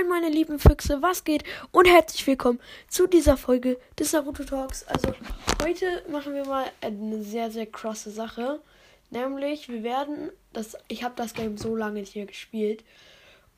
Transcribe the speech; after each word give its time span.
Moin 0.00 0.08
meine 0.08 0.30
lieben 0.30 0.58
Füchse, 0.58 1.02
was 1.02 1.24
geht? 1.24 1.44
Und 1.72 1.86
herzlich 1.86 2.26
willkommen 2.26 2.58
zu 2.88 3.06
dieser 3.06 3.36
Folge 3.36 3.78
des 3.98 4.14
Naruto 4.14 4.44
Talks. 4.44 4.84
Also 4.84 5.12
heute 5.62 6.02
machen 6.08 6.32
wir 6.34 6.46
mal 6.46 6.64
eine 6.80 7.22
sehr, 7.22 7.50
sehr 7.50 7.66
krasse 7.66 8.10
Sache. 8.10 8.60
Nämlich, 9.10 9.68
wir 9.68 9.82
werden, 9.82 10.30
das, 10.54 10.78
ich 10.88 11.04
habe 11.04 11.16
das 11.16 11.34
Game 11.34 11.58
so 11.58 11.76
lange 11.76 12.02
mehr 12.14 12.24
gespielt. 12.24 12.82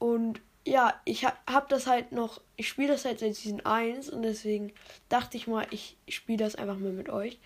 Und 0.00 0.40
ja, 0.66 1.00
ich 1.04 1.24
habe 1.24 1.66
das 1.68 1.86
halt 1.86 2.10
noch, 2.10 2.40
ich 2.56 2.68
spiele 2.68 2.88
das 2.88 3.04
halt 3.04 3.20
seit 3.20 3.36
Season 3.36 3.64
1 3.64 4.10
und 4.10 4.22
deswegen 4.22 4.72
dachte 5.08 5.36
ich 5.36 5.46
mal, 5.46 5.66
ich 5.70 5.96
spiele 6.08 6.38
das 6.38 6.56
einfach 6.56 6.78
mal 6.78 6.92
mit 6.92 7.08
euch. 7.08 7.38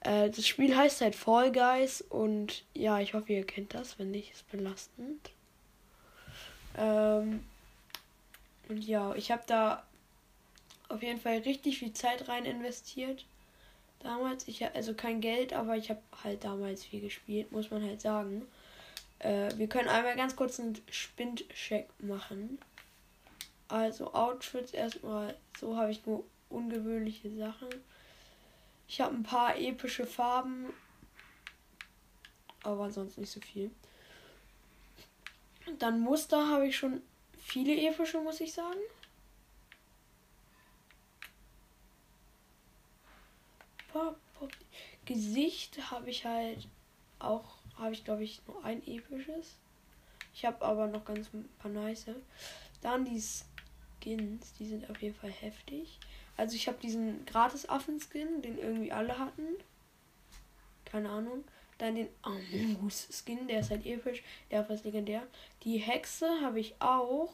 Äh, 0.00 0.30
das 0.30 0.46
Spiel 0.46 0.74
heißt 0.74 1.02
halt 1.02 1.14
Fall 1.14 1.52
Guys 1.52 2.00
und 2.00 2.64
ja, 2.72 3.00
ich 3.00 3.12
hoffe, 3.12 3.34
ihr 3.34 3.44
kennt 3.44 3.74
das. 3.74 3.98
Wenn 3.98 4.12
nicht, 4.12 4.32
ist 4.32 4.50
belastend. 4.50 5.30
Ähm, 6.78 7.44
ja, 8.80 9.14
ich 9.14 9.30
habe 9.30 9.42
da 9.46 9.84
auf 10.88 11.02
jeden 11.02 11.20
Fall 11.20 11.38
richtig 11.38 11.78
viel 11.78 11.92
Zeit 11.92 12.28
rein 12.28 12.44
investiert. 12.44 13.24
Damals, 14.00 14.46
ich 14.48 14.64
also 14.74 14.94
kein 14.94 15.20
Geld, 15.20 15.52
aber 15.54 15.76
ich 15.76 15.90
habe 15.90 16.02
halt 16.22 16.44
damals 16.44 16.84
viel 16.84 17.00
gespielt, 17.00 17.52
muss 17.52 17.70
man 17.70 17.82
halt 17.82 18.00
sagen. 18.00 18.46
Äh, 19.18 19.50
wir 19.56 19.66
können 19.66 19.88
einmal 19.88 20.14
ganz 20.16 20.36
kurz 20.36 20.60
einen 20.60 20.78
Spin-Check 20.90 21.88
machen. 22.00 22.58
Also 23.68 24.12
Outfits 24.12 24.72
erstmal, 24.72 25.34
so 25.58 25.76
habe 25.76 25.90
ich 25.90 26.04
nur 26.04 26.24
ungewöhnliche 26.50 27.30
Sachen. 27.34 27.68
Ich 28.86 29.00
habe 29.00 29.14
ein 29.14 29.22
paar 29.22 29.56
epische 29.56 30.06
Farben, 30.06 30.66
aber 32.62 32.90
sonst 32.90 33.16
nicht 33.16 33.32
so 33.32 33.40
viel. 33.40 33.70
Dann 35.78 36.00
Muster 36.00 36.48
habe 36.48 36.66
ich 36.68 36.76
schon 36.76 37.00
viele 37.44 37.76
epische, 37.88 38.20
muss 38.20 38.40
ich 38.40 38.52
sagen. 38.52 38.80
Gesicht 45.04 45.90
habe 45.90 46.10
ich 46.10 46.24
halt 46.24 46.66
auch, 47.18 47.58
habe 47.78 47.92
ich 47.92 48.04
glaube 48.04 48.24
ich 48.24 48.40
nur 48.46 48.64
ein 48.64 48.84
episches. 48.86 49.56
Ich 50.34 50.44
habe 50.44 50.64
aber 50.64 50.86
noch 50.86 51.04
ganz 51.04 51.32
ein 51.32 51.48
paar 51.58 51.70
nice. 51.70 52.06
Dann 52.80 53.04
die 53.04 53.22
Skins, 53.22 54.52
die 54.58 54.66
sind 54.66 54.90
auf 54.90 55.00
jeden 55.00 55.14
Fall 55.14 55.30
heftig. 55.30 56.00
Also 56.36 56.56
ich 56.56 56.66
habe 56.66 56.78
diesen 56.78 57.24
gratis 57.26 57.68
Affen-Skin, 57.68 58.42
den 58.42 58.58
irgendwie 58.58 58.90
alle 58.90 59.18
hatten. 59.18 59.46
Keine 60.84 61.10
Ahnung. 61.10 61.44
Dann 61.78 61.96
den 61.96 62.08
Amogus 62.22 63.08
Skin, 63.12 63.46
der 63.46 63.60
ist 63.60 63.70
halt 63.70 63.84
episch, 63.86 64.22
der 64.50 64.68
ist 64.68 64.84
legendär. 64.84 65.26
Die 65.62 65.78
Hexe 65.78 66.28
habe 66.40 66.60
ich 66.60 66.74
auch. 66.80 67.32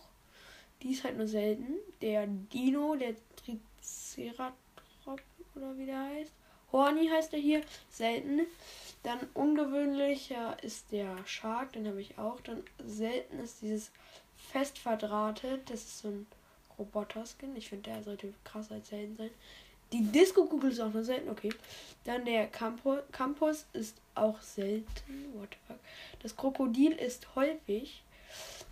Die 0.82 0.92
ist 0.92 1.04
halt 1.04 1.16
nur 1.16 1.28
selten. 1.28 1.74
Der 2.00 2.26
Dino, 2.26 2.96
der 2.96 3.14
Triceratops 3.36 4.54
oder 5.54 5.76
wie 5.76 5.86
der 5.86 6.02
heißt. 6.02 6.32
Horny 6.72 7.08
heißt 7.08 7.32
er 7.34 7.40
hier, 7.40 7.62
selten. 7.90 8.46
Dann 9.02 9.18
ungewöhnlicher 9.34 10.62
ist 10.62 10.92
der 10.92 11.16
Shark, 11.26 11.72
den 11.72 11.86
habe 11.86 12.00
ich 12.00 12.18
auch. 12.18 12.40
Dann 12.42 12.62
selten 12.84 13.38
ist 13.40 13.62
dieses 13.62 13.90
fest 14.36 14.78
verdrahtet, 14.78 15.70
das 15.70 15.80
ist 15.80 15.98
so 16.00 16.08
ein 16.08 16.26
Roboter-Skin. 16.78 17.56
Ich 17.56 17.68
finde, 17.68 17.90
der 17.90 18.02
sollte 18.02 18.32
krasser 18.44 18.74
als 18.76 18.88
selten 18.88 19.16
sein. 19.16 19.30
Die 19.92 20.02
Disco-Kugel 20.02 20.70
ist 20.70 20.80
auch 20.80 20.92
nur 20.92 21.02
selten, 21.04 21.30
okay. 21.30 21.52
Dann 22.04 22.24
der 22.24 22.46
Campus, 22.46 23.00
Campus 23.10 23.66
ist 23.72 23.96
auch 24.14 24.40
selten. 24.40 25.34
What 25.34 25.48
the 25.50 25.58
fuck. 25.66 25.80
Das 26.22 26.36
Krokodil 26.36 26.92
ist 26.92 27.34
häufig. 27.34 28.02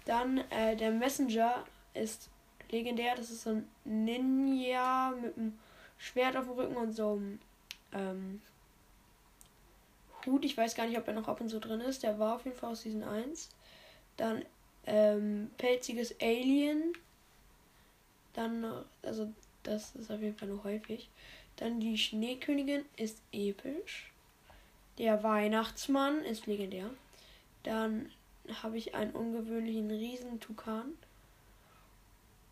Dann 0.05 0.39
äh, 0.51 0.77
der 0.77 0.93
Messenger 0.93 1.65
ist 1.99 2.31
legendär. 2.71 3.15
Das 3.17 3.31
ist 3.31 3.43
so 3.43 3.51
ein 3.51 3.69
Ninja 3.85 5.13
mit 5.21 5.37
einem 5.37 5.59
Schwert 5.99 6.37
auf 6.37 6.47
dem 6.47 6.55
Rücken 6.55 6.77
und 6.77 6.93
so 6.93 7.13
einem 7.13 7.41
ähm, 7.93 8.43
Hut. 10.27 10.45
Ich 10.45 10.57
weiß 10.57 10.75
gar 10.75 10.87
nicht, 10.87 10.99
ob 10.99 11.07
er 11.09 11.15
noch 11.15 11.29
ab 11.29 11.41
und 11.41 11.49
zu 11.49 11.61
drin 11.61 11.81
ist. 11.81 12.03
Der 12.03 12.19
war 12.19 12.37
auf 12.37 12.45
jeden 12.45 12.57
Fall 12.57 12.73
aus 12.73 12.83
Season 12.83 13.03
1. 13.03 13.51
Dann 14.17 14.45
ähm, 14.87 15.51
pelziges 15.59 16.15
Alien. 16.21 16.93
Dann, 18.35 18.85
also 19.03 19.33
das 19.63 19.95
ist 19.97 20.11
auf 20.11 20.21
jeden 20.21 20.37
Fall 20.37 20.49
nur 20.49 20.65
häufig. 20.65 21.09
Dann 21.57 21.81
die 21.81 21.99
Schneekönigin 21.99 22.85
ist 22.97 23.21
episch. 23.33 24.13
Der 24.99 25.23
Weihnachtsmann 25.23 26.25
ist 26.25 26.47
legendär. 26.47 26.91
Dann 27.63 28.11
habe 28.63 28.79
ich 28.79 28.95
einen 28.95 29.13
ungewöhnlichen 29.13 29.91
Riesentukan. 29.91 30.93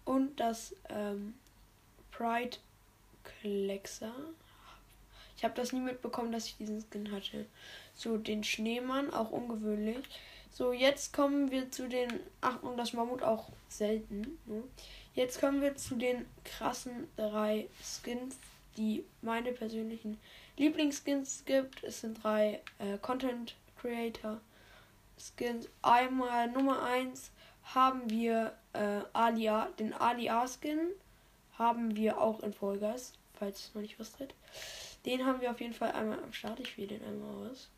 Und 0.06 0.40
das 0.40 0.74
ähm, 0.88 1.34
Pride 2.10 2.56
Klexer. 3.24 4.14
Ich 5.36 5.44
habe 5.44 5.54
das 5.54 5.72
nie 5.72 5.80
mitbekommen, 5.80 6.32
dass 6.32 6.46
ich 6.46 6.56
diesen 6.56 6.80
Skin 6.80 7.12
hatte. 7.12 7.44
So, 7.94 8.16
den 8.16 8.42
Schneemann, 8.42 9.12
auch 9.12 9.30
ungewöhnlich. 9.30 9.98
So, 10.50 10.72
jetzt 10.72 11.12
kommen 11.12 11.50
wir 11.50 11.70
zu 11.70 11.88
den. 11.88 12.08
Ach, 12.40 12.62
und 12.62 12.78
das 12.78 12.94
Mammut 12.94 13.22
auch 13.22 13.50
selten. 13.68 14.38
Ne? 14.46 14.62
Jetzt 15.14 15.40
kommen 15.40 15.60
wir 15.60 15.76
zu 15.76 15.96
den 15.96 16.24
krassen 16.44 17.08
drei 17.16 17.68
Skins, 17.82 18.38
die 18.76 19.04
meine 19.20 19.52
persönlichen 19.52 20.18
Lieblingsskins 20.56 21.42
gibt. 21.44 21.84
Es 21.84 22.00
sind 22.00 22.22
drei 22.22 22.60
äh, 22.78 22.96
Content 23.02 23.54
Creator 23.80 24.40
Skins. 25.18 25.68
Einmal 25.82 26.48
Nummer 26.50 26.82
1 26.82 27.30
haben 27.74 28.08
wir 28.10 28.52
äh, 28.72 29.00
Alia, 29.12 29.68
den 29.78 29.92
Alia 29.92 30.46
Skin. 30.46 30.90
Haben 31.58 31.96
wir 31.96 32.20
auch 32.20 32.40
in 32.40 32.52
Vollgas, 32.52 33.14
falls 33.38 33.70
noch 33.74 33.80
nicht 33.80 33.98
was 33.98 34.12
tritt. 34.12 34.34
Den 35.06 35.24
haben 35.24 35.40
wir 35.40 35.50
auf 35.50 35.60
jeden 35.60 35.72
Fall 35.72 35.92
einmal 35.92 36.22
am 36.22 36.32
Start. 36.32 36.60
Ich 36.60 36.76
wähle 36.76 36.88
den 36.88 37.04
einmal 37.04 37.48
aus. 37.50 37.68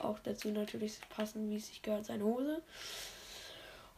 Auch 0.00 0.18
dazu 0.18 0.48
natürlich 0.48 0.98
passen, 1.08 1.50
wie 1.50 1.56
es 1.56 1.68
sich 1.68 1.80
gehört, 1.80 2.04
seine 2.04 2.24
Hose. 2.24 2.60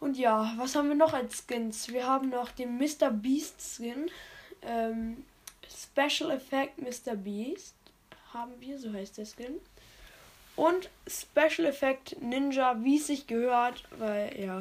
Und 0.00 0.16
ja, 0.16 0.54
was 0.56 0.76
haben 0.76 0.88
wir 0.88 0.94
noch 0.94 1.12
als 1.12 1.44
Skins? 1.46 1.88
Wir 1.88 2.06
haben 2.06 2.28
noch 2.28 2.52
den 2.52 2.78
Mr. 2.78 3.10
Beast 3.10 3.60
Skin. 3.60 4.08
Ähm, 4.62 5.24
Special 5.68 6.30
Effect 6.30 6.78
Mr. 6.78 7.16
Beast 7.16 7.74
haben 8.32 8.52
wir, 8.60 8.78
so 8.78 8.92
heißt 8.92 9.18
der 9.18 9.26
Skin. 9.26 9.60
Und 10.54 10.90
Special 11.06 11.66
Effect 11.66 12.20
Ninja, 12.20 12.76
wie 12.82 12.98
es 12.98 13.08
sich 13.08 13.26
gehört, 13.26 13.84
weil 13.98 14.38
ja. 14.40 14.60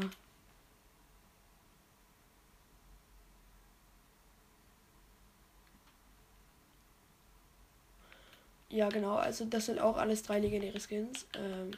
Ja, 8.70 8.90
genau, 8.90 9.16
also 9.16 9.46
das 9.46 9.68
sind 9.68 9.80
auch 9.80 9.98
alles 9.98 10.24
drei 10.24 10.40
legendäre 10.40 10.80
Skins. 10.80 11.26
Ähm, 11.36 11.72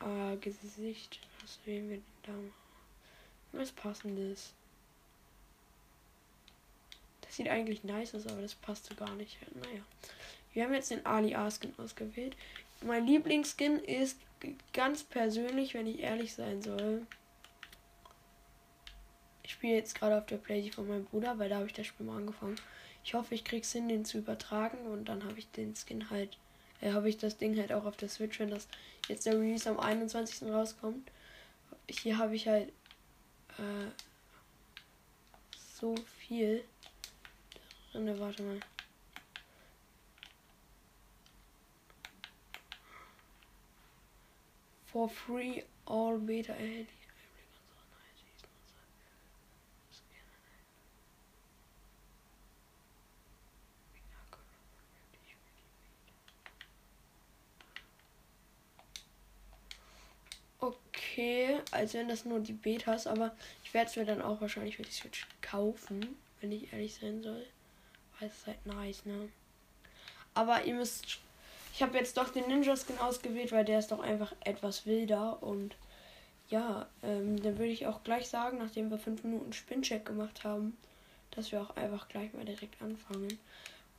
äh, 0.00 0.36
Gesicht. 0.36 1.20
Was 1.40 1.58
wählen 1.64 1.88
wir 1.88 1.96
denn 1.96 2.52
da? 3.52 3.58
Was 3.58 3.72
passendes. 3.72 4.52
Das 7.20 7.36
sieht 7.36 7.48
eigentlich 7.48 7.84
nice 7.84 8.14
aus, 8.14 8.26
aber 8.26 8.42
das 8.42 8.54
passt 8.54 8.86
so 8.86 8.94
gar 8.94 9.14
nicht. 9.14 9.38
Naja. 9.54 9.82
Wir 10.52 10.64
haben 10.64 10.74
jetzt 10.74 10.90
den 10.90 11.06
Ali 11.06 11.34
A-Skin 11.34 11.72
ausgewählt. 11.78 12.36
Mein 12.82 13.06
Lieblingsskin 13.06 13.78
ist 13.78 14.18
ganz 14.72 15.02
persönlich, 15.02 15.72
wenn 15.74 15.86
ich 15.86 16.00
ehrlich 16.00 16.34
sein 16.34 16.62
soll. 16.62 17.06
Ich 19.42 19.52
spiele 19.52 19.74
jetzt 19.74 19.94
gerade 19.94 20.18
auf 20.18 20.26
der 20.26 20.36
Playstation 20.36 20.86
von 20.86 20.94
meinem 20.94 21.04
Bruder, 21.06 21.38
weil 21.38 21.48
da 21.48 21.56
habe 21.56 21.66
ich 21.66 21.72
das 21.72 21.86
Spiel 21.86 22.06
mal 22.06 22.18
angefangen. 22.18 22.56
Ich 23.04 23.14
hoffe, 23.14 23.34
ich 23.34 23.44
krieg's 23.44 23.72
hin, 23.72 23.88
den 23.88 24.04
zu 24.04 24.18
übertragen 24.18 24.86
und 24.86 25.06
dann 25.06 25.24
habe 25.24 25.38
ich 25.38 25.50
den 25.50 25.74
Skin 25.74 26.10
halt, 26.10 26.38
äh, 26.80 26.92
habe 26.92 27.08
ich 27.08 27.18
das 27.18 27.36
Ding 27.38 27.58
halt 27.58 27.72
auch 27.72 27.84
auf 27.84 27.96
der 27.96 28.08
Switch, 28.08 28.38
wenn 28.38 28.50
das 28.50 28.68
jetzt 29.08 29.26
der 29.26 29.34
Release 29.34 29.68
am 29.68 29.80
21. 29.80 30.48
rauskommt 30.50 31.10
hier 31.88 32.18
habe 32.18 32.34
ich 32.34 32.48
halt 32.48 32.68
äh, 33.58 33.90
so 35.78 35.94
viel 36.18 36.64
drin. 37.92 38.18
Warte 38.18 38.42
mal. 38.42 38.60
For 44.86 45.08
free 45.08 45.62
all 45.86 46.18
beta 46.18 46.52
erhältlich. 46.52 47.01
Okay, 61.12 61.60
als 61.70 61.94
wenn 61.94 62.08
das 62.08 62.24
nur 62.24 62.40
die 62.40 62.52
Betas, 62.52 63.06
aber 63.06 63.32
ich 63.64 63.74
werde 63.74 63.90
es 63.90 63.96
mir 63.96 64.04
dann 64.04 64.22
auch 64.22 64.40
wahrscheinlich 64.40 64.76
für 64.76 64.82
die 64.82 64.92
Switch 64.92 65.26
kaufen, 65.40 66.16
wenn 66.40 66.52
ich 66.52 66.72
ehrlich 66.72 66.94
sein 66.94 67.22
soll. 67.22 67.46
Weil 68.18 68.28
es 68.28 68.38
ist 68.38 68.46
halt 68.46 68.66
nice, 68.66 69.04
ne? 69.04 69.28
Aber 70.34 70.64
ihr 70.64 70.74
müsst. 70.74 71.18
Ich 71.74 71.82
habe 71.82 71.96
jetzt 71.96 72.16
doch 72.16 72.28
den 72.28 72.46
Ninja 72.48 72.76
Skin 72.76 72.98
ausgewählt, 72.98 73.52
weil 73.52 73.64
der 73.64 73.78
ist 73.78 73.92
doch 73.92 74.00
einfach 74.00 74.34
etwas 74.40 74.86
wilder 74.86 75.42
und 75.42 75.74
ja, 76.50 76.86
ähm, 77.02 77.42
dann 77.42 77.58
würde 77.58 77.72
ich 77.72 77.86
auch 77.86 78.02
gleich 78.04 78.28
sagen, 78.28 78.58
nachdem 78.58 78.90
wir 78.90 78.98
fünf 78.98 79.24
Minuten 79.24 79.54
Spincheck 79.54 80.04
gemacht 80.04 80.44
haben, 80.44 80.76
dass 81.30 81.50
wir 81.50 81.62
auch 81.62 81.74
einfach 81.76 82.08
gleich 82.08 82.34
mal 82.34 82.44
direkt 82.44 82.82
anfangen. 82.82 83.38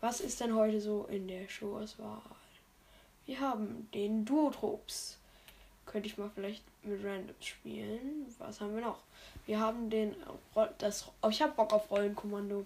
Was 0.02 0.22
ist 0.22 0.40
denn 0.40 0.54
heute 0.54 0.80
so 0.82 1.06
in 1.10 1.28
der 1.28 1.50
Showauswahl? 1.50 2.22
Wir 3.26 3.40
haben 3.40 3.90
den 3.92 4.24
Duotrops. 4.24 5.18
Könnte 5.86 6.08
ich 6.08 6.18
mal 6.18 6.32
vielleicht 6.34 6.64
mit 6.84 7.04
Randoms 7.04 7.46
spielen. 7.46 8.26
Was 8.40 8.62
haben 8.62 8.76
wir 8.76 8.82
noch? 8.82 9.00
Wir 9.46 9.60
haben 9.60 9.90
den 9.90 10.16
das 10.78 11.10
oh, 11.22 11.30
ich 11.30 11.42
habe 11.42 11.54
Bock 11.54 11.74
auf 11.74 11.92
Rollenkommando. 11.92 12.66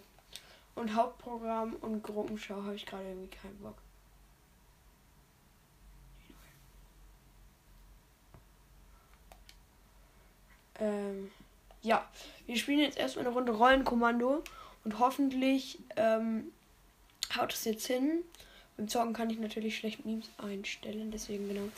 Und 0.76 0.96
Hauptprogramm 0.96 1.76
und 1.82 2.04
Gruppenschau 2.04 2.62
habe 2.64 2.76
ich 2.76 2.86
gerade 2.86 3.08
irgendwie 3.08 3.36
keinen 3.36 3.58
Bock. 3.58 3.76
Ähm, 10.80 11.32
ja, 11.82 12.08
wir 12.46 12.58
spielen 12.58 12.80
jetzt 12.80 12.98
erstmal 12.98 13.26
eine 13.26 13.34
Runde 13.34 13.54
Rollenkommando 13.54 14.44
und 14.84 15.00
hoffentlich 15.00 15.80
ähm, 15.96 16.52
haut 17.36 17.54
es 17.54 17.66
jetzt 17.66 17.88
hin. 17.88 18.24
Beim 18.78 18.88
Zocken 18.88 19.14
kann 19.14 19.30
ich 19.30 19.40
natürlich 19.40 19.78
schlecht 19.78 20.06
Memes 20.06 20.30
einstellen, 20.38 21.10
deswegen 21.12 21.48
genau. 21.48 21.70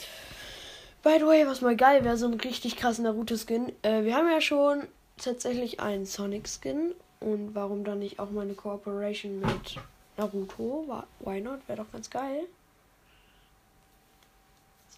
By 1.01 1.17
the 1.17 1.25
way, 1.25 1.47
was 1.47 1.61
mal 1.61 1.77
geil 1.77 2.03
wäre, 2.03 2.17
so 2.17 2.27
ein 2.27 2.33
richtig 2.33 2.75
krasser 2.75 3.03
Naruto-Skin. 3.03 3.71
Äh, 3.83 4.03
wir 4.03 4.15
haben 4.15 4.29
ja 4.29 4.41
schon 4.41 4.85
tatsächlich 5.17 5.79
einen 5.79 6.05
Sonic-Skin. 6.05 6.93
Und 7.21 7.55
warum 7.55 7.85
dann 7.85 7.99
nicht 7.99 8.19
auch 8.19 8.31
mal 8.31 8.41
eine 8.41 8.53
Cooperation 8.53 9.39
mit 9.39 9.77
Naruto? 10.17 11.03
Why 11.19 11.39
not? 11.39 11.59
Wäre 11.67 11.83
doch 11.83 11.91
ganz 11.91 12.09
geil. 12.09 12.47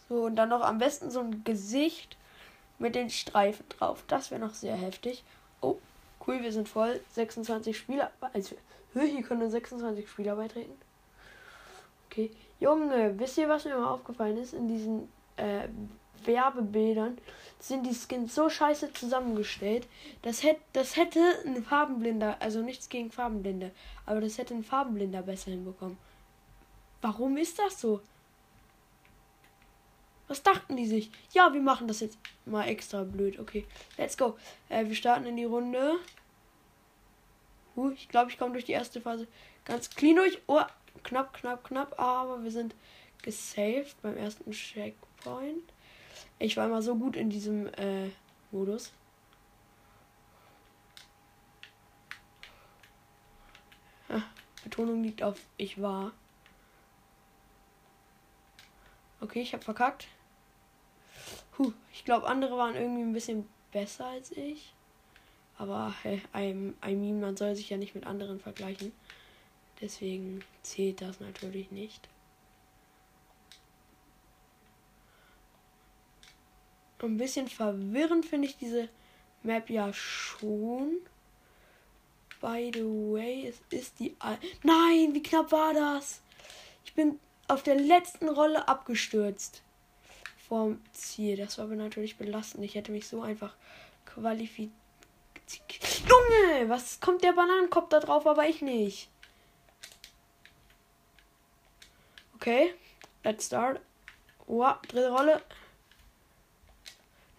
So, 0.09 0.25
und 0.25 0.35
dann 0.35 0.49
noch 0.49 0.61
am 0.61 0.79
besten 0.79 1.11
so 1.11 1.19
ein 1.19 1.43
Gesicht 1.43 2.17
mit 2.79 2.95
den 2.95 3.11
Streifen 3.11 3.65
drauf. 3.69 4.03
Das 4.07 4.31
wäre 4.31 4.41
noch 4.41 4.55
sehr 4.55 4.75
heftig. 4.75 5.23
Oh, 5.61 5.77
cool, 6.25 6.41
wir 6.41 6.51
sind 6.51 6.67
voll. 6.67 6.99
26 7.13 7.77
Spieler. 7.77 8.11
Also, 8.33 8.55
hier 8.93 9.21
können 9.21 9.51
26 9.51 10.09
Spieler 10.09 10.35
beitreten. 10.35 10.73
Okay. 12.09 12.31
Junge, 12.59 13.17
wisst 13.19 13.37
ihr, 13.37 13.47
was 13.49 13.65
mir 13.65 13.77
mal 13.77 13.91
aufgefallen 13.91 14.37
ist? 14.37 14.53
In 14.53 14.67
diesen 14.67 15.07
äh, 15.37 15.67
Werbebildern 16.25 17.17
sind 17.59 17.85
die 17.85 17.95
Skins 17.95 18.35
so 18.35 18.49
scheiße 18.49 18.93
zusammengestellt. 18.93 19.87
Das, 20.21 20.43
hätte, 20.43 20.61
das 20.73 20.95
hätte 20.95 21.19
ein 21.45 21.63
Farbenblinder, 21.63 22.37
also 22.39 22.61
nichts 22.61 22.89
gegen 22.89 23.11
Farbenblinde, 23.11 23.71
aber 24.05 24.21
das 24.21 24.37
hätte 24.37 24.53
ein 24.53 24.63
Farbenblinder 24.63 25.21
besser 25.21 25.51
hinbekommen. 25.51 25.97
Warum 27.01 27.37
ist 27.37 27.59
das 27.59 27.81
so? 27.81 28.01
Was 30.27 30.43
dachten 30.43 30.77
die 30.77 30.87
sich? 30.87 31.11
Ja, 31.33 31.53
wir 31.53 31.61
machen 31.61 31.87
das 31.87 31.99
jetzt 31.99 32.17
mal 32.45 32.67
extra 32.67 33.03
blöd. 33.03 33.37
Okay, 33.37 33.65
let's 33.97 34.17
go. 34.17 34.37
Äh, 34.69 34.85
wir 34.85 34.95
starten 34.95 35.25
in 35.25 35.35
die 35.35 35.43
Runde. 35.43 35.97
Uh, 37.75 37.91
ich 37.91 38.07
glaube, 38.07 38.31
ich 38.31 38.37
komme 38.37 38.53
durch 38.53 38.65
die 38.65 38.71
erste 38.71 39.01
Phase 39.01 39.27
ganz 39.65 39.89
clean 39.89 40.15
durch. 40.15 40.39
Oh, 40.47 40.61
knapp, 41.03 41.33
knapp, 41.33 41.65
knapp. 41.65 41.99
Aber 41.99 42.43
wir 42.43 42.51
sind 42.51 42.75
gesaved 43.23 44.01
beim 44.01 44.15
ersten 44.15 44.51
Checkpoint. 44.51 45.10
Ich 46.39 46.57
war 46.57 46.65
immer 46.65 46.81
so 46.81 46.95
gut 46.95 47.15
in 47.15 47.29
diesem 47.29 47.67
äh, 47.73 48.09
Modus. 48.51 48.91
Ah, 54.09 54.23
Betonung 54.63 55.03
liegt 55.03 55.23
auf 55.23 55.39
ich 55.57 55.81
war. 55.81 56.11
Okay, 59.19 59.41
ich 59.41 59.53
habe 59.53 59.63
verkackt. 59.63 60.07
Puh, 61.51 61.73
ich 61.93 62.03
glaube, 62.03 62.27
andere 62.27 62.57
waren 62.57 62.75
irgendwie 62.75 63.03
ein 63.03 63.13
bisschen 63.13 63.47
besser 63.71 64.07
als 64.07 64.31
ich. 64.31 64.73
Aber 65.57 65.93
hey, 66.01 66.21
I 66.35 66.95
mean, 66.95 67.19
man 67.19 67.37
soll 67.37 67.55
sich 67.55 67.69
ja 67.69 67.77
nicht 67.77 67.93
mit 67.93 68.07
anderen 68.07 68.39
vergleichen. 68.39 68.91
Deswegen 69.79 70.43
zählt 70.63 71.01
das 71.01 71.19
natürlich 71.19 71.69
nicht. 71.69 72.09
Ein 77.01 77.17
bisschen 77.17 77.47
verwirrend 77.47 78.25
finde 78.25 78.47
ich 78.47 78.57
diese 78.57 78.89
Map 79.43 79.69
ja 79.69 79.91
schon. 79.93 80.97
By 82.39 82.71
the 82.73 82.83
way, 82.83 83.47
es 83.47 83.61
ist 83.69 83.99
die. 83.99 84.15
Al 84.19 84.37
Nein, 84.63 85.13
wie 85.13 85.23
knapp 85.23 85.51
war 85.51 85.73
das? 85.73 86.21
Ich 86.85 86.93
bin 86.93 87.19
auf 87.47 87.63
der 87.63 87.75
letzten 87.75 88.29
Rolle 88.29 88.67
abgestürzt. 88.67 89.61
Vorm 90.47 90.81
Ziel. 90.91 91.37
Das 91.37 91.57
war 91.57 91.65
aber 91.65 91.75
natürlich 91.75 92.17
belastend. 92.17 92.63
Ich 92.63 92.75
hätte 92.75 92.91
mich 92.91 93.07
so 93.07 93.21
einfach 93.21 93.53
qualifiziert. 94.05 94.71
Junge, 96.07 96.69
was 96.69 96.99
kommt 96.99 97.23
der 97.23 97.33
Bananenkopf 97.33 97.89
da 97.89 97.99
drauf, 97.99 98.25
aber 98.25 98.47
ich 98.47 98.61
nicht. 98.61 99.09
Okay, 102.35 102.73
let's 103.23 103.47
start. 103.47 103.81
Oh, 104.47 104.65
dritte 104.87 105.11
Rolle. 105.11 105.41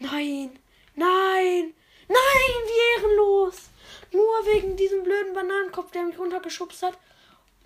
Nein, 0.02 0.58
nein, 0.96 1.74
nein, 2.08 2.62
wie 2.66 3.00
ehrenlos. 3.00 3.70
Nur 4.10 4.46
wegen 4.46 4.76
diesem 4.76 5.04
blöden 5.04 5.32
Bananenkopf, 5.32 5.92
der 5.92 6.02
mich 6.02 6.18
runtergeschubst 6.18 6.82
hat. 6.82 6.98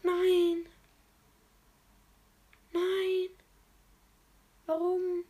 Nein. 0.03 0.67
Nein. 2.73 3.31
Warum? 4.67 5.25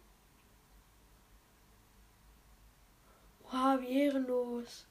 Wow, 3.44 3.80
wie 3.80 4.00
ehrenlos. 4.00 4.84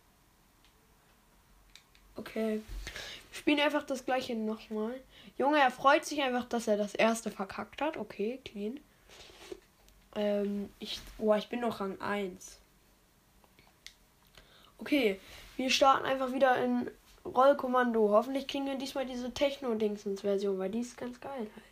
Okay. 2.15 2.61
Wir 3.31 3.37
spielen 3.37 3.59
einfach 3.59 3.83
das 3.83 4.05
gleiche 4.05 4.35
nochmal. 4.35 5.01
Junge, 5.37 5.59
er 5.59 5.69
freut 5.71 6.05
sich 6.05 6.21
einfach, 6.21 6.45
dass 6.45 6.67
er 6.67 6.77
das 6.77 6.95
erste 6.95 7.29
verkackt 7.29 7.81
hat. 7.81 7.97
Okay, 7.97 8.39
clean. 8.45 8.79
Ähm, 10.15 10.69
ich, 10.79 11.01
oh, 11.17 11.33
ich 11.33 11.49
bin 11.49 11.59
noch 11.59 11.81
Rang 11.81 11.99
1. 11.99 12.57
Okay, 14.77 15.19
wir 15.57 15.69
starten 15.69 16.05
einfach 16.05 16.31
wieder 16.33 16.57
in 16.63 16.89
Rollkommando. 17.25 18.09
Hoffentlich 18.09 18.47
kriegen 18.47 18.65
wir 18.65 18.75
diesmal 18.75 19.05
diese 19.05 19.33
Techno-Dingsens-Version, 19.33 20.57
weil 20.57 20.71
die 20.71 20.79
ist 20.79 20.97
ganz 20.97 21.19
geil 21.19 21.47
halt. 21.55 21.65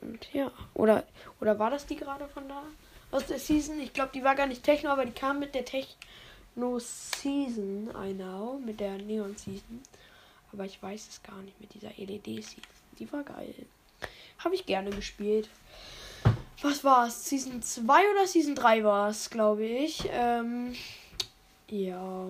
Und 0.00 0.32
ja, 0.32 0.50
oder, 0.74 1.04
oder 1.40 1.58
war 1.58 1.70
das 1.70 1.86
die 1.86 1.96
gerade 1.96 2.28
von 2.28 2.48
da? 2.48 2.62
Aus 3.10 3.26
der 3.26 3.38
Season? 3.38 3.78
Ich 3.80 3.92
glaube, 3.92 4.12
die 4.14 4.24
war 4.24 4.34
gar 4.34 4.46
nicht 4.46 4.62
Techno, 4.62 4.88
aber 4.90 5.04
die 5.06 5.12
kam 5.12 5.38
mit 5.38 5.54
der 5.54 5.64
Techno-Season, 5.64 7.90
I 7.96 8.12
know, 8.14 8.60
mit 8.64 8.80
der 8.80 8.98
Neon-Season. 8.98 9.82
Aber 10.52 10.64
ich 10.64 10.82
weiß 10.82 11.08
es 11.08 11.22
gar 11.22 11.40
nicht 11.42 11.60
mit 11.60 11.74
dieser 11.74 11.90
LED-Season. 11.96 12.62
Die 12.98 13.12
war 13.12 13.22
geil. 13.22 13.54
Habe 14.38 14.54
ich 14.54 14.64
gerne 14.66 14.90
gespielt 14.90 15.48
was 16.64 16.82
war 16.82 17.06
es? 17.06 17.28
Season 17.28 17.62
2 17.62 18.10
oder 18.10 18.26
Season 18.26 18.54
3 18.54 18.84
war 18.84 19.10
es, 19.10 19.30
glaube 19.30 19.64
ich. 19.64 20.08
Ähm, 20.10 20.74
ja. 21.68 22.28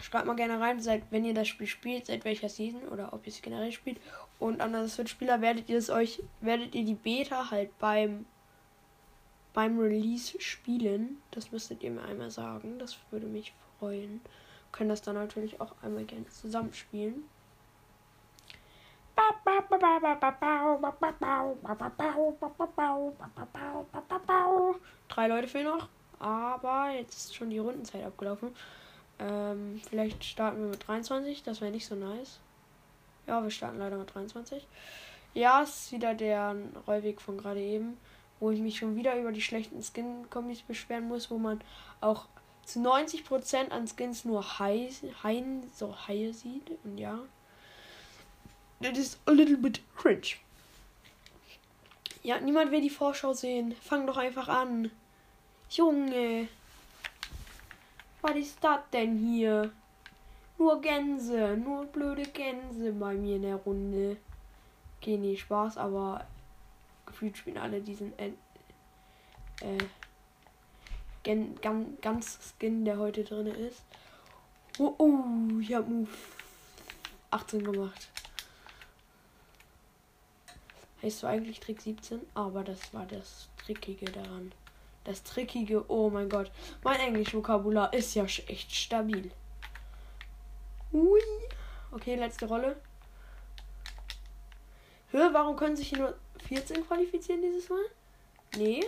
Schreibt 0.00 0.26
mal 0.26 0.36
gerne 0.36 0.60
rein, 0.60 0.80
seit, 0.80 1.02
wenn 1.10 1.24
ihr 1.24 1.34
das 1.34 1.48
Spiel 1.48 1.66
spielt, 1.66 2.06
seit 2.06 2.24
welcher 2.24 2.48
Season 2.48 2.88
oder 2.88 3.12
ob 3.12 3.26
ihr 3.26 3.32
es 3.32 3.42
generell 3.42 3.72
spielt. 3.72 4.00
Und 4.38 4.62
an 4.62 4.72
das 4.72 4.98
Spieler 5.10 5.42
werdet 5.42 5.68
ihr 5.68 5.76
es 5.76 5.90
euch, 5.90 6.22
werdet 6.40 6.74
ihr 6.74 6.84
die 6.84 6.94
Beta 6.94 7.50
halt 7.50 7.76
beim 7.78 8.24
beim 9.52 9.78
Release 9.78 10.40
spielen. 10.40 11.20
Das 11.32 11.52
müsstet 11.52 11.82
ihr 11.82 11.90
mir 11.90 12.02
einmal 12.02 12.30
sagen. 12.30 12.78
Das 12.78 12.96
würde 13.10 13.26
mich 13.26 13.52
freuen. 13.78 14.20
Können 14.72 14.90
das 14.90 15.02
dann 15.02 15.16
natürlich 15.16 15.60
auch 15.60 15.74
einmal 15.82 16.04
gerne 16.04 16.26
zusammenspielen. 16.28 17.24
Drei 25.08 25.28
Leute 25.28 25.48
fehlen 25.48 25.66
noch. 25.66 25.88
Aber 26.18 26.90
jetzt 26.90 27.14
ist 27.14 27.34
schon 27.34 27.50
die 27.50 27.58
Rundenzeit 27.58 28.04
abgelaufen. 28.04 28.54
Ähm, 29.18 29.80
vielleicht 29.88 30.24
starten 30.24 30.60
wir 30.60 30.68
mit 30.68 30.86
23. 30.86 31.42
Das 31.42 31.60
wäre 31.60 31.70
nicht 31.70 31.86
so 31.86 31.94
nice. 31.94 32.40
Ja, 33.26 33.42
wir 33.42 33.50
starten 33.50 33.78
leider 33.78 33.96
mit 33.96 34.14
23. 34.14 34.66
Ja, 35.34 35.62
es 35.62 35.86
ist 35.86 35.92
wieder 35.92 36.14
der 36.14 36.56
Rollweg 36.86 37.20
von 37.20 37.38
gerade 37.38 37.60
eben, 37.60 37.96
wo 38.40 38.50
ich 38.50 38.60
mich 38.60 38.78
schon 38.78 38.96
wieder 38.96 39.16
über 39.16 39.32
die 39.32 39.42
schlechten 39.42 39.82
Skin-Kombis 39.82 40.62
beschweren 40.62 41.08
muss, 41.08 41.30
wo 41.30 41.38
man 41.38 41.60
auch 42.00 42.26
zu 42.64 42.80
90% 42.80 43.70
an 43.70 43.86
Skins 43.86 44.24
nur 44.24 44.58
Haie, 44.58 44.90
so 45.72 45.94
Haie 46.08 46.32
sieht. 46.32 46.70
Und 46.84 46.98
ja, 46.98 47.20
That 48.80 48.96
is 48.96 49.18
a 49.26 49.30
little 49.30 49.56
bit 49.56 49.80
cringe. 49.94 50.36
Ja, 52.22 52.40
niemand 52.40 52.70
will 52.70 52.80
die 52.80 52.90
Vorschau 52.90 53.34
sehen. 53.34 53.74
Fang 53.80 54.06
doch 54.06 54.16
einfach 54.16 54.48
an. 54.48 54.90
Junge. 55.70 56.48
Was 58.22 58.36
ist 58.36 58.58
das 58.62 58.80
denn 58.92 59.18
hier? 59.18 59.70
Nur 60.58 60.80
Gänse. 60.80 61.56
Nur 61.56 61.86
blöde 61.86 62.22
Gänse 62.22 62.92
bei 62.92 63.14
mir 63.14 63.36
in 63.36 63.42
der 63.42 63.56
Runde. 63.56 64.16
Okay, 64.98 65.16
nee, 65.18 65.36
Spaß, 65.36 65.76
aber 65.76 66.26
gefühlt 67.04 67.36
spielen 67.36 67.58
alle 67.58 67.80
diesen. 67.80 68.18
Äh, 68.18 68.32
äh, 69.60 69.78
gen, 71.22 71.58
gan, 71.60 71.98
ganz 72.00 72.38
Skin, 72.58 72.84
der 72.84 72.98
heute 72.98 73.24
drin 73.24 73.46
ist. 73.46 73.82
Oh, 74.78 74.94
oh, 74.96 75.58
ich 75.60 75.74
habe 75.74 75.90
Move 75.90 76.08
18 77.30 77.62
gemacht. 77.62 78.08
Heißt 81.02 81.20
zwar 81.20 81.30
eigentlich 81.30 81.60
Trick 81.60 81.80
17, 81.80 82.20
aber 82.34 82.62
das 82.62 82.92
war 82.92 83.06
das 83.06 83.48
Trickige 83.64 84.06
daran. 84.06 84.52
Das 85.04 85.22
Trickige, 85.22 85.84
oh 85.88 86.10
mein 86.10 86.28
Gott. 86.28 86.50
Mein 86.84 87.00
Englisch-Vokabular 87.00 87.92
ist 87.94 88.14
ja 88.14 88.24
echt 88.24 88.70
stabil. 88.74 89.30
Ui. 90.92 91.20
Okay, 91.90 92.16
letzte 92.16 92.46
Rolle. 92.46 92.76
Hör, 95.10 95.32
warum 95.32 95.56
können 95.56 95.76
sich 95.76 95.88
hier 95.88 95.98
nur 95.98 96.18
14 96.46 96.86
qualifizieren 96.86 97.42
dieses 97.42 97.68
Mal? 97.68 97.84
Nee. 98.56 98.84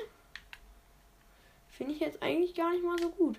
Finde 1.70 1.94
ich 1.94 2.00
jetzt 2.00 2.22
eigentlich 2.22 2.54
gar 2.54 2.70
nicht 2.72 2.84
mal 2.84 2.98
so 2.98 3.08
gut. 3.08 3.38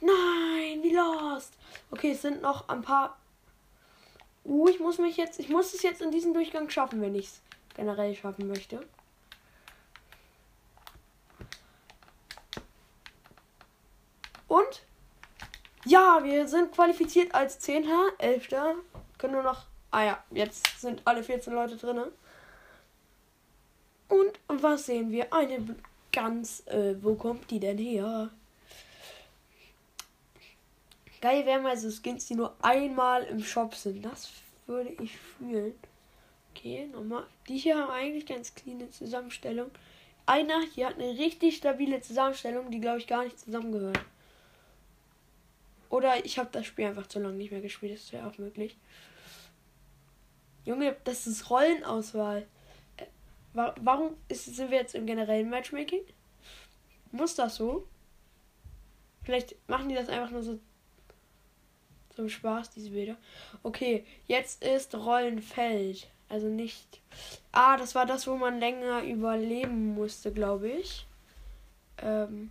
Nein, 0.00 0.82
wie 0.82 0.94
lost. 0.94 1.54
Okay, 1.92 2.12
es 2.12 2.22
sind 2.22 2.40
noch 2.40 2.68
ein 2.68 2.80
paar. 2.80 3.18
Uh, 4.44 4.66
ich 4.68 4.80
muss 4.80 4.98
mich 4.98 5.18
jetzt. 5.18 5.38
Ich 5.38 5.50
muss 5.50 5.74
es 5.74 5.82
jetzt 5.82 6.00
in 6.00 6.10
diesem 6.10 6.32
Durchgang 6.32 6.68
schaffen, 6.70 7.00
wenn 7.02 7.14
ich 7.14 7.26
es 7.26 7.42
generell 7.76 8.14
schaffen 8.14 8.48
möchte. 8.48 8.80
Und? 14.48 14.82
Ja, 15.84 16.20
wir 16.22 16.48
sind 16.48 16.72
qualifiziert 16.72 17.34
als 17.34 17.58
10. 17.58 17.86
11. 18.18 18.48
Können 19.18 19.34
nur 19.34 19.42
noch. 19.42 19.66
Ah 19.90 20.04
ja, 20.04 20.24
jetzt 20.30 20.80
sind 20.80 21.02
alle 21.04 21.22
14 21.22 21.52
Leute 21.52 21.76
drin. 21.76 22.00
Und 24.08 24.40
was 24.48 24.86
sehen 24.86 25.10
wir? 25.10 25.32
Eine 25.32 25.76
ganz. 26.10 26.66
Äh, 26.66 26.94
wo 27.02 27.16
kommt 27.16 27.50
die 27.50 27.60
denn 27.60 27.76
her? 27.76 28.30
Geil 31.22 31.46
wäre 31.46 31.60
mal 31.60 31.76
so 31.76 31.88
Skins, 31.88 32.26
die 32.26 32.34
nur 32.34 32.52
einmal 32.62 33.22
im 33.22 33.42
Shop 33.42 33.76
sind. 33.76 34.04
Das 34.04 34.28
würde 34.66 34.90
ich 35.00 35.16
fühlen. 35.16 35.72
Okay, 36.50 36.88
nochmal. 36.88 37.24
Die 37.48 37.58
hier 37.58 37.78
haben 37.78 37.90
eigentlich 37.90 38.26
ganz 38.26 38.56
cleane 38.56 38.90
Zusammenstellung. 38.90 39.70
Einer 40.26 40.60
hier 40.74 40.88
hat 40.88 40.98
eine 40.98 41.16
richtig 41.16 41.56
stabile 41.56 42.00
Zusammenstellung, 42.00 42.72
die 42.72 42.80
glaube 42.80 42.98
ich 42.98 43.06
gar 43.06 43.22
nicht 43.22 43.38
zusammengehört. 43.38 44.00
Oder 45.90 46.24
ich 46.24 46.40
habe 46.40 46.48
das 46.50 46.66
Spiel 46.66 46.86
einfach 46.86 47.06
zu 47.06 47.20
lange 47.20 47.36
nicht 47.36 47.52
mehr 47.52 47.60
gespielt. 47.60 47.94
Das 47.94 48.12
wäre 48.12 48.26
auch 48.26 48.38
möglich. 48.38 48.76
Junge, 50.64 50.96
das 51.04 51.28
ist 51.28 51.50
Rollenauswahl. 51.50 52.48
Äh, 52.96 53.06
warum 53.52 54.16
ist, 54.26 54.46
sind 54.46 54.72
wir 54.72 54.78
jetzt 54.78 54.96
im 54.96 55.06
generellen 55.06 55.50
Matchmaking? 55.50 56.02
Muss 57.12 57.36
das 57.36 57.54
so? 57.54 57.86
Vielleicht 59.22 59.56
machen 59.68 59.88
die 59.88 59.94
das 59.94 60.08
einfach 60.08 60.30
nur 60.30 60.42
so 60.42 60.58
zum 62.14 62.28
Spaß, 62.28 62.70
diese 62.70 62.90
Bilder. 62.90 63.16
Okay, 63.62 64.04
jetzt 64.26 64.62
ist 64.64 64.94
Rollenfeld. 64.94 66.08
Also 66.28 66.48
nicht. 66.48 67.00
Ah, 67.52 67.76
das 67.76 67.94
war 67.94 68.06
das, 68.06 68.26
wo 68.26 68.36
man 68.36 68.58
länger 68.58 69.02
überleben 69.04 69.94
musste, 69.94 70.32
glaube 70.32 70.70
ich. 70.70 71.06
Ähm. 71.98 72.50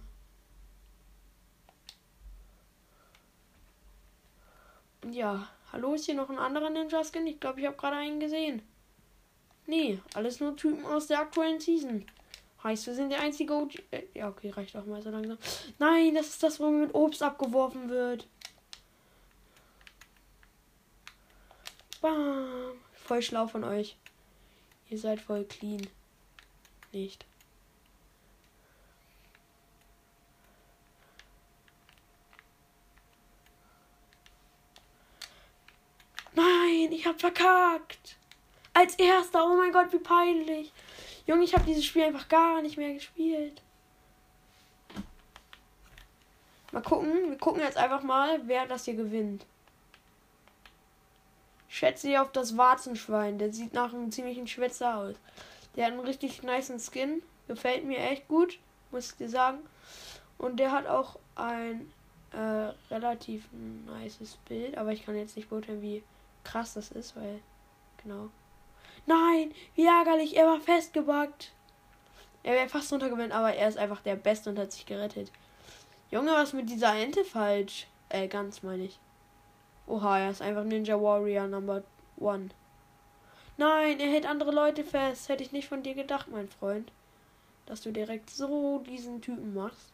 Ja, 5.10 5.48
hallo, 5.72 5.96
ist 5.96 6.06
hier 6.06 6.14
noch 6.14 6.30
ein 6.30 6.38
anderer 6.38 6.70
Ninja-Skin? 6.70 7.26
Ich 7.26 7.40
glaube, 7.40 7.60
ich 7.60 7.66
habe 7.66 7.76
gerade 7.76 7.96
einen 7.96 8.20
gesehen. 8.20 8.62
Nee, 9.66 10.00
alles 10.14 10.40
nur 10.40 10.56
Typen 10.56 10.86
aus 10.86 11.08
der 11.08 11.20
aktuellen 11.20 11.60
Season. 11.60 12.06
Heißt, 12.64 12.86
wir 12.86 12.94
sind 12.94 13.10
der 13.10 13.22
einzige 13.22 13.54
OG. 13.54 13.82
Äh, 13.90 14.04
ja, 14.14 14.30
okay, 14.30 14.52
reicht 14.52 14.76
auch 14.76 14.86
mal 14.86 15.02
so 15.02 15.10
langsam. 15.10 15.38
Nein, 15.80 16.14
das 16.14 16.28
ist 16.28 16.44
das, 16.44 16.60
wo 16.60 16.70
mit 16.70 16.94
Obst 16.94 17.24
abgeworfen 17.24 17.90
wird. 17.90 18.28
Bam. 22.02 22.74
Voll 22.94 23.22
schlau 23.22 23.48
von 23.48 23.64
euch. 23.64 23.96
Ihr 24.90 24.98
seid 24.98 25.22
voll 25.22 25.46
clean. 25.46 25.88
Nicht. 26.92 27.26
Nein, 36.34 36.92
ich 36.92 37.06
hab 37.06 37.20
verkackt. 37.20 38.18
Als 38.74 38.96
erster, 38.96 39.46
oh 39.46 39.58
mein 39.58 39.72
Gott, 39.72 39.94
wie 39.94 40.00
peinlich. 40.00 40.72
Junge, 41.28 41.44
ich 41.44 41.54
habe 41.54 41.66
dieses 41.66 41.86
Spiel 41.86 42.04
einfach 42.04 42.28
gar 42.30 42.62
nicht 42.62 42.78
mehr 42.78 42.94
gespielt. 42.94 43.62
Mal 46.72 46.82
gucken, 46.82 47.30
wir 47.30 47.38
gucken 47.38 47.62
jetzt 47.62 47.78
einfach 47.78 48.02
mal, 48.02 48.42
wer 48.48 48.66
das 48.66 48.86
hier 48.86 48.96
gewinnt. 48.96 49.46
Schätze 51.72 52.10
ich 52.10 52.20
auf 52.20 52.32
das 52.34 52.58
Warzenschwein. 52.58 53.40
Der 53.40 53.54
sieht 53.54 53.74
nach 53.74 53.94
einem 53.94 54.12
ziemlichen 54.12 54.46
Schwätzer 54.46 54.98
aus. 54.98 55.16
Der 55.76 55.86
hat 55.86 55.94
einen 55.94 56.02
richtig 56.02 56.44
nice 56.44 56.72
Skin. 56.86 57.24
Gefällt 57.48 57.86
mir 57.86 57.98
echt 57.98 58.28
gut, 58.28 58.60
muss 58.92 59.12
ich 59.12 59.18
dir 59.18 59.30
sagen. 59.30 59.60
Und 60.38 60.60
der 60.60 60.74
hat 60.74 60.86
auch 60.86 61.18
ein 61.36 61.90
äh, 62.34 62.94
relativ 62.94 63.46
nices 63.54 64.38
Bild. 64.48 64.78
Aber 64.78 64.92
ich 64.92 65.06
kann 65.06 65.16
jetzt 65.16 65.38
nicht 65.38 65.50
beurteilen, 65.50 65.82
wie 65.82 66.04
krass 66.44 66.74
das 66.74 66.92
ist, 66.92 67.16
weil. 67.16 67.40
Genau. 68.04 68.30
Nein, 69.06 69.54
wie 69.76 69.86
ärgerlich, 69.86 70.36
er 70.36 70.48
war 70.48 70.60
festgebackt. 70.60 71.54
Er 72.44 72.54
wäre 72.54 72.70
fast 72.70 72.92
runtergewinnt, 72.92 73.32
aber 73.32 73.54
er 73.54 73.70
ist 73.70 73.78
einfach 73.78 74.02
der 74.02 74.16
Beste 74.16 74.50
und 74.50 74.60
hat 74.60 74.72
sich 74.72 74.86
gerettet. 74.86 75.32
Junge, 76.10 76.32
was 76.32 76.54
mit 76.54 76.70
dieser 76.70 76.96
Ente 76.96 77.24
falsch? 77.24 77.88
Äh, 78.10 78.28
ganz 78.28 78.62
meine 78.64 78.86
ich. 78.86 79.00
Oha, 79.92 80.20
er 80.20 80.32
ist 80.32 80.42
einfach 80.42 80.64
Ninja 80.64 80.96
Warrior 81.02 81.48
Number 81.48 81.84
One. 82.18 82.48
Nein, 83.58 84.00
er 84.00 84.10
hält 84.10 84.26
andere 84.26 84.52
Leute 84.52 84.86
fest. 84.86 85.28
Hätte 85.28 85.44
ich 85.44 85.52
nicht 85.52 85.68
von 85.68 85.84
dir 85.84 85.94
gedacht, 85.94 86.30
mein 86.32 86.48
Freund. 86.48 86.90
Dass 87.66 87.82
du 87.82 87.92
direkt 87.92 88.30
so 88.30 88.80
diesen 88.88 89.22
Typen 89.22 89.54
machst. 89.54 89.92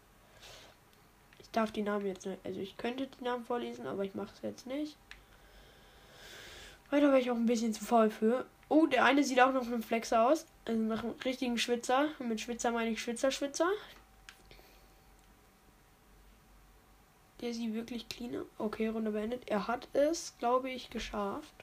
Ich 1.39 1.49
darf 1.49 1.71
die 1.71 1.81
Namen 1.81 2.05
jetzt 2.05 2.27
nicht. 2.27 2.45
Also 2.45 2.59
ich 2.59 2.77
könnte 2.77 3.07
die 3.07 3.23
Namen 3.23 3.43
vorlesen, 3.43 3.87
aber 3.87 4.03
ich 4.03 4.13
mache 4.13 4.29
es 4.35 4.43
jetzt 4.43 4.67
nicht. 4.67 4.95
Weiter 6.91 7.07
wäre 7.07 7.19
ich 7.19 7.31
auch 7.31 7.35
ein 7.35 7.47
bisschen 7.47 7.73
zu 7.73 7.83
faul 7.83 8.11
für. 8.11 8.45
Oh, 8.69 8.85
der 8.85 9.03
eine 9.03 9.23
sieht 9.23 9.41
auch 9.41 9.51
noch 9.51 9.63
nach 9.63 9.71
einem 9.71 9.81
Flexer 9.81 10.27
aus. 10.27 10.45
Also 10.65 10.79
nach 10.79 11.03
einem 11.03 11.15
richtigen 11.25 11.57
Schwitzer. 11.57 12.09
Und 12.19 12.29
mit 12.29 12.39
Schwitzer 12.39 12.69
meine 12.69 12.91
ich 12.91 13.01
Schwitzer, 13.01 13.31
Schwitzer. 13.31 13.71
Der 17.41 17.53
sieht 17.53 17.73
wirklich 17.73 18.09
clean. 18.09 18.43
Okay, 18.57 18.87
Runde 18.87 19.11
beendet. 19.11 19.47
Er 19.47 19.67
hat 19.67 19.87
es, 19.93 20.33
glaube 20.39 20.71
ich, 20.71 20.89
geschafft. 20.89 21.53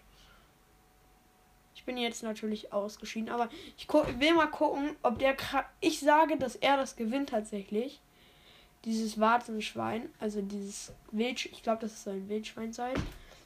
Ich 1.74 1.84
bin 1.84 1.96
jetzt 1.96 2.22
natürlich 2.22 2.72
ausgeschieden, 2.72 3.28
aber 3.28 3.48
ich 3.76 3.88
will 3.92 4.34
mal 4.34 4.46
gucken, 4.46 4.96
ob 5.02 5.18
der. 5.18 5.36
Ich 5.80 6.00
sage, 6.00 6.36
dass 6.36 6.56
er 6.56 6.76
das 6.76 6.96
gewinnt 6.96 7.30
tatsächlich. 7.30 8.00
Dieses 8.84 9.18
Warzenschwein, 9.18 10.10
also 10.20 10.42
dieses 10.42 10.92
Wild. 11.10 11.46
Ich 11.46 11.62
glaube, 11.62 11.80
das 11.82 12.04
soll 12.04 12.14
ein 12.14 12.28
Wildschwein 12.28 12.72
sein. 12.72 12.94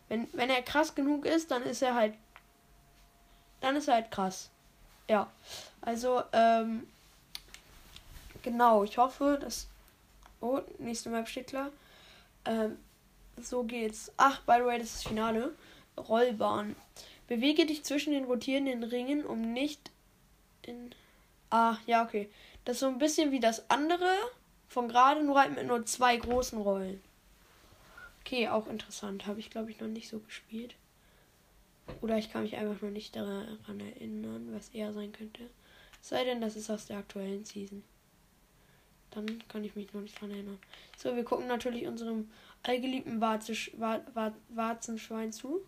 Wenn, 0.09 0.29
wenn 0.33 0.51
er 0.51 0.63
krass 0.63 0.95
genug 0.95 1.25
ist, 1.25 1.51
dann 1.51 1.63
ist 1.63 1.83
er 1.83 1.95
halt. 1.95 2.15
Dann 3.61 3.77
ist 3.77 3.89
er 3.89 3.95
halt 3.95 4.11
krass. 4.11 4.51
Ja. 5.09 5.31
Also, 5.81 6.23
ähm. 6.33 6.87
Genau, 8.43 8.85
ich 8.85 8.99
hoffe, 8.99 9.39
dass. 9.41 9.69
Oh, 10.41 10.61
nächste 10.79 11.09
Map 11.09 11.29
steht 11.29 11.49
klar. 11.49 11.71
Ähm, 12.49 12.79
so 13.37 13.63
geht's. 13.63 14.11
Ach, 14.17 14.41
by 14.43 14.57
the 14.59 14.65
way, 14.65 14.79
das 14.79 14.89
ist 14.89 14.97
das 14.97 15.09
Finale. 15.09 15.55
Rollbahn. 15.97 16.75
Bewege 17.27 17.67
dich 17.67 17.85
zwischen 17.85 18.13
den 18.13 18.25
rotierenden 18.25 18.83
Ringen, 18.83 19.25
um 19.25 19.53
nicht 19.53 19.91
in. 20.63 20.95
Ah, 21.51 21.77
ja, 21.87 22.05
okay. 22.05 22.29
Das 22.65 22.77
ist 22.77 22.81
so 22.81 22.89
ein 22.89 22.99
bisschen 22.99 23.31
wie 23.31 23.41
das 23.41 23.71
andere 23.71 24.11
von 24.69 24.89
gerade, 24.89 25.23
nur 25.25 25.39
halt 25.39 25.55
mit 25.55 25.67
nur 25.67 25.85
zwei 25.87 26.17
großen 26.17 26.61
Rollen. 26.61 27.03
Okay, 28.21 28.49
auch 28.49 28.67
interessant. 28.67 29.27
Habe 29.27 29.41
ich, 29.41 29.51
glaube 29.51 29.71
ich, 29.71 29.81
noch 29.81 29.89
nicht 29.89 30.09
so 30.09 30.19
gespielt. 30.21 30.75
Oder 32.03 32.19
ich 32.19 32.31
kann 32.31 32.43
mich 32.43 32.57
einfach 32.57 32.83
noch 32.83 32.91
nicht 32.91 33.17
daran 33.17 33.81
erinnern, 33.81 34.49
was 34.53 34.69
er 34.71 34.93
sein 34.93 35.13
könnte. 35.13 35.49
Sei 36.03 36.25
denn, 36.25 36.41
das 36.41 36.57
ist 36.57 36.71
aus 36.71 36.87
der 36.87 36.99
aktuellen 36.99 37.45
Season. 37.45 37.83
Dann 39.11 39.43
kann 39.49 39.65
ich 39.65 39.75
mich 39.75 39.93
noch 39.93 40.01
nicht 40.01 40.17
daran 40.17 40.31
erinnern. 40.31 40.59
So, 40.97 41.17
wir 41.17 41.25
gucken 41.25 41.47
natürlich 41.47 41.87
unserem 41.87 42.31
allgeliebten 42.63 43.21
Warzisch, 43.21 43.71
War, 43.77 44.01
War, 44.15 44.35
Warzenschwein 44.51 45.33
zu. 45.33 45.61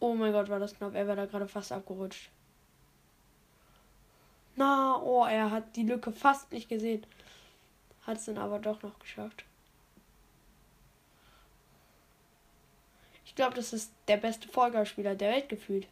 Oh 0.00 0.14
mein 0.14 0.32
Gott, 0.32 0.48
war 0.48 0.58
das 0.58 0.74
knapp. 0.74 0.94
Er 0.94 1.06
wäre 1.06 1.16
da 1.16 1.26
gerade 1.26 1.48
fast 1.48 1.72
abgerutscht. 1.72 2.30
Na, 4.56 5.00
oh, 5.02 5.24
er 5.24 5.50
hat 5.50 5.76
die 5.76 5.84
Lücke 5.84 6.12
fast 6.12 6.52
nicht 6.52 6.68
gesehen. 6.68 7.06
Hat 8.06 8.18
es 8.18 8.24
dann 8.26 8.38
aber 8.38 8.58
doch 8.58 8.82
noch 8.82 8.98
geschafft. 8.98 9.44
glaube, 13.36 13.54
das 13.54 13.72
ist 13.72 13.92
der 14.08 14.16
beste 14.16 14.48
Vollgasspieler 14.48 15.14
der 15.14 15.32
Welt 15.32 15.48
gefühlt. 15.48 15.86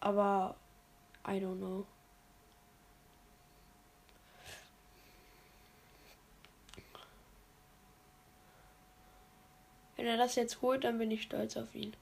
aber 0.00 0.56
I 1.26 1.38
don't 1.40 1.58
know. 1.58 1.86
Wenn 9.96 10.06
er 10.06 10.16
das 10.16 10.36
jetzt 10.36 10.62
holt, 10.62 10.84
dann 10.84 10.98
bin 10.98 11.10
ich 11.10 11.22
stolz 11.22 11.56
auf 11.56 11.74
ihn. 11.74 11.92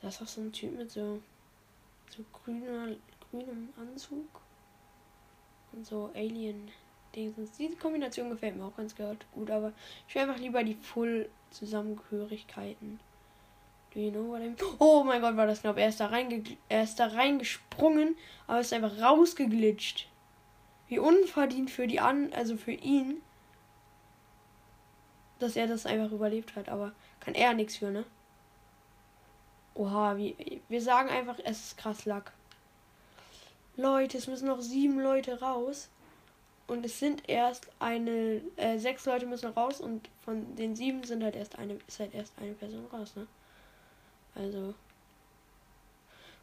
Das 0.00 0.16
ist 0.16 0.22
auch 0.22 0.26
so 0.26 0.40
ein 0.40 0.52
Typ 0.52 0.76
mit 0.76 0.90
so, 0.90 1.22
so 2.10 2.24
grüner, 2.32 2.96
grünem 3.30 3.68
Anzug 3.78 4.26
und 5.72 5.86
so 5.86 6.10
Alien-Dings. 6.14 7.52
Diese 7.56 7.76
Kombination 7.76 8.30
gefällt 8.30 8.56
mir 8.56 8.64
auch 8.64 8.76
ganz 8.76 8.96
gut, 8.96 9.50
aber 9.50 9.72
ich 10.08 10.14
will 10.14 10.22
einfach 10.22 10.38
lieber 10.38 10.64
die 10.64 10.74
Full-Zusammengehörigkeiten. 10.74 12.98
Do 13.94 14.00
you 14.00 14.10
know 14.10 14.22
what 14.22 14.40
I 14.40 14.44
mean? 14.44 14.56
Oh 14.78 15.04
mein 15.04 15.20
Gott, 15.20 15.36
war 15.36 15.46
das 15.46 15.60
knapp. 15.60 15.76
Er 15.76 15.88
ist 15.88 16.00
da, 16.00 16.06
reinge 16.06 16.42
er 16.68 16.82
ist 16.82 16.96
da 16.96 17.08
reingesprungen, 17.08 18.16
aber 18.46 18.60
ist 18.60 18.72
einfach 18.72 19.00
rausgeglitscht. 19.00 20.08
Wie 20.88 20.98
unverdient 20.98 21.70
für 21.70 21.86
die 21.86 22.00
an, 22.00 22.32
also 22.32 22.56
für 22.56 22.72
ihn, 22.72 23.20
dass 25.38 25.56
er 25.56 25.66
das 25.66 25.84
einfach 25.84 26.10
überlebt 26.10 26.56
hat. 26.56 26.68
Aber 26.68 26.92
kann 27.20 27.34
er 27.34 27.52
nichts 27.52 27.76
für, 27.76 27.90
ne? 27.90 28.04
Oha, 29.74 30.16
wie, 30.16 30.60
wir 30.68 30.82
sagen 30.82 31.08
einfach, 31.08 31.38
es 31.44 31.60
ist 31.66 31.78
krass 31.78 32.04
Lack. 32.04 32.32
Leute, 33.76 34.18
es 34.18 34.26
müssen 34.26 34.48
noch 34.48 34.60
sieben 34.60 35.00
Leute 35.00 35.40
raus. 35.40 35.88
Und 36.66 36.86
es 36.86 36.98
sind 36.98 37.28
erst 37.28 37.68
eine, 37.80 38.40
äh, 38.56 38.78
sechs 38.78 39.04
Leute 39.04 39.26
müssen 39.26 39.50
raus 39.50 39.80
und 39.80 40.08
von 40.24 40.54
den 40.56 40.76
sieben 40.76 41.04
sind 41.04 41.22
halt 41.22 41.36
erst 41.36 41.58
eine, 41.58 41.78
ist 41.86 42.00
halt 42.00 42.14
erst 42.14 42.32
eine 42.38 42.52
Person 42.52 42.86
raus, 42.92 43.14
ne? 43.16 43.26
Also. 44.34 44.74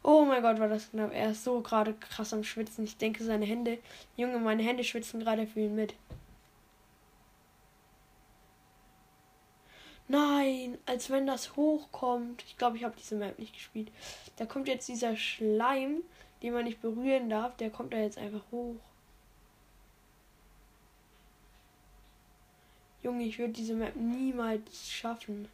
Oh 0.02 0.24
mein 0.24 0.42
Gott, 0.42 0.58
war 0.58 0.68
das 0.68 0.90
knapp. 0.90 1.12
Er 1.12 1.32
ist 1.32 1.44
so 1.44 1.60
gerade 1.60 1.94
krass 1.94 2.32
am 2.32 2.44
Schwitzen. 2.44 2.84
Ich 2.84 2.96
denke, 2.96 3.22
seine 3.22 3.44
Hände. 3.44 3.78
Junge, 4.16 4.38
meine 4.38 4.62
Hände 4.62 4.84
schwitzen 4.84 5.20
gerade 5.20 5.46
für 5.46 5.60
ihn 5.60 5.74
mit. 5.74 5.94
Nein, 10.08 10.78
als 10.86 11.10
wenn 11.10 11.26
das 11.26 11.54
hochkommt. 11.54 12.42
Ich 12.46 12.56
glaube, 12.56 12.76
ich 12.76 12.84
habe 12.84 12.96
diese 12.98 13.14
Map 13.14 13.38
nicht 13.38 13.54
gespielt. 13.54 13.92
Da 14.36 14.46
kommt 14.46 14.66
jetzt 14.66 14.88
dieser 14.88 15.16
Schleim, 15.16 16.02
den 16.42 16.54
man 16.54 16.64
nicht 16.64 16.80
berühren 16.80 17.30
darf. 17.30 17.56
Der 17.58 17.70
kommt 17.70 17.92
da 17.92 17.98
jetzt 17.98 18.18
einfach 18.18 18.42
hoch. 18.50 18.74
Junge, 23.02 23.24
ich 23.24 23.38
würde 23.38 23.52
diese 23.52 23.74
Map 23.74 23.94
niemals 23.96 24.90
schaffen. 24.90 25.48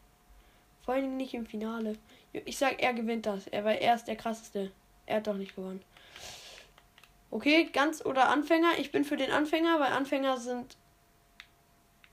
Vor 0.86 0.94
allem 0.94 1.16
nicht 1.16 1.34
im 1.34 1.46
Finale. 1.46 1.98
Ich 2.44 2.58
sag, 2.58 2.82
er 2.82 2.92
gewinnt 2.94 3.26
das. 3.26 3.46
Er 3.46 3.64
war 3.64 3.76
erst 3.76 4.08
der 4.08 4.16
krasseste. 4.16 4.70
Er 5.06 5.16
hat 5.16 5.26
doch 5.26 5.36
nicht 5.36 5.56
gewonnen. 5.56 5.82
Okay, 7.30 7.64
ganz 7.72 8.04
oder 8.04 8.28
Anfänger. 8.28 8.78
Ich 8.78 8.92
bin 8.92 9.04
für 9.04 9.16
den 9.16 9.30
Anfänger, 9.30 9.80
weil 9.80 9.92
Anfänger 9.92 10.38
sind, 10.38 10.76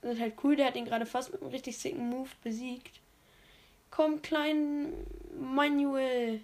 sind 0.02 0.20
halt 0.20 0.34
cool. 0.42 0.56
Der 0.56 0.66
hat 0.66 0.76
ihn 0.76 0.84
gerade 0.84 1.06
fast 1.06 1.32
mit 1.32 1.40
einem 1.40 1.50
richtig 1.50 1.78
sicken 1.78 2.08
Move 2.08 2.30
besiegt. 2.42 3.00
Komm, 3.90 4.22
klein 4.22 4.92
Manuel. 5.38 6.40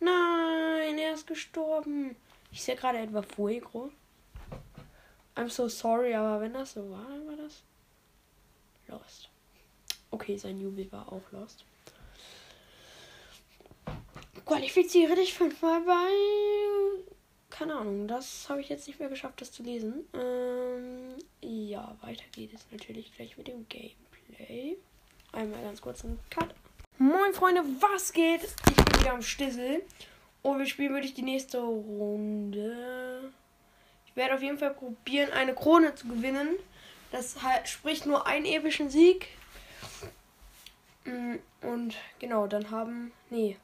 Nein, 0.00 0.98
er 0.98 1.14
ist 1.14 1.26
gestorben. 1.26 2.16
Ich 2.50 2.62
sehe 2.62 2.76
gerade 2.76 2.98
etwa 2.98 3.22
Fuego. 3.22 3.90
I'm 5.36 5.48
so 5.48 5.68
sorry, 5.68 6.14
aber 6.14 6.40
wenn 6.40 6.54
das 6.54 6.72
so 6.72 6.90
war, 6.90 7.04
dann 7.08 7.26
war 7.28 7.36
das 7.36 7.62
Lost. 8.88 9.28
Okay, 10.10 10.36
sein 10.36 10.60
Jubel 10.60 10.90
war 10.90 11.12
auch 11.12 11.22
lost. 11.32 11.64
Qualifiziere 14.48 15.14
dich 15.14 15.34
fünfmal 15.34 15.82
bei. 15.82 16.08
Keine 17.50 17.74
Ahnung, 17.74 18.08
das 18.08 18.48
habe 18.48 18.62
ich 18.62 18.70
jetzt 18.70 18.86
nicht 18.86 18.98
mehr 18.98 19.10
geschafft, 19.10 19.42
das 19.42 19.52
zu 19.52 19.62
lesen. 19.62 20.06
Ähm, 20.14 21.16
ja, 21.42 21.94
weiter 22.00 22.24
geht 22.32 22.54
es 22.54 22.64
natürlich 22.72 23.14
gleich 23.14 23.36
mit 23.36 23.46
dem 23.46 23.68
Gameplay. 23.68 24.78
Einmal 25.32 25.62
ganz 25.62 25.82
kurz 25.82 26.02
einen 26.02 26.18
Cut. 26.30 26.54
Moin 26.96 27.34
Freunde, 27.34 27.62
was 27.80 28.10
geht? 28.14 28.40
Ich 28.42 28.74
bin 28.74 29.00
wieder 29.00 29.12
am 29.12 29.20
Stissel. 29.20 29.82
Und 30.40 30.60
wir 30.60 30.66
spielen 30.66 30.94
wirklich 30.94 31.12
die 31.12 31.20
nächste 31.20 31.58
Runde. 31.58 33.30
Ich 34.06 34.16
werde 34.16 34.34
auf 34.34 34.40
jeden 34.40 34.56
Fall 34.56 34.72
probieren, 34.72 35.30
eine 35.30 35.54
Krone 35.54 35.94
zu 35.94 36.08
gewinnen. 36.08 36.48
Das 37.12 37.42
halt, 37.42 37.68
spricht 37.68 38.06
nur 38.06 38.26
einen 38.26 38.46
epischen 38.46 38.88
Sieg. 38.88 39.28
Mm, 41.04 41.34
und 41.60 41.96
genau, 42.18 42.46
dann 42.46 42.70
haben. 42.70 43.12
Nee. 43.28 43.58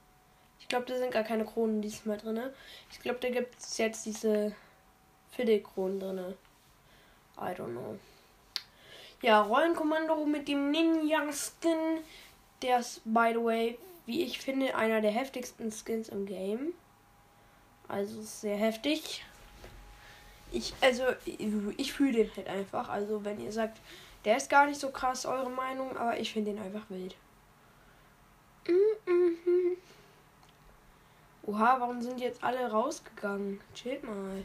Ich 0.65 0.69
glaube, 0.69 0.87
da 0.87 0.97
sind 0.97 1.11
gar 1.11 1.25
keine 1.25 1.45
Kronen 1.45 1.83
diesmal 1.83 2.17
drin. 2.17 2.41
Ich 2.91 2.99
glaube, 3.01 3.19
da 3.21 3.29
gibt 3.29 3.61
es 3.61 3.77
jetzt 3.77 4.07
diese 4.07 4.57
Fiddle-Kronen 5.33 6.01
drin. 6.01 6.35
I 7.37 7.51
don't 7.55 7.73
know. 7.73 7.99
Ja, 9.21 9.43
Rollenkommando 9.43 10.25
mit 10.25 10.49
dem 10.49 10.71
Ninja-Skin. 10.71 11.99
Der 12.63 12.79
ist, 12.79 13.03
by 13.05 13.33
the 13.35 13.45
way, 13.45 13.79
wie 14.07 14.23
ich 14.23 14.39
finde, 14.39 14.75
einer 14.75 15.03
der 15.03 15.11
heftigsten 15.11 15.71
Skins 15.71 16.09
im 16.09 16.25
Game. 16.25 16.73
Also 17.87 18.23
sehr 18.23 18.57
heftig. 18.57 19.23
Ich, 20.51 20.73
also, 20.81 21.05
ich 21.27 21.93
fühle 21.93 22.25
den 22.25 22.37
halt 22.37 22.49
einfach. 22.49 22.89
Also, 22.89 23.23
wenn 23.23 23.39
ihr 23.39 23.53
sagt, 23.53 23.83
der 24.25 24.39
ist 24.39 24.49
gar 24.49 24.67
nicht 24.67 24.81
so 24.81 24.89
krass, 24.89 25.27
eure 25.27 25.51
Meinung, 25.51 25.95
aber 25.99 26.19
ich 26.19 26.33
finde 26.33 26.53
den 26.53 26.63
einfach 26.63 26.89
wild. 26.89 27.15
Oha, 31.47 31.79
warum 31.79 32.01
sind 32.01 32.21
jetzt 32.21 32.43
alle 32.43 32.71
rausgegangen? 32.71 33.61
Chillt 33.75 34.03
mal. 34.05 34.45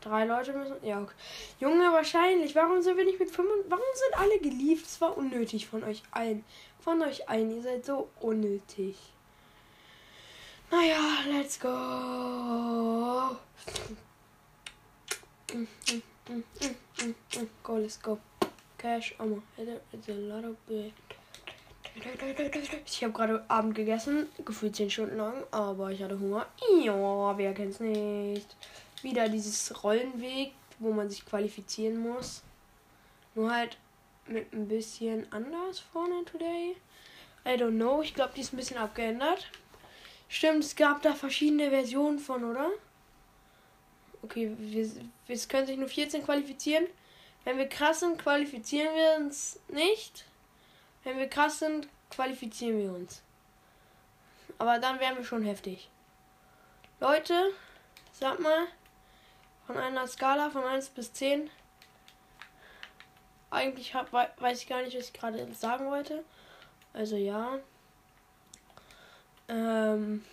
Drei 0.00 0.24
Leute 0.24 0.52
müssen. 0.52 0.76
Ja, 0.82 1.02
okay. 1.02 1.14
Junge, 1.58 1.92
wahrscheinlich. 1.92 2.54
Warum 2.54 2.80
sind 2.80 2.96
wir 2.96 3.04
nicht 3.04 3.18
mit 3.18 3.30
fünf? 3.30 3.50
Warum 3.68 3.84
sind 3.94 4.18
alle 4.18 4.38
geliebt? 4.38 4.86
Es 4.86 5.00
war 5.00 5.16
unnötig 5.18 5.66
von 5.66 5.84
euch 5.84 6.02
allen. 6.12 6.44
Von 6.80 7.02
euch 7.02 7.28
allen. 7.28 7.50
Ihr 7.54 7.62
seid 7.62 7.84
so 7.84 8.08
unnötig. 8.20 8.96
Naja, 10.70 11.00
let's 11.28 11.58
go. 11.58 13.36
Go, 17.62 17.76
let's 17.76 18.00
go. 18.00 18.18
Cash, 18.78 19.14
Ammo. 19.18 19.42
It's 19.58 20.08
a 20.08 20.12
lot 20.12 20.44
of 20.44 20.56
big. 20.66 20.92
Ich 21.94 23.02
habe 23.02 23.12
gerade 23.12 23.44
Abend 23.48 23.74
gegessen, 23.74 24.28
gefühlt 24.44 24.76
10 24.76 24.90
Stunden 24.90 25.16
lang, 25.16 25.42
aber 25.50 25.90
ich 25.90 26.02
hatte 26.02 26.18
Hunger. 26.18 26.46
Ja, 26.82 27.36
wer 27.36 27.52
kennt's 27.52 27.80
nicht? 27.80 28.56
Wieder 29.02 29.28
dieses 29.28 29.82
Rollenweg, 29.82 30.52
wo 30.78 30.92
man 30.92 31.10
sich 31.10 31.24
qualifizieren 31.24 31.98
muss. 31.98 32.42
Nur 33.34 33.52
halt 33.52 33.76
mit 34.26 34.52
ein 34.52 34.68
bisschen 34.68 35.26
anders 35.32 35.80
vorne 35.80 36.24
today. 36.24 36.76
I 37.46 37.50
don't 37.50 37.76
know, 37.76 38.02
ich 38.02 38.14
glaube, 38.14 38.32
die 38.36 38.42
ist 38.42 38.52
ein 38.52 38.56
bisschen 38.56 38.78
abgeändert. 38.78 39.50
Stimmt, 40.28 40.62
es 40.62 40.76
gab 40.76 41.02
da 41.02 41.14
verschiedene 41.14 41.70
Versionen 41.70 42.18
von, 42.18 42.44
oder? 42.44 42.70
Okay, 44.22 44.54
wir, 44.58 44.88
wir 45.26 45.38
können 45.48 45.66
sich 45.66 45.76
nur 45.76 45.88
14 45.88 46.22
qualifizieren. 46.22 46.86
Wenn 47.44 47.58
wir 47.58 47.68
krass 47.68 48.00
sind, 48.00 48.18
qualifizieren 48.18 48.94
wir 48.94 49.24
uns 49.24 49.58
nicht. 49.68 50.26
Wenn 51.04 51.18
wir 51.18 51.28
krass 51.28 51.58
sind, 51.58 51.88
qualifizieren 52.10 52.78
wir 52.78 52.92
uns. 52.92 53.22
Aber 54.58 54.78
dann 54.78 55.00
wären 55.00 55.16
wir 55.16 55.24
schon 55.24 55.42
heftig. 55.42 55.88
Leute, 57.00 57.52
sag 58.12 58.40
mal, 58.40 58.66
von 59.66 59.78
einer 59.78 60.06
Skala 60.06 60.50
von 60.50 60.64
1 60.64 60.90
bis 60.90 61.12
10. 61.12 61.48
Eigentlich 63.50 63.94
hab, 63.94 64.12
weiß 64.12 64.60
ich 64.60 64.68
gar 64.68 64.82
nicht, 64.82 64.96
was 64.96 65.06
ich 65.06 65.12
gerade 65.12 65.52
sagen 65.54 65.90
wollte. 65.90 66.24
Also 66.92 67.16
ja. 67.16 67.58
Ähm, 69.48 70.24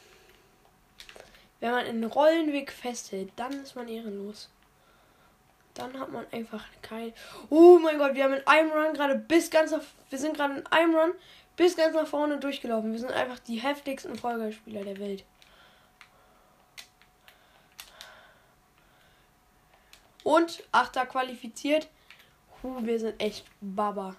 wenn 1.60 1.72
man 1.72 1.86
einen 1.86 2.04
Rollenweg 2.04 2.72
festhält, 2.72 3.32
dann 3.36 3.54
ist 3.64 3.76
man 3.76 3.88
ehrenlos. 3.88 4.50
Dann 5.78 6.00
hat 6.00 6.12
man 6.12 6.26
einfach 6.32 6.66
kein. 6.82 7.14
Oh 7.52 7.78
mein 7.78 8.00
Gott, 8.00 8.16
wir 8.16 8.24
haben 8.24 8.34
in 8.34 8.48
einem 8.48 8.72
Run 8.72 8.94
gerade 8.94 9.16
bis 9.16 9.52
ganz 9.52 9.72
auf. 9.72 9.86
Wir 10.10 10.18
sind 10.18 10.36
gerade 10.36 10.56
in 10.56 10.66
einem 10.68 10.96
Run 10.96 11.14
bis 11.56 11.78
ganz 11.78 11.94
nach 11.94 12.08
vorne 12.08 12.40
durchgelaufen. 12.40 12.92
Wir 12.92 13.00
sind 13.00 13.12
einfach 13.12 13.38
die 13.40 13.58
heftigsten 13.58 14.16
Folgerspieler 14.16 14.84
der 14.84 14.98
Welt. 14.98 15.24
Und 20.24 20.64
Achter 20.72 21.06
qualifiziert. 21.06 21.88
Huh, 22.64 22.80
wir 22.82 23.00
sind 23.00 23.22
echt 23.22 23.46
Baba. 23.62 24.16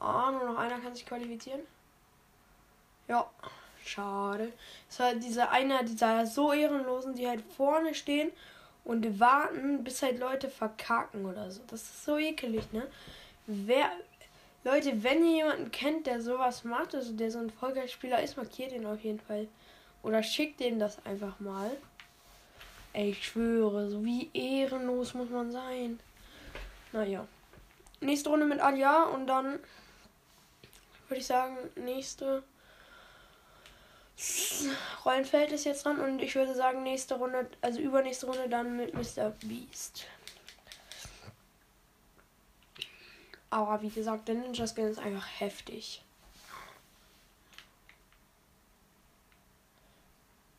Ah, 0.00 0.32
nur 0.32 0.44
noch 0.44 0.58
einer 0.58 0.80
kann 0.80 0.94
sich 0.96 1.06
qualifizieren. 1.06 1.60
Ja, 3.06 3.30
Schade. 3.84 4.52
Es 4.88 4.98
war 5.00 5.14
dieser 5.14 5.50
einer 5.50 5.82
dieser 5.82 6.26
so 6.26 6.52
ehrenlosen, 6.52 7.14
die 7.14 7.28
halt 7.28 7.42
vorne 7.56 7.94
stehen 7.94 8.30
und 8.84 9.20
warten, 9.20 9.84
bis 9.84 10.02
halt 10.02 10.18
Leute 10.18 10.48
verkacken 10.48 11.26
oder 11.26 11.50
so. 11.50 11.62
Das 11.68 11.82
ist 11.82 12.04
so 12.04 12.18
ekelig, 12.18 12.72
ne? 12.72 12.86
Wer. 13.46 13.90
Leute, 14.64 15.02
wenn 15.02 15.24
ihr 15.24 15.44
jemanden 15.44 15.72
kennt, 15.72 16.06
der 16.06 16.22
sowas 16.22 16.62
macht, 16.62 16.94
also 16.94 17.12
der 17.14 17.32
so 17.32 17.40
ein 17.40 17.50
Vollgeistspieler 17.50 18.22
ist, 18.22 18.36
markiert 18.36 18.70
ihn 18.70 18.86
auf 18.86 19.00
jeden 19.00 19.18
Fall. 19.18 19.48
Oder 20.04 20.22
schickt 20.22 20.60
dem 20.60 20.78
das 20.78 21.04
einfach 21.04 21.40
mal. 21.40 21.70
Ey, 22.92 23.10
ich 23.10 23.26
schwöre, 23.26 23.88
so 23.90 24.04
wie 24.04 24.30
ehrenlos 24.32 25.14
muss 25.14 25.30
man 25.30 25.50
sein. 25.50 25.98
Naja. 26.92 27.26
Nächste 28.00 28.28
Runde 28.28 28.46
mit 28.46 28.60
Alia 28.60 29.04
und 29.04 29.26
dann 29.26 29.58
würde 31.08 31.20
ich 31.20 31.26
sagen, 31.26 31.56
nächste 31.74 32.44
Rollenfeld 35.04 35.52
ist 35.52 35.64
jetzt 35.64 35.84
dran 35.84 36.00
und 36.00 36.20
ich 36.20 36.34
würde 36.34 36.54
sagen, 36.54 36.82
nächste 36.82 37.14
Runde, 37.14 37.50
also 37.60 37.80
übernächste 37.80 38.26
Runde 38.26 38.48
dann 38.48 38.76
mit 38.76 38.94
Mr. 38.94 39.30
Beast. 39.44 40.06
Aber 43.50 43.82
wie 43.82 43.90
gesagt, 43.90 44.28
der 44.28 44.36
Ninja 44.36 44.66
Skin 44.66 44.86
ist 44.86 44.98
einfach 44.98 45.26
heftig. 45.40 46.02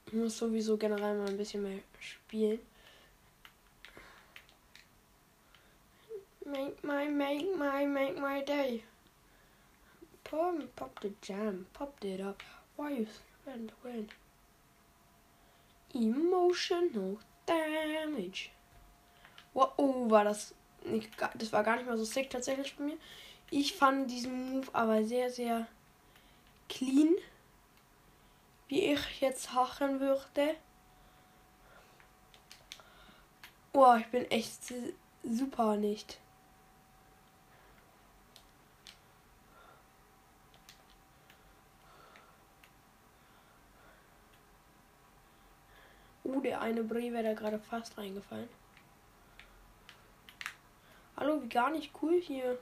Ich 0.07 0.13
muss 0.13 0.37
sowieso 0.37 0.77
generell 0.77 1.17
mal 1.17 1.27
ein 1.27 1.37
bisschen 1.37 1.63
mehr 1.63 1.79
spielen. 1.99 2.59
Make 6.45 6.75
my, 6.83 7.09
make 7.09 7.57
my, 7.57 7.85
make 7.87 8.19
my 8.19 8.45
day. 8.45 8.83
Pop, 10.23 10.53
pop 10.75 10.99
the 11.01 11.13
jam, 11.23 11.65
popped 11.73 12.05
it 12.05 12.21
up. 12.21 12.43
Why 12.75 12.91
you 12.91 13.07
the 13.45 13.73
wind? 13.83 14.11
Emotional 15.93 17.17
damage. 17.45 18.49
Wow, 19.53 19.73
oh, 19.77 20.09
war 20.09 20.23
das 20.23 20.55
nicht, 20.85 21.09
das 21.35 21.51
war 21.51 21.63
gar 21.63 21.77
nicht 21.77 21.87
mal 21.87 21.97
so 21.97 22.05
sick 22.05 22.29
tatsächlich 22.29 22.75
bei 22.75 22.83
mir. 22.83 22.97
Ich 23.51 23.73
fand 23.73 24.09
diesen 24.09 24.51
Move 24.51 24.67
aber 24.73 25.03
sehr, 25.03 25.29
sehr 25.29 25.67
clean 26.67 27.15
wie 28.73 28.93
ich 28.93 29.21
jetzt 29.21 29.53
hachen 29.53 29.99
würde. 29.99 30.55
Oh, 33.71 33.95
ich 33.99 34.07
bin 34.07 34.29
echt 34.31 34.73
super 35.23 35.75
nicht. 35.75 36.19
Uh, 46.23 46.39
der 46.39 46.61
eine 46.61 46.83
Brie 46.83 47.11
wäre 47.11 47.23
da 47.23 47.33
gerade 47.33 47.59
fast 47.59 47.97
reingefallen. 47.97 48.49
Hallo, 51.17 51.41
wie 51.41 51.49
gar 51.49 51.69
nicht 51.69 51.91
cool 52.01 52.19
hier. 52.21 52.57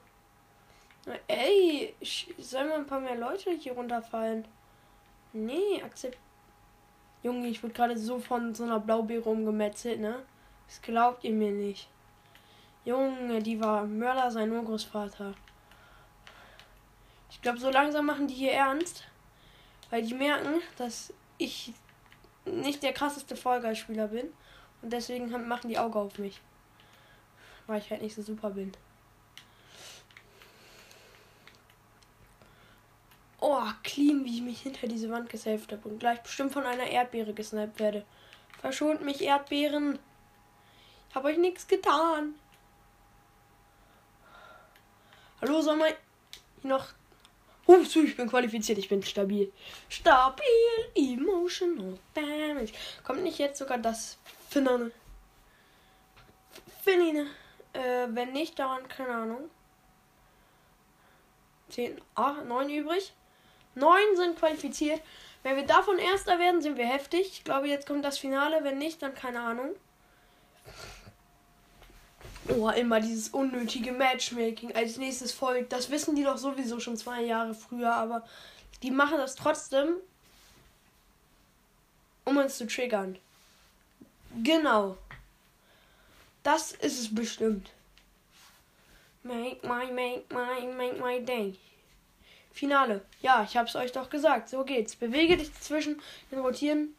Ey, 1.28 1.96
sollen 2.38 2.70
mal 2.70 2.80
ein 2.80 2.88
paar 2.88 3.00
mehr 3.00 3.16
Leute 3.16 3.52
hier 3.52 3.74
runterfallen? 3.74 4.46
Nee, 5.34 5.82
akzept. 5.84 6.18
Junge, 7.24 7.48
ich 7.48 7.62
wurde 7.64 7.74
gerade 7.74 7.98
so 7.98 8.20
von 8.20 8.54
so 8.56 8.64
einer 8.64 8.80
Blaubeere 8.80 9.30
umgemetzelt, 9.30 10.00
ne? 10.00 10.24
Das 10.68 10.82
glaubt 10.82 11.24
ihr 11.24 11.32
mir 11.32 11.52
nicht. 11.52 11.88
Junge, 12.84 13.42
die 13.42 13.60
war 13.60 13.86
Mörder 13.86 14.32
sein 14.32 14.52
Urgroßvater. 14.52 15.34
Ich 17.30 17.42
glaube, 17.42 17.60
so 17.60 17.70
langsam 17.70 18.06
machen 18.06 18.28
die 18.28 18.34
hier 18.34 18.54
ernst. 18.54 19.08
Weil 19.90 20.04
die 20.04 20.14
merken, 20.14 20.62
dass 20.78 21.14
ich 21.38 21.74
nicht 22.52 22.84
der 22.84 22.94
krasseste 22.94 23.36
Vollgeist-Spieler 23.36 24.08
bin. 24.08 24.28
Und 24.82 24.92
deswegen 24.92 25.30
machen 25.48 25.70
die 25.70 25.78
Auge 25.78 26.00
auf 26.00 26.18
mich. 26.18 26.42
Weil 27.68 27.80
ich 27.80 27.90
halt 27.90 28.02
nicht 28.02 28.16
so 28.16 28.22
super 28.22 28.52
bin. 28.52 28.72
Oh, 33.40 33.64
clean, 33.84 34.24
wie 34.24 34.36
ich 34.36 34.42
mich 34.42 34.62
hinter 34.62 34.88
diese 34.88 35.10
Wand 35.10 35.30
gesaved 35.30 35.72
habe 35.72 35.90
und 35.90 36.00
gleich 36.00 36.22
bestimmt 36.22 36.54
von 36.54 36.64
einer 36.64 36.86
Erdbeere 36.86 37.34
gesniped 37.34 37.80
werde. 37.80 38.06
Verschont 38.60 39.02
mich, 39.02 39.22
Erdbeeren. 39.22 39.98
Ich 41.10 41.16
habe 41.16 41.30
euch 41.30 41.38
nichts 41.38 41.68
getan. 41.68 42.36
Hallo, 45.42 45.62
soll 45.62 45.78
man 45.78 45.92
noch. 46.62 46.90
Oh, 47.72 48.00
ich 48.04 48.18
bin 48.18 48.28
qualifiziert, 48.30 48.78
ich 48.80 48.90
bin 48.90 49.02
stabil. 49.02 49.52
Stabil, 49.88 50.44
emotional 50.94 51.98
damage. 52.14 52.74
Kommt 53.04 53.24
nicht 53.24 53.40
jetzt 53.40 53.60
sogar 53.60 53.78
das 53.78 54.18
Finnerne? 54.50 54.92
Finnine. 56.84 57.28
Äh, 57.72 58.08
wenn 58.10 58.34
nicht, 58.34 58.60
dann 58.60 58.88
keine 58.90 59.14
Ahnung. 59.14 59.50
10, 61.70 62.02
8, 62.16 62.46
9 62.46 62.70
übrig. 62.70 63.14
Neun 63.76 64.18
sind 64.18 64.38
qualifiziert. 64.38 65.02
Wenn 65.44 65.56
wir 65.56 65.66
davon 65.66 65.98
Erster 65.98 66.40
werden, 66.40 66.62
sind 66.62 66.78
wir 66.78 66.86
heftig. 66.86 67.30
Ich 67.32 67.44
glaube, 67.46 67.70
jetzt 67.70 67.88
kommt 67.88 68.04
das 68.04 68.18
Finale. 68.18 68.66
Wenn 68.66 68.80
nicht, 68.80 69.02
dann 69.02 69.16
keine 69.16 69.40
Ahnung. 69.40 69.76
Oh, 72.48 72.70
immer 72.70 73.00
dieses 73.00 73.30
unnötige 73.30 73.92
Matchmaking 73.92 74.76
als 74.76 74.98
nächstes 74.98 75.32
folgt. 75.32 75.72
Das 75.72 75.92
wissen 75.92 76.16
die 76.16 76.24
doch 76.24 76.38
sowieso 76.38 76.80
schon 76.80 76.98
zwei 76.98 77.22
Jahre 77.22 77.54
früher, 77.54 77.94
aber 77.94 78.26
die 78.82 78.92
machen 78.92 79.18
das 79.18 79.36
trotzdem, 79.36 79.96
um 82.26 82.38
uns 82.38 82.58
zu 82.58 82.66
triggern. 82.68 83.18
Genau. 84.44 84.98
Das 86.44 86.72
ist 86.72 87.00
es 87.00 87.14
bestimmt. 87.14 87.70
Make 89.24 89.60
my, 89.62 89.92
make 89.92 90.24
my, 90.30 90.74
make 90.74 91.00
my 91.00 91.24
day. 91.24 91.56
Finale. 92.52 93.02
Ja, 93.22 93.44
ich 93.44 93.56
hab's 93.56 93.76
euch 93.76 93.92
doch 93.92 94.10
gesagt. 94.10 94.50
So 94.50 94.64
geht's. 94.64 94.96
Bewege 94.96 95.38
dich 95.38 95.54
zwischen 95.60 96.02
den 96.32 96.40
Rotieren. 96.40 96.96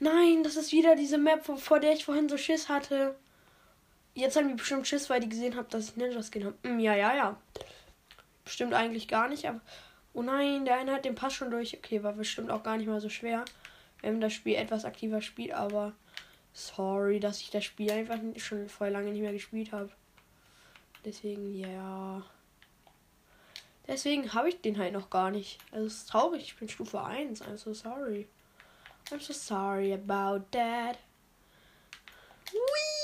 Nein, 0.00 0.42
das 0.42 0.56
ist 0.56 0.72
wieder 0.72 0.96
diese 0.96 1.18
Map, 1.18 1.44
vor 1.44 1.80
der 1.80 1.92
ich 1.92 2.04
vorhin 2.04 2.28
so 2.28 2.38
Schiss 2.38 2.68
hatte. 2.68 3.14
Jetzt 4.14 4.36
haben 4.36 4.48
die 4.48 4.54
bestimmt 4.54 4.86
Schiss, 4.86 5.08
weil 5.10 5.20
die 5.20 5.28
gesehen 5.28 5.56
haben, 5.56 5.68
dass 5.70 5.90
ich 5.90 5.96
Ninja-Skin 5.96 6.44
habe. 6.44 6.56
Hm, 6.64 6.80
ja, 6.80 6.94
ja, 6.94 7.14
ja. 7.14 7.36
Bestimmt 8.44 8.74
eigentlich 8.74 9.08
gar 9.08 9.28
nicht, 9.28 9.46
aber. 9.46 9.60
Oh 10.14 10.22
nein, 10.22 10.64
der 10.64 10.76
eine 10.76 10.92
hat 10.92 11.04
den 11.04 11.14
Pass 11.14 11.34
schon 11.34 11.50
durch. 11.50 11.76
Okay, 11.76 12.02
war 12.02 12.14
bestimmt 12.14 12.50
auch 12.50 12.62
gar 12.62 12.76
nicht 12.76 12.88
mal 12.88 13.00
so 13.00 13.08
schwer, 13.08 13.44
wenn 14.00 14.20
das 14.20 14.32
Spiel 14.32 14.56
etwas 14.56 14.84
aktiver 14.84 15.22
spielt, 15.22 15.52
aber. 15.52 15.92
Sorry, 16.52 17.20
dass 17.20 17.40
ich 17.40 17.50
das 17.50 17.64
Spiel 17.64 17.90
einfach 17.92 18.18
schon 18.36 18.68
voll 18.68 18.88
lange 18.88 19.10
nicht 19.12 19.20
mehr 19.20 19.32
gespielt 19.32 19.70
habe. 19.70 19.90
Deswegen, 21.04 21.54
ja. 21.54 22.22
Deswegen 23.86 24.34
habe 24.34 24.48
ich 24.48 24.60
den 24.60 24.76
halt 24.76 24.92
noch 24.92 25.08
gar 25.08 25.30
nicht. 25.30 25.58
Also 25.70 25.86
es 25.86 25.98
ist 25.98 26.10
traurig, 26.10 26.42
ich 26.42 26.56
bin 26.56 26.68
Stufe 26.68 27.02
1. 27.02 27.42
I'm 27.42 27.56
so 27.56 27.72
sorry. 27.72 28.26
I'm 29.10 29.20
so 29.20 29.32
sorry 29.32 29.94
about 29.94 30.46
that. 30.50 30.98
Whee! 32.52 32.97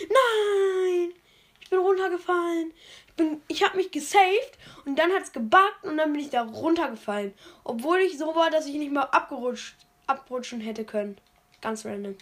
Nein! 0.00 1.12
Ich 1.60 1.70
bin 1.70 1.78
runtergefallen. 1.80 2.72
Ich, 3.08 3.14
bin, 3.14 3.42
ich 3.48 3.64
habe 3.64 3.76
mich 3.76 3.90
gesaved 3.90 4.58
und 4.84 4.96
dann 4.98 5.12
hat 5.12 5.24
es 5.24 5.32
gebackt 5.32 5.84
und 5.84 5.96
dann 5.96 6.12
bin 6.12 6.20
ich 6.20 6.30
da 6.30 6.42
runtergefallen. 6.42 7.34
Obwohl 7.64 7.98
ich 7.98 8.18
so 8.18 8.34
war, 8.34 8.50
dass 8.50 8.66
ich 8.66 8.76
nicht 8.76 8.92
mal 8.92 9.02
abgerutscht, 9.02 9.74
abrutschen 10.06 10.60
hätte 10.60 10.84
können. 10.84 11.16
Ganz 11.60 11.84
random. 11.84 12.16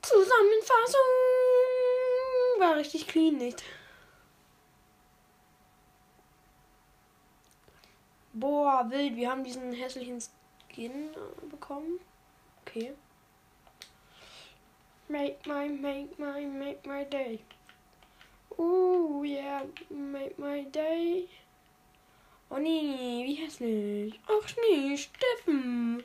Zusammenfassung 0.00 1.00
war 2.58 2.76
richtig 2.76 3.06
clean 3.08 3.36
nicht. 3.36 3.62
Boah, 8.32 8.86
wild. 8.90 9.16
Wir 9.16 9.30
haben 9.30 9.44
diesen 9.44 9.72
hässlichen 9.72 10.18
Skin 10.68 11.10
bekommen. 11.50 12.00
Okay. 12.62 12.94
Make 15.08 15.46
my, 15.46 15.68
make 15.68 16.18
my, 16.18 16.46
make 16.46 16.86
my 16.86 17.04
day. 17.04 17.40
Oh, 18.58 19.22
yeah, 19.22 19.62
make 19.90 20.38
my 20.38 20.64
day. 20.64 21.28
Oh 22.50 22.58
nee, 22.58 23.24
wie 23.24 23.34
hässlich. 23.34 24.20
Ach 24.26 24.48
nee, 24.62 24.96
Steffen. 24.96 26.04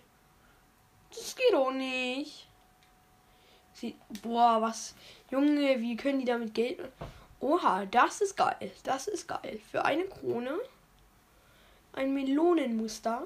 Das 1.10 1.36
geht 1.36 1.54
auch 1.56 1.72
nicht. 1.72 2.48
Sie, 3.74 3.96
boah, 4.22 4.62
was. 4.62 4.96
Junge, 5.32 5.80
wie 5.80 5.96
können 5.96 6.20
die 6.20 6.26
damit 6.26 6.54
Geld. 6.54 6.80
Oha, 7.40 7.86
das 7.86 8.22
ist 8.22 8.36
geil. 8.36 8.72
Das 8.84 9.08
ist 9.08 9.28
geil. 9.28 9.60
Für 9.72 9.86
eine 9.86 10.06
Krone. 10.06 10.60
Ein 11.94 12.14
Melonenmuster. 12.14 13.26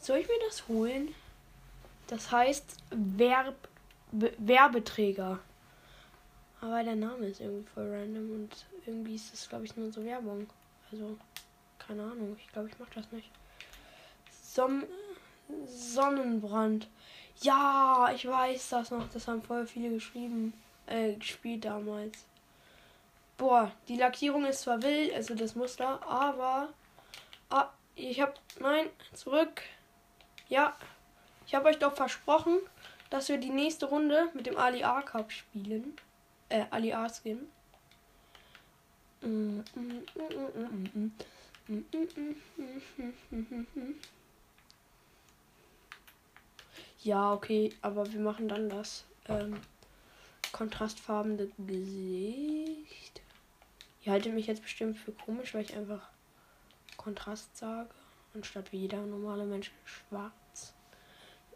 Soll 0.00 0.18
ich 0.18 0.28
mir 0.28 0.40
das 0.46 0.66
holen? 0.68 1.14
Das 2.06 2.30
heißt 2.32 2.76
Verb, 2.90 3.68
Werbeträger. 4.12 5.38
Aber 6.60 6.84
der 6.84 6.94
Name 6.94 7.26
ist 7.26 7.40
irgendwie 7.40 7.68
voll 7.74 7.90
random 7.90 8.30
und 8.30 8.66
irgendwie 8.86 9.16
ist 9.16 9.32
das, 9.32 9.48
glaube 9.48 9.64
ich, 9.64 9.76
nur 9.76 9.90
so 9.90 10.04
Werbung. 10.04 10.48
Also, 10.90 11.18
Keine 11.78 12.02
Ahnung. 12.02 12.36
Ich 12.38 12.52
glaube, 12.52 12.68
ich 12.68 12.78
mache 12.78 12.90
das 12.94 13.10
nicht. 13.10 13.30
Som 14.42 14.84
Sonnenbrand. 15.66 16.88
Ja, 17.40 18.10
ich 18.14 18.26
weiß 18.26 18.68
das 18.70 18.90
noch. 18.90 19.08
Das 19.12 19.26
haben 19.26 19.42
voll 19.42 19.66
viele 19.66 19.90
geschrieben. 19.90 20.52
Äh, 20.86 21.14
gespielt 21.14 21.64
damals. 21.64 22.24
Boah, 23.38 23.72
die 23.88 23.96
Lackierung 23.96 24.44
ist 24.44 24.62
zwar 24.62 24.82
wild, 24.82 25.14
also 25.14 25.34
das 25.34 25.54
Muster, 25.54 26.00
aber. 26.06 26.68
Ah, 27.50 27.68
ich 27.96 28.20
hab. 28.20 28.38
Nein, 28.60 28.88
zurück. 29.14 29.62
Ja. 30.48 30.76
Ich 31.46 31.54
habe 31.54 31.68
euch 31.68 31.78
doch 31.78 31.94
versprochen, 31.94 32.58
dass 33.12 33.28
wir 33.28 33.36
die 33.36 33.50
nächste 33.50 33.86
Runde 33.86 34.30
mit 34.32 34.46
dem 34.46 34.56
Ali 34.56 34.84
A 34.84 35.02
Cup 35.02 35.30
spielen. 35.30 35.94
Äh, 36.48 36.64
Ali 36.70 36.94
A 36.94 37.10
Skin. 37.10 37.46
Ja, 47.02 47.34
okay, 47.34 47.74
aber 47.82 48.10
wir 48.10 48.20
machen 48.20 48.48
dann 48.48 48.70
das 48.70 49.04
ähm, 49.28 49.60
kontrastfarbene 50.52 51.50
Gesicht. 51.58 53.20
Ihr 54.04 54.12
haltet 54.12 54.32
mich 54.32 54.46
jetzt 54.46 54.62
bestimmt 54.62 54.96
für 54.96 55.12
komisch, 55.12 55.52
weil 55.52 55.64
ich 55.64 55.76
einfach 55.76 56.08
Kontrast 56.96 57.58
sage, 57.58 57.90
anstatt 58.34 58.72
wie 58.72 58.78
jeder 58.78 59.04
normale 59.04 59.44
Mensch 59.44 59.70
schwarz. 59.84 60.32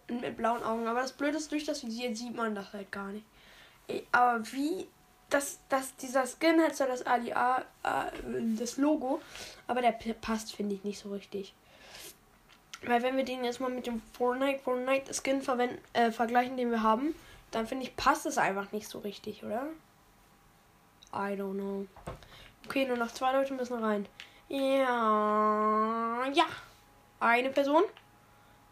Mit 0.08 0.36
blauen 0.36 0.62
Augen. 0.62 0.86
Aber 0.86 1.00
das 1.00 1.12
Blöde 1.12 1.36
ist, 1.36 1.50
durch 1.50 1.64
das 1.64 1.84
Visier 1.84 2.14
sieht 2.14 2.34
man 2.34 2.54
das 2.54 2.72
halt 2.72 2.92
gar 2.92 3.08
nicht. 3.08 3.26
Aber 4.12 4.40
wie 4.52 4.88
das, 5.30 5.58
das, 5.68 5.96
dieser 5.96 6.24
Skin 6.26 6.60
hat 6.62 6.76
zwar 6.76 6.86
das 6.86 7.04
Ali 7.04 7.32
A, 7.32 7.58
äh, 7.82 8.10
das 8.56 8.76
Logo, 8.76 9.20
aber 9.66 9.80
der 9.80 9.92
passt, 9.92 10.54
finde 10.54 10.74
ich, 10.74 10.84
nicht 10.84 10.98
so 10.98 11.10
richtig. 11.10 11.54
Weil 12.84 13.02
wenn 13.02 13.16
wir 13.16 13.24
den 13.24 13.44
jetzt 13.44 13.60
mal 13.60 13.70
mit 13.70 13.86
dem 13.86 14.00
Fortnite, 14.16 14.60
Fortnite 14.60 15.12
Skin 15.12 15.42
verwenden, 15.42 15.78
äh, 15.92 16.12
vergleichen, 16.12 16.56
den 16.56 16.70
wir 16.70 16.82
haben, 16.82 17.14
dann 17.50 17.66
finde 17.66 17.84
ich, 17.84 17.96
passt 17.96 18.26
es 18.26 18.38
einfach 18.38 18.70
nicht 18.72 18.88
so 18.88 19.00
richtig, 19.00 19.42
oder? 19.44 19.66
I 21.12 21.34
don't 21.34 21.54
know. 21.54 21.86
Okay, 22.66 22.86
nur 22.86 22.96
noch 22.96 23.12
zwei 23.12 23.32
Leute 23.32 23.54
müssen 23.54 23.82
rein. 23.82 24.06
Ja. 24.48 26.26
Ja. 26.32 26.44
Eine 27.18 27.50
Person. 27.50 27.82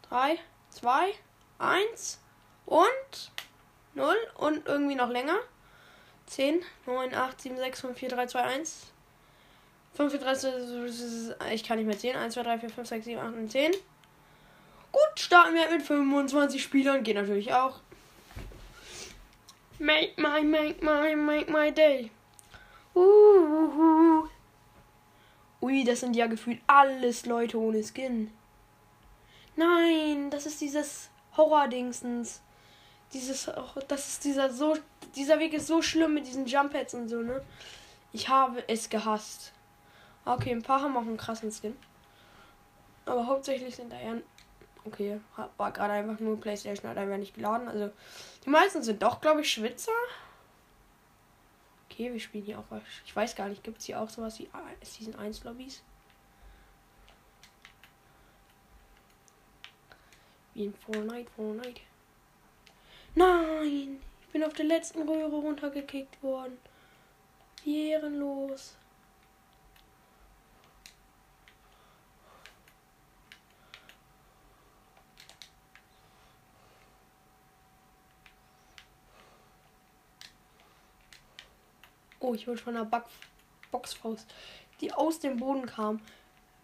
Drei, 0.03 0.39
zwei, 0.71 1.15
eins 1.59 2.21
und 2.67 3.33
null 3.95 4.17
und 4.37 4.67
irgendwie 4.67 4.95
noch 4.95 5.11
länger. 5.11 5.39
10, 6.27 6.63
9, 6.87 7.15
8, 7.15 7.41
7, 7.41 7.57
6, 7.57 7.81
5, 7.81 7.99
4, 7.99 8.09
3, 8.09 8.27
2, 8.27 8.43
1. 8.43 8.87
5, 9.95 10.13
4, 10.13 10.21
3, 10.21 10.35
2, 10.35 11.53
ich 11.53 11.65
kann 11.65 11.79
nicht 11.79 11.87
mehr 11.87 11.99
zählen. 11.99 12.17
1, 12.17 12.35
2, 12.35 12.43
3, 12.43 12.59
4, 12.61 12.71
5, 12.71 12.89
6, 12.89 13.05
7, 13.05 13.21
8 13.21 13.35
und 13.35 13.51
10. 13.51 13.73
Gut, 14.93 15.19
starten 15.21 15.55
wir 15.55 15.69
mit 15.71 15.83
25 15.83 16.63
Spielern. 16.63 17.03
Geht 17.03 17.17
natürlich 17.17 17.53
auch. 17.53 17.81
Make 19.79 20.13
my, 20.17 20.43
make 20.43 20.85
my, 20.85 21.17
make 21.17 21.51
my 21.51 21.73
day. 21.73 22.11
Uhuhu. 22.95 24.29
Ui, 25.61 25.85
das 25.85 26.01
sind 26.01 26.15
ja 26.15 26.27
gefühlt 26.27 26.61
alles 26.67 27.27
Leute 27.27 27.59
ohne 27.59 27.83
Skin. 27.83 28.31
Nein, 29.57 30.31
das 30.31 30.47
ist 30.47 30.61
dieses 30.61 31.11
Horror-Dingsens. 31.37 32.41
Dieses, 33.13 33.51
das 33.89 34.09
ist 34.09 34.25
dieser 34.25 34.53
so, 34.53 34.77
dieser 35.15 35.39
Weg 35.39 35.53
ist 35.53 35.67
so 35.67 35.83
schlimm 35.83 36.15
mit 36.15 36.27
diesen 36.27 36.47
Jump-Pads 36.47 36.95
und 36.95 37.09
so, 37.09 37.21
ne? 37.21 37.43
Ich 38.13 38.29
habe 38.29 38.63
es 38.69 38.89
gehasst. 38.89 39.53
Okay, 40.25 40.53
ein 40.53 40.63
paar 40.63 40.83
haben 40.83 40.97
auch 40.97 41.03
einen 41.03 41.17
krassen 41.17 41.53
Skin. 41.53 41.77
Aber 43.07 43.27
hauptsächlich 43.27 43.77
sind 43.77 43.93
da 43.93 44.01
eher 44.01 44.23
Okay, 44.87 45.19
war 45.57 45.73
gerade 45.73 45.95
einfach 45.95 46.21
nur 46.21 46.39
PlayStation, 46.39 46.91
hat 46.91 46.99
einfach 46.99 47.17
nicht 47.17 47.35
geladen. 47.35 47.69
Also, 47.69 47.91
die 48.45 48.51
meisten 48.51 48.83
sind 48.83 49.03
doch, 49.03 49.21
glaube 49.21 49.41
ich, 49.41 49.51
Schwitzer. 49.51 49.93
Okay, 51.89 52.13
wir 52.13 52.21
spielen 52.21 52.45
hier 52.45 52.59
auch 52.59 52.67
was. 52.69 52.83
Ich 53.07 53.17
weiß 53.17 53.35
gar 53.35 53.49
nicht, 53.49 53.65
gibt 53.65 53.79
es 53.79 53.87
hier 53.87 53.99
auch 53.99 54.11
sowas 54.11 54.39
wie 54.39 54.49
Season 54.83 55.15
1 55.15 55.43
Lobbys? 55.45 55.83
Wie 60.55 60.67
in 60.67 60.75
Fortnite, 60.75 61.31
Fortnite. 61.37 61.81
Nein! 63.15 64.01
Ich 64.23 64.29
bin 64.33 64.45
auf 64.45 64.53
der 64.55 64.65
letzten 64.65 65.09
Röhre 65.09 65.37
runtergekickt 65.37 66.23
worden. 66.23 66.59
Ehrenlos. 67.65 68.77
Oh, 82.25 82.33
ich 82.33 82.47
wurde 82.47 82.59
von 82.59 82.75
der 82.75 82.85
Back 82.85 83.05
Boxfaust, 83.71 84.33
die 84.81 84.93
aus 84.93 85.21
dem 85.21 85.37
Boden 85.37 85.67
kam, 85.67 86.01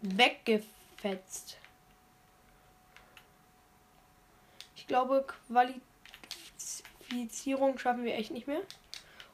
weggefetzt. 0.01 1.57
Ich 4.75 4.80
glaube, 4.91 5.25
Qualifizierung 7.09 7.77
schaffen 7.77 8.03
wir 8.03 8.15
echt 8.15 8.31
nicht 8.31 8.47
mehr. 8.47 8.59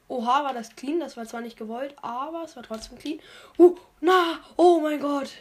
Oha, 0.07 0.43
war 0.43 0.53
das 0.53 0.75
clean. 0.75 0.99
Das 0.99 1.17
war 1.17 1.25
zwar 1.25 1.41
nicht 1.41 1.57
gewollt, 1.57 1.95
aber 2.01 2.43
es 2.43 2.55
war 2.55 2.61
trotzdem 2.61 2.99
clean. 2.99 3.19
Uh, 3.57 3.75
na, 3.99 4.39
oh 4.55 4.79
mein 4.79 4.99
Gott. 4.99 5.31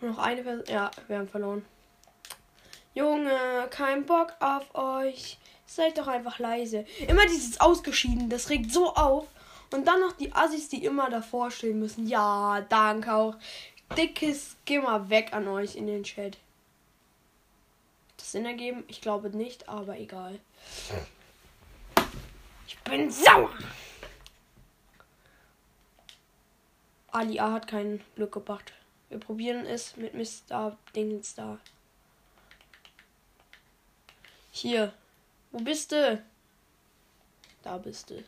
Noch 0.00 0.18
eine 0.18 0.42
Person. 0.42 0.64
Ja, 0.68 0.90
wir 1.08 1.18
haben 1.18 1.28
verloren. 1.28 1.66
Junge, 2.94 3.68
kein 3.68 4.06
Bock 4.06 4.34
auf 4.40 4.74
euch. 4.74 5.36
Seid 5.66 5.98
doch 5.98 6.06
einfach 6.06 6.38
leise. 6.38 6.86
Immer 7.06 7.26
dieses 7.26 7.60
Ausgeschieden, 7.60 8.30
das 8.30 8.48
regt 8.48 8.72
so 8.72 8.94
auf. 8.94 9.26
Und 9.70 9.86
dann 9.86 10.00
noch 10.00 10.12
die 10.12 10.32
Assis, 10.32 10.68
die 10.68 10.84
immer 10.84 11.10
davor 11.10 11.50
stehen 11.50 11.78
müssen. 11.78 12.06
Ja, 12.06 12.60
danke 12.68 13.12
auch. 13.12 13.36
Dickes, 13.96 14.56
geh 14.64 14.78
mal 14.78 15.08
weg 15.10 15.32
an 15.32 15.48
euch 15.48 15.76
in 15.76 15.86
den 15.86 16.04
Chat. 16.04 16.38
Das 18.16 18.32
Sinn 18.32 18.46
ergeben? 18.46 18.84
Ich 18.88 19.00
glaube 19.00 19.30
nicht, 19.30 19.68
aber 19.68 19.98
egal. 19.98 20.38
Ich 22.66 22.78
bin 22.80 23.10
sauer. 23.10 23.50
Ali 27.12 27.38
A 27.38 27.52
hat 27.52 27.66
kein 27.66 28.02
Glück 28.14 28.32
gebracht. 28.32 28.72
Wir 29.08 29.18
probieren 29.18 29.64
es 29.64 29.96
mit 29.96 30.14
Mr. 30.14 30.76
Dings 30.94 31.34
da. 31.34 31.58
Hier. 34.50 34.92
Wo 35.52 35.58
bist 35.58 35.92
du? 35.92 36.22
Da 37.62 37.78
bist 37.78 38.10
du. 38.10 38.24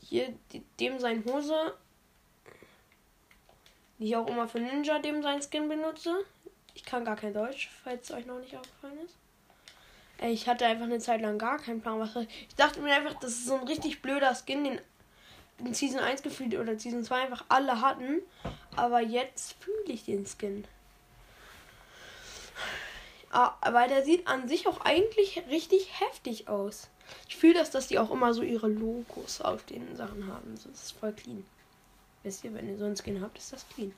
Hier, 0.00 0.34
dem 0.78 0.98
sein 0.98 1.24
Hose. 1.24 1.74
Die 3.98 4.06
ich 4.06 4.16
auch 4.16 4.26
immer 4.26 4.48
für 4.48 4.60
Ninja 4.60 4.98
dem 4.98 5.22
sein 5.22 5.42
Skin 5.42 5.68
benutze. 5.68 6.24
Ich 6.74 6.84
kann 6.84 7.04
gar 7.04 7.16
kein 7.16 7.34
Deutsch, 7.34 7.70
falls 7.84 8.08
es 8.08 8.16
euch 8.16 8.26
noch 8.26 8.38
nicht 8.38 8.56
aufgefallen 8.56 8.98
ist. 9.04 9.16
Ich 10.22 10.48
hatte 10.48 10.66
einfach 10.66 10.84
eine 10.84 10.98
Zeit 10.98 11.22
lang 11.22 11.38
gar 11.38 11.58
keinen 11.58 11.80
Plan, 11.80 11.98
was. 11.98 12.14
Ich 12.16 12.54
dachte 12.56 12.80
mir 12.80 12.94
einfach, 12.94 13.14
das 13.20 13.32
ist 13.32 13.46
so 13.46 13.54
ein 13.54 13.66
richtig 13.66 14.02
blöder 14.02 14.34
Skin, 14.34 14.64
den 14.64 14.80
in 15.58 15.74
Season 15.74 16.00
1 16.00 16.22
gefühlt 16.22 16.54
oder 16.54 16.78
Season 16.78 17.04
2 17.04 17.22
einfach 17.22 17.44
alle 17.48 17.80
hatten. 17.80 18.22
Aber 18.76 19.00
jetzt 19.00 19.54
fühle 19.60 19.92
ich 19.92 20.04
den 20.04 20.26
Skin. 20.26 20.66
Ah, 23.30 23.54
aber 23.60 23.86
der 23.86 24.04
sieht 24.04 24.26
an 24.26 24.48
sich 24.48 24.66
auch 24.66 24.80
eigentlich 24.80 25.42
richtig 25.48 26.00
heftig 26.00 26.48
aus. 26.48 26.88
Ich 27.28 27.36
fühle 27.36 27.54
das, 27.54 27.70
dass 27.70 27.88
die 27.88 27.98
auch 27.98 28.10
immer 28.10 28.34
so 28.34 28.42
ihre 28.42 28.68
Logos 28.68 29.40
auf 29.40 29.64
den 29.64 29.96
Sachen 29.96 30.26
haben. 30.26 30.54
Das 30.54 30.66
ist 30.66 30.92
voll 30.92 31.12
clean. 31.12 31.44
Wisst 32.22 32.44
ihr, 32.44 32.54
wenn 32.54 32.68
ihr 32.68 32.78
so 32.78 32.84
einen 32.84 32.96
Skin 32.96 33.22
habt, 33.22 33.38
ist 33.38 33.52
das 33.52 33.66
clean. 33.68 33.94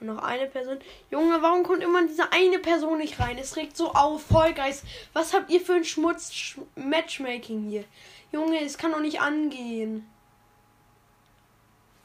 Und 0.00 0.08
noch 0.08 0.22
eine 0.22 0.46
Person. 0.46 0.78
Junge, 1.10 1.40
warum 1.40 1.62
kommt 1.62 1.82
immer 1.82 2.06
diese 2.06 2.32
eine 2.32 2.58
Person 2.58 2.98
nicht 2.98 3.20
rein? 3.20 3.38
Es 3.38 3.56
regt 3.56 3.76
so 3.76 3.92
auf. 3.92 4.22
Vollgeist. 4.24 4.84
Was 5.12 5.32
habt 5.32 5.50
ihr 5.50 5.60
für 5.60 5.74
ein 5.74 5.84
Schmutz-Matchmaking 5.84 7.68
hier? 7.70 7.84
Junge, 8.32 8.60
es 8.64 8.76
kann 8.76 8.92
doch 8.92 9.00
nicht 9.00 9.20
angehen 9.20 10.04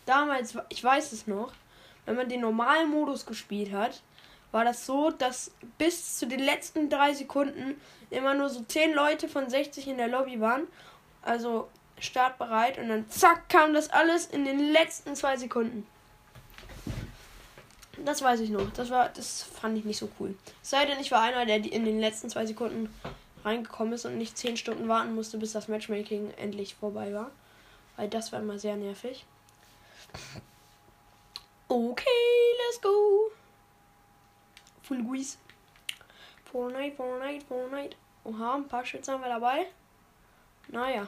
damals, 0.10 0.58
ich 0.70 0.84
weiß 0.84 1.12
es 1.14 1.28
noch, 1.28 1.54
wenn 2.06 2.16
man 2.16 2.28
den 2.28 2.42
normalen 2.42 2.90
Modus 2.90 3.26
gespielt 3.26 3.72
hat, 3.72 4.02
war 4.52 4.66
das 4.66 4.86
so, 4.86 5.12
dass 5.12 5.52
bis 5.78 6.18
zu 6.18 6.28
den 6.28 6.40
letzten 6.40 6.90
drei 6.90 7.14
Sekunden 7.14 7.80
immer 8.10 8.34
nur 8.34 8.50
so 8.50 8.62
10 8.62 8.94
Leute 8.94 9.28
von 9.28 9.50
60 9.50 9.88
in 9.88 9.98
der 9.98 10.08
Lobby 10.08 10.40
waren. 10.42 10.68
Also 11.22 11.70
startbereit 12.00 12.78
und 12.78 12.90
dann 12.90 13.10
zack 13.10 13.50
kam 13.50 13.74
das 13.74 13.90
alles 13.90 14.26
in 14.28 14.46
den 14.46 14.72
letzten 14.72 15.16
zwei 15.16 15.38
Sekunden. 15.38 15.86
Das 18.06 18.22
weiß 18.22 18.40
ich 18.40 18.50
noch. 18.50 18.72
Das 18.72 18.90
war, 18.90 19.10
das 19.10 19.44
fand 19.44 19.78
ich 19.78 19.84
nicht 19.84 19.98
so 19.98 20.10
cool. 20.20 20.36
Sei 20.62 20.86
denn, 20.86 21.00
ich 21.00 21.12
war 21.12 21.22
einer, 21.22 21.46
der 21.46 21.58
in 21.58 21.84
den 21.84 22.00
letzten 22.00 22.30
zwei 22.30 22.46
Sekunden 22.46 22.94
reingekommen 23.44 23.94
ist 23.94 24.06
und 24.06 24.18
nicht 24.18 24.38
10 24.38 24.58
Stunden 24.58 24.88
warten 24.88 25.14
musste, 25.14 25.38
bis 25.38 25.52
das 25.52 25.68
Matchmaking 25.68 26.32
endlich 26.38 26.76
vorbei 26.76 27.14
war. 27.14 27.32
Weil 27.98 28.08
das 28.08 28.32
war 28.32 28.40
immer 28.40 28.58
sehr 28.58 28.78
nervig. 28.78 29.26
Okay, 31.68 32.06
let's 32.68 32.82
go. 32.82 33.32
Full 34.90 35.04
Guis. 35.04 35.38
Fortnite, 36.46 36.96
Fortnite, 36.96 37.46
Fortnite. 37.46 37.96
Oha, 38.24 38.56
ein 38.56 38.68
paar 38.68 38.84
Schützen 38.84 39.14
haben 39.14 39.22
wir 39.22 39.30
dabei. 39.30 39.68
Naja. 40.68 41.08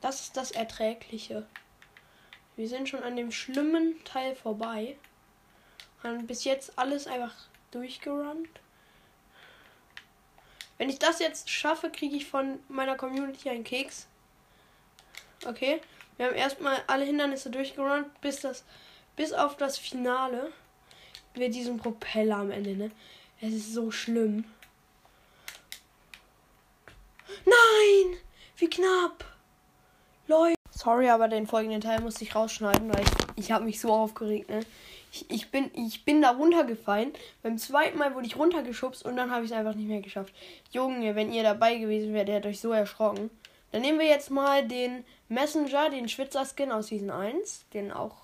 Das 0.00 0.22
ist 0.22 0.36
das 0.36 0.50
Erträgliche. 0.50 1.46
Wir 2.56 2.68
sind 2.68 2.88
schon 2.88 3.04
an 3.04 3.14
dem 3.14 3.30
schlimmen 3.30 4.02
Teil 4.02 4.34
vorbei. 4.34 4.96
Haben 6.02 6.26
bis 6.26 6.44
jetzt 6.44 6.78
alles 6.78 7.06
einfach 7.06 7.34
durchgerannt. 7.70 8.48
Wenn 10.78 10.88
ich 10.88 10.98
das 10.98 11.18
jetzt 11.18 11.50
schaffe, 11.50 11.90
kriege 11.90 12.16
ich 12.16 12.26
von 12.26 12.60
meiner 12.68 12.96
Community 12.96 13.48
einen 13.50 13.64
Keks. 13.64 14.06
Okay. 15.46 15.80
Wir 16.16 16.26
haben 16.26 16.34
erstmal 16.34 16.76
alle 16.88 17.04
Hindernisse 17.04 17.50
durchgerannt, 17.50 18.20
bis 18.20 18.40
das, 18.40 18.64
bis 19.14 19.32
auf 19.32 19.56
das 19.56 19.78
Finale. 19.78 20.52
Wir 21.34 21.48
diesen 21.48 21.78
Propeller 21.78 22.36
am 22.36 22.50
Ende, 22.50 22.74
ne? 22.74 22.90
Es 23.40 23.52
ist 23.52 23.72
so 23.72 23.92
schlimm. 23.92 24.44
Nein! 27.44 28.16
Wie 28.56 28.68
knapp! 28.68 29.24
Leute. 30.26 30.56
Sorry, 30.70 31.08
aber 31.08 31.28
den 31.28 31.46
folgenden 31.46 31.80
Teil 31.80 32.00
musste 32.00 32.24
ich 32.24 32.34
rausschneiden, 32.34 32.92
weil 32.92 33.02
ich, 33.02 33.44
ich 33.44 33.52
habe 33.52 33.64
mich 33.64 33.80
so 33.80 33.92
aufgeregt, 33.92 34.50
ne? 34.50 34.60
Ich, 35.10 35.30
ich, 35.30 35.50
bin, 35.50 35.70
ich 35.74 36.04
bin 36.04 36.22
da 36.22 36.30
runtergefallen. 36.30 37.12
Beim 37.42 37.58
zweiten 37.58 37.98
Mal 37.98 38.14
wurde 38.14 38.26
ich 38.26 38.36
runtergeschubst 38.36 39.04
und 39.04 39.16
dann 39.16 39.30
habe 39.30 39.44
ich 39.44 39.50
es 39.50 39.56
einfach 39.56 39.74
nicht 39.74 39.88
mehr 39.88 40.00
geschafft. 40.00 40.34
Junge, 40.70 41.14
wenn 41.14 41.32
ihr 41.32 41.42
dabei 41.42 41.76
gewesen 41.76 42.12
wärt, 42.12 42.28
der 42.28 42.36
hätte 42.36 42.48
euch 42.48 42.60
so 42.60 42.72
erschrocken. 42.72 43.30
Dann 43.72 43.82
nehmen 43.82 43.98
wir 43.98 44.06
jetzt 44.06 44.30
mal 44.30 44.66
den 44.66 45.04
Messenger, 45.28 45.90
den 45.90 46.08
Schwitzer-Skin 46.08 46.72
aus 46.72 46.88
Season 46.88 47.10
1. 47.10 47.66
Den 47.72 47.92
auch. 47.92 48.16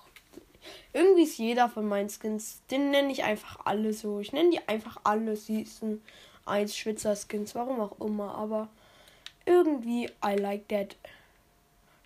Irgendwie 0.93 1.23
ist 1.23 1.37
jeder 1.37 1.69
von 1.69 1.87
meinen 1.87 2.09
Skins. 2.09 2.61
Den 2.71 2.89
nenne 2.89 3.11
ich 3.11 3.23
einfach 3.23 3.59
alle 3.65 3.93
so. 3.93 4.19
Ich 4.19 4.33
nenne 4.33 4.51
die 4.51 4.67
einfach 4.67 4.97
alle 5.03 5.35
Season 5.35 6.01
1 6.45 6.75
Schwitzer-Skins. 6.75 7.53
Warum 7.53 7.79
auch 7.79 7.99
immer. 7.99 8.35
Aber 8.35 8.69
irgendwie, 9.45 10.09
I 10.25 10.35
like 10.35 10.67
that. 10.69 10.95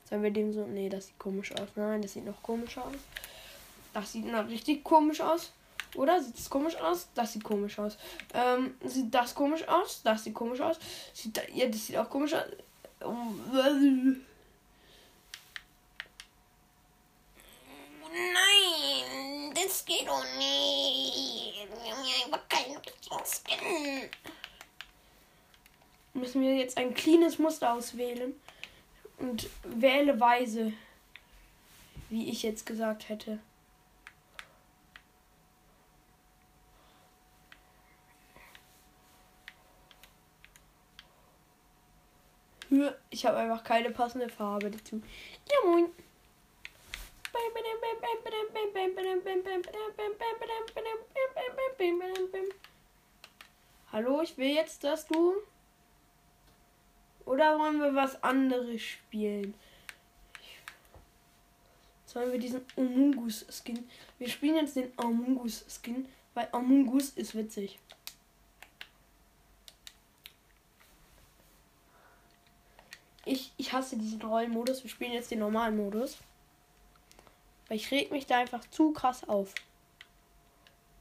Sollen 0.10 0.24
wir 0.24 0.32
dem 0.32 0.52
so. 0.52 0.66
Nee, 0.66 0.90
das 0.90 1.08
sieht 1.08 1.20
komisch 1.20 1.54
aus. 1.54 1.70
Nein, 1.76 2.02
das 2.02 2.14
sieht 2.14 2.26
noch 2.26 2.42
komischer 2.44 2.86
aus. 2.86 2.96
Das 3.94 4.12
sieht 4.12 4.26
noch 4.26 4.48
richtig 4.48 4.84
komisch 4.84 5.22
aus. 5.22 5.52
Oder? 5.96 6.22
Sieht 6.22 6.38
das 6.38 6.50
komisch 6.50 6.76
aus? 6.76 7.10
Das 7.16 7.34
sieht 7.34 7.44
komisch 7.44 7.80
aus. 7.80 7.98
Ähm, 8.34 8.76
sieht 8.84 9.14
das 9.14 9.34
komisch 9.34 9.68
aus? 9.68 10.02
Das 10.04 10.24
sieht 10.24 10.36
komisch 10.36 10.62
aus. 10.62 10.78
Sieht 11.14 11.38
da, 11.38 11.42
ja, 11.54 11.68
das 11.68 11.88
sieht 11.88 11.98
auch 11.98 12.10
komisch 12.10 12.34
aus. 12.34 12.46
Nein, 18.12 19.54
das 19.56 19.86
geht 19.86 20.08
doch 20.08 20.24
nicht. 20.38 21.68
Wir 21.84 21.96
haben 21.96 22.04
ja 22.04 22.26
einfach 22.26 22.48
keinen 22.50 22.80
Skin. 23.26 24.10
Müssen 26.14 26.42
wir 26.42 26.56
jetzt 26.56 26.78
ein 26.78 26.94
cleanes 26.94 27.40
Muster 27.40 27.74
auswählen 27.74 28.34
und 29.18 29.50
wähle 29.64 30.20
weise, 30.20 30.74
wie 32.10 32.30
ich 32.30 32.44
jetzt 32.44 32.66
gesagt 32.66 33.10
hätte. 33.10 33.40
Ich 43.10 43.26
habe 43.26 43.38
einfach 43.38 43.64
keine 43.64 43.92
passende 43.92 44.30
Farbe 44.30 44.72
dazu. 44.72 45.02
Ja, 45.50 45.70
moin. 45.70 45.90
Hallo, 53.92 54.22
ich 54.22 54.38
will 54.38 54.50
jetzt, 54.50 54.84
dass 54.84 55.08
du. 55.08 55.34
Oder 57.26 57.58
wollen 57.60 57.80
wir 57.80 57.94
was 57.96 58.22
anderes 58.24 58.82
spielen? 58.82 59.54
Sollen 62.06 62.32
wir 62.32 62.40
diesen 62.40 62.66
Amungus 62.76 63.46
Skin? 63.50 63.88
Wir 64.18 64.28
spielen 64.28 64.56
jetzt 64.56 64.76
den 64.76 64.92
Amungus 64.98 65.64
Skin, 65.70 66.08
weil 66.34 66.50
Amungus 66.52 67.10
ist 67.12 67.36
witzig. 67.36 67.78
Ich, 73.26 73.52
ich 73.58 73.74
hasse 73.74 73.98
diesen 73.98 74.22
Rollenmodus. 74.22 74.84
Wir 74.84 74.90
spielen 74.90 75.14
jetzt 75.14 75.32
den 75.32 75.40
normalen 75.40 75.78
Modus. 75.78 76.18
Weil 77.68 77.78
ich 77.78 77.92
reg 77.92 78.12
mich 78.12 78.26
da 78.26 78.40
einfach 78.40 78.68
zu 78.72 78.92
krass 78.92 79.28
auf. 79.28 79.54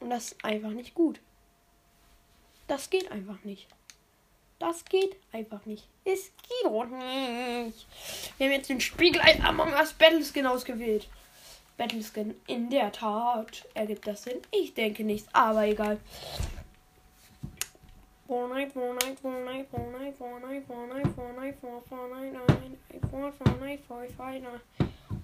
Und 0.01 0.11
das 0.11 0.33
ist 0.33 0.45
einfach 0.45 0.71
nicht 0.71 0.95
gut. 0.95 1.21
Das 2.67 2.91
geht 2.91 3.11
einfach 3.11 3.43
nicht. 3.45 3.67
Das 4.59 4.85
geht 4.85 5.17
einfach 5.33 5.65
nicht. 5.67 5.87
Es 6.05 6.33
geht 6.37 6.65
doch 6.65 6.85
nicht. 6.87 7.87
Wir 8.37 8.47
haben 8.47 8.53
jetzt 8.53 8.69
den 8.69 8.81
Spiegelei 8.81 9.41
Among 9.43 9.73
Us 9.73 9.93
Battleskin 9.93 10.47
ausgewählt. 10.47 11.09
Battleskin, 11.77 12.35
in 12.47 12.69
der 12.69 12.91
Tat. 12.93 13.67
Ergibt 13.75 14.07
das 14.07 14.25
Sinn? 14.25 14.39
Ich 14.51 14.75
denke 14.75 15.05
nicht, 15.05 15.27
aber 15.33 15.67
egal. 15.67 15.99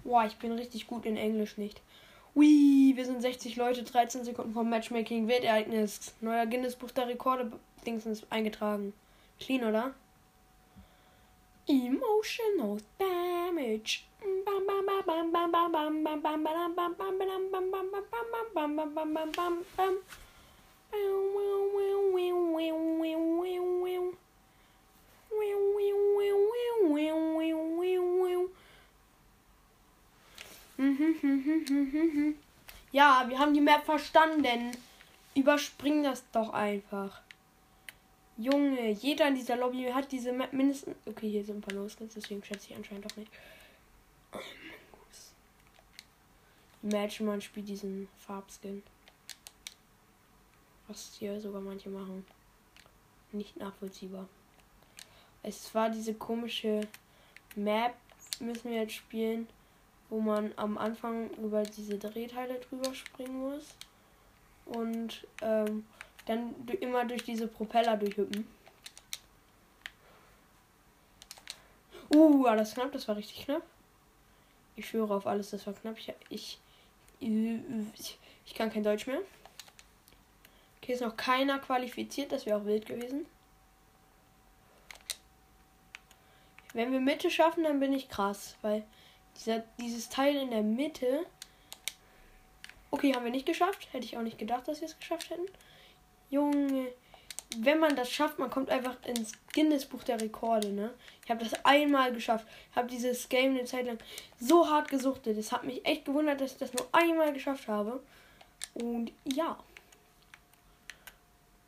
Fortnite, 0.05 0.25
ich 0.27 0.37
bin 0.39 0.53
richtig 0.53 0.87
gut 0.87 1.05
in 1.05 1.19
Englisch 1.19 1.59
nicht. 1.59 1.83
Ui, 2.35 2.93
wir 2.95 3.05
sind 3.05 3.21
60 3.21 3.57
Leute, 3.57 3.83
13 3.83 4.25
Sekunden 4.25 4.55
vom 4.55 4.71
Matchmaking. 4.71 5.29
Weltereignis. 5.29 6.15
Neuer 6.23 6.47
Guinness 6.47 6.77
Buch 6.77 6.91
der 6.93 7.09
Rekorde. 7.09 7.53
Dingsens 7.87 8.27
eingetragen. 8.31 8.95
Clean, 9.39 9.63
oder? 9.65 9.95
Emotional 11.69 12.79
damage. 12.99 14.01
Ja, 32.93 33.25
wir 33.29 33.39
haben 33.39 33.55
die 33.55 33.61
Map 33.61 33.85
verstanden. 33.85 34.71
Überspring 35.35 36.03
das 36.03 36.23
doch 36.31 36.53
einfach. 36.53 37.23
Junge, 38.37 38.91
jeder 38.91 39.29
in 39.29 39.35
dieser 39.35 39.57
Lobby 39.57 39.91
hat 39.93 40.13
diese 40.13 40.33
Map 40.33 40.53
mindestens. 40.53 40.97
Okay, 41.07 41.29
hier 41.29 41.45
sind 41.45 41.59
ein 41.59 41.61
paar 41.61 41.75
Loskins, 41.75 42.15
deswegen 42.15 42.43
schätze 42.45 42.71
ich 42.71 42.77
anscheinend 42.77 43.05
doch 43.05 43.17
nicht. 43.17 43.31
Oh, 44.33 44.39
Imagine, 46.83 47.31
man 47.31 47.41
spielt 47.41 47.69
diesen 47.69 48.09
Farbskin. 48.19 48.83
Was 50.89 51.15
hier 51.19 51.41
sogar 51.41 51.61
manche 51.61 51.89
machen. 51.89 52.25
Nicht 53.33 53.57
nachvollziehbar. 53.57 54.29
Es 55.43 55.75
war 55.75 55.91
diese 55.91 56.15
komische 56.15 56.81
Map, 57.57 57.95
müssen 58.41 58.71
wir 58.71 58.83
jetzt 58.83 58.95
spielen, 58.95 59.49
wo 60.09 60.21
man 60.21 60.53
am 60.57 60.79
Anfang 60.79 61.31
über 61.31 61.63
diese 61.63 61.99
Drehteile 61.99 62.61
drüber 62.61 62.95
springen 62.95 63.41
muss. 63.41 63.75
Und 64.67 65.27
ähm, 65.43 65.85
dann 66.27 66.55
immer 66.81 67.05
durch 67.05 67.25
diese 67.25 67.47
Propeller 67.47 67.97
durchhüppen. 67.97 68.47
Uh, 72.15 72.45
war 72.45 72.57
das 72.57 72.75
knapp? 72.75 72.93
Das 72.93 73.09
war 73.09 73.17
richtig 73.17 73.45
knapp. 73.45 73.63
Ich 74.77 74.89
schwöre 74.89 75.15
auf 75.15 75.27
alles, 75.27 75.51
das 75.51 75.67
war 75.67 75.75
knapp. 75.75 75.99
Ich, 75.99 76.13
ich, 76.29 76.59
ich, 77.97 78.19
ich 78.47 78.55
kann 78.55 78.73
kein 78.73 78.83
Deutsch 78.83 79.07
mehr. 79.07 79.21
Okay, 80.85 80.93
ist 80.93 81.01
noch 81.01 81.17
keiner 81.17 81.61
qualifiziert. 81.61 82.31
Das 82.31 82.45
wäre 82.45 82.59
auch 82.59 82.67
wild 82.67 82.85
gewesen. 82.85 83.25
Wenn 86.75 86.93
wir 86.93 87.01
Mitte 87.01 87.31
schaffen, 87.31 87.65
dann 87.65 87.81
bin 87.81 87.95
ich 87.95 88.11
krass. 88.11 88.57
Weil 88.61 88.85
dieser, 89.39 89.61
dieses 89.81 90.11
Teil 90.11 90.37
in 90.37 90.51
der 90.51 90.63
Mitte. 90.63 91.25
Okay, 92.91 93.15
haben 93.15 93.25
wir 93.25 93.31
nicht 93.31 93.47
geschafft. 93.47 93.89
Hätte 93.93 94.05
ich 94.05 94.19
auch 94.19 94.23
nicht 94.23 94.37
gedacht, 94.37 94.69
dass 94.69 94.83
wir 94.83 94.89
es 94.89 94.99
geschafft 94.99 95.31
hätten. 95.31 95.47
Junge. 96.29 96.89
wenn 97.57 97.79
man 97.79 97.97
das 97.97 98.11
schafft, 98.11 98.39
man 98.39 98.51
kommt 98.51 98.69
einfach 98.69 98.97
ins 99.07 99.33
Guinness 99.55 99.87
Buch 99.87 100.03
der 100.03 100.21
Rekorde, 100.21 100.69
ne? 100.69 100.93
Ich 101.25 101.31
habe 101.31 101.43
das 101.43 101.65
einmal 101.65 102.13
geschafft. 102.13 102.47
Ich 102.71 102.77
habe 102.77 102.89
dieses 102.89 103.31
Game 103.31 103.53
eine 103.53 103.65
Zeit 103.65 103.87
lang 103.87 103.99
so 104.39 104.69
hart 104.69 104.89
gesuchtet. 104.89 105.39
Es 105.39 105.51
hat 105.51 105.65
mich 105.65 105.83
echt 105.87 106.05
gewundert, 106.05 106.43
dass 106.43 106.53
ich 106.53 106.59
das 106.59 106.75
nur 106.75 106.87
einmal 106.93 107.33
geschafft 107.33 107.69
habe. 107.69 108.03
Und 108.75 109.13
ja. 109.25 109.57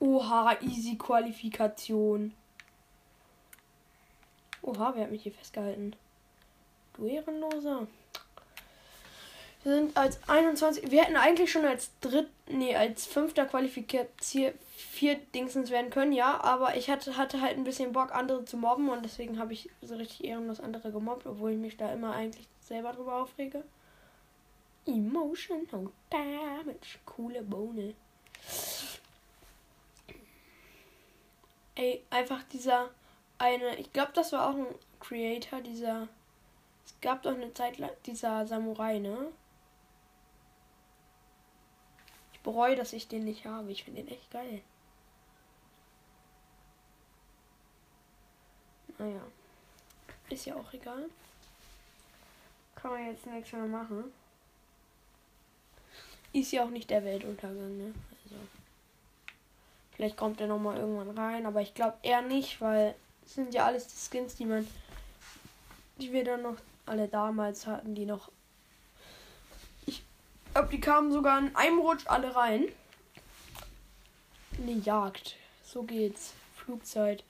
Oha, 0.06 0.56
easy 0.60 0.96
Qualifikation. 0.96 2.32
Oha, 4.62 4.92
wer 4.94 5.04
hat 5.04 5.10
mich 5.10 5.24
hier 5.24 5.32
festgehalten? 5.32 5.96
Du 6.94 7.06
Ehrenloser. 7.06 7.88
Wir 9.64 9.74
sind 9.74 9.96
als 9.96 10.20
21. 10.28 10.92
Wir 10.92 11.02
hätten 11.02 11.16
eigentlich 11.16 11.50
schon 11.50 11.64
als 11.64 11.90
dritt, 12.00 12.28
nee, 12.48 12.76
als 12.76 13.04
fünfter 13.04 13.46
qualifiziert 13.46 14.08
vier 14.76 15.16
Dingsens 15.34 15.70
werden 15.70 15.90
können, 15.90 16.12
ja. 16.12 16.40
Aber 16.40 16.76
ich 16.76 16.88
hatte, 16.88 17.16
hatte 17.16 17.40
halt 17.40 17.56
ein 17.56 17.64
bisschen 17.64 17.92
Bock, 17.92 18.14
andere 18.14 18.44
zu 18.44 18.56
mobben 18.56 18.88
und 18.88 19.04
deswegen 19.04 19.40
habe 19.40 19.54
ich 19.54 19.70
so 19.82 19.96
richtig 19.96 20.22
ehrenlos 20.22 20.60
andere 20.60 20.92
gemobbt, 20.92 21.26
obwohl 21.26 21.50
ich 21.50 21.58
mich 21.58 21.76
da 21.76 21.92
immer 21.92 22.14
eigentlich 22.14 22.46
selber 22.60 22.92
drüber 22.92 23.22
aufrege. 23.22 23.64
Emotional 24.86 25.90
Damage. 26.10 27.00
Coole 27.04 27.42
Bohne. 27.42 27.94
Ey, 31.76 32.02
einfach 32.10 32.42
dieser 32.52 32.90
eine, 33.38 33.76
ich 33.76 33.92
glaube, 33.92 34.12
das 34.14 34.32
war 34.32 34.50
auch 34.50 34.56
ein 34.56 34.66
Creator, 35.00 35.60
dieser. 35.60 36.08
Es 36.84 37.00
gab 37.00 37.22
doch 37.22 37.34
eine 37.34 37.52
Zeit 37.54 37.78
lang 37.78 37.90
dieser 38.04 38.46
Samurai, 38.46 38.98
ne? 38.98 39.32
bereue, 42.46 42.76
dass 42.76 42.92
ich 42.92 43.08
den 43.08 43.24
nicht 43.24 43.44
habe. 43.44 43.72
Ich 43.72 43.82
finde 43.84 44.04
den 44.04 44.14
echt 44.14 44.30
geil. 44.30 44.62
Naja. 48.98 49.20
Ist 50.30 50.46
ja 50.46 50.54
auch 50.54 50.72
egal. 50.72 51.10
Kann 52.76 52.92
man 52.92 53.06
jetzt 53.06 53.26
nichts 53.26 53.52
mehr 53.52 53.66
machen. 53.66 54.12
Ist 56.32 56.52
ja 56.52 56.64
auch 56.64 56.70
nicht 56.70 56.88
der 56.88 57.04
Weltuntergang, 57.04 57.76
ne? 57.76 57.94
Also. 58.24 58.36
Vielleicht 59.96 60.16
kommt 60.16 60.40
er 60.40 60.46
nochmal 60.46 60.76
irgendwann 60.76 61.18
rein, 61.18 61.46
aber 61.46 61.62
ich 61.62 61.74
glaube 61.74 61.96
eher 62.02 62.22
nicht, 62.22 62.60
weil 62.60 62.94
es 63.24 63.34
sind 63.34 63.54
ja 63.54 63.64
alles 63.64 63.88
die 63.88 63.96
Skins, 63.96 64.36
die 64.36 64.44
man. 64.44 64.68
die 65.98 66.12
wir 66.12 66.22
dann 66.22 66.42
noch 66.42 66.56
alle 66.84 67.08
damals 67.08 67.66
hatten, 67.66 67.94
die 67.94 68.06
noch 68.06 68.30
glaube, 70.56 70.70
die 70.70 70.80
kamen 70.80 71.12
sogar 71.12 71.38
in 71.38 71.54
einem 71.54 71.80
Rutsch 71.80 72.06
alle 72.06 72.34
rein. 72.34 72.64
Eine 74.58 74.72
Jagd. 74.72 75.36
So 75.62 75.82
geht's. 75.82 76.32
Flugzeit. 76.54 77.24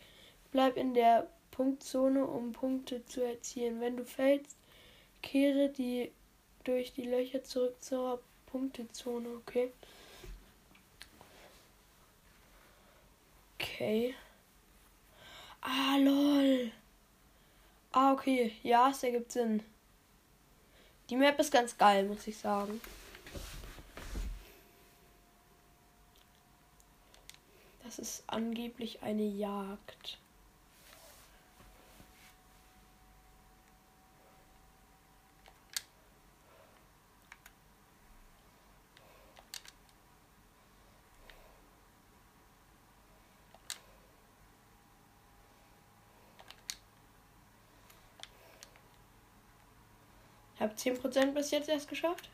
Bleib 0.52 0.76
in 0.76 0.94
der 0.94 1.26
Punktzone, 1.50 2.24
um 2.24 2.52
Punkte 2.52 3.04
zu 3.04 3.24
erzielen. 3.24 3.80
Wenn 3.80 3.96
du 3.96 4.04
fällst, 4.04 4.56
kehre 5.22 5.70
die 5.70 6.12
durch 6.62 6.92
die 6.92 7.06
Löcher 7.06 7.42
zurück 7.42 7.82
zur 7.82 8.20
Punktezone. 8.46 9.28
Okay. 9.28 9.72
Okay. 13.58 14.14
Ah, 15.62 15.96
lol. 15.98 16.70
Ah, 17.92 18.12
okay. 18.12 18.52
Ja, 18.62 18.90
es 18.90 19.02
ergibt 19.02 19.32
Sinn. 19.32 19.62
Die 21.08 21.16
Map 21.16 21.38
ist 21.38 21.52
ganz 21.52 21.76
geil, 21.78 22.04
muss 22.06 22.26
ich 22.26 22.36
sagen. 22.36 22.80
Das 27.84 27.98
ist 27.98 28.24
angeblich 28.26 29.02
eine 29.02 29.22
Jagd. 29.22 30.18
Habe 50.66 50.76
10% 50.76 51.32
bis 51.32 51.50
jetzt 51.50 51.68
erst 51.68 51.88
geschafft. 51.88 52.28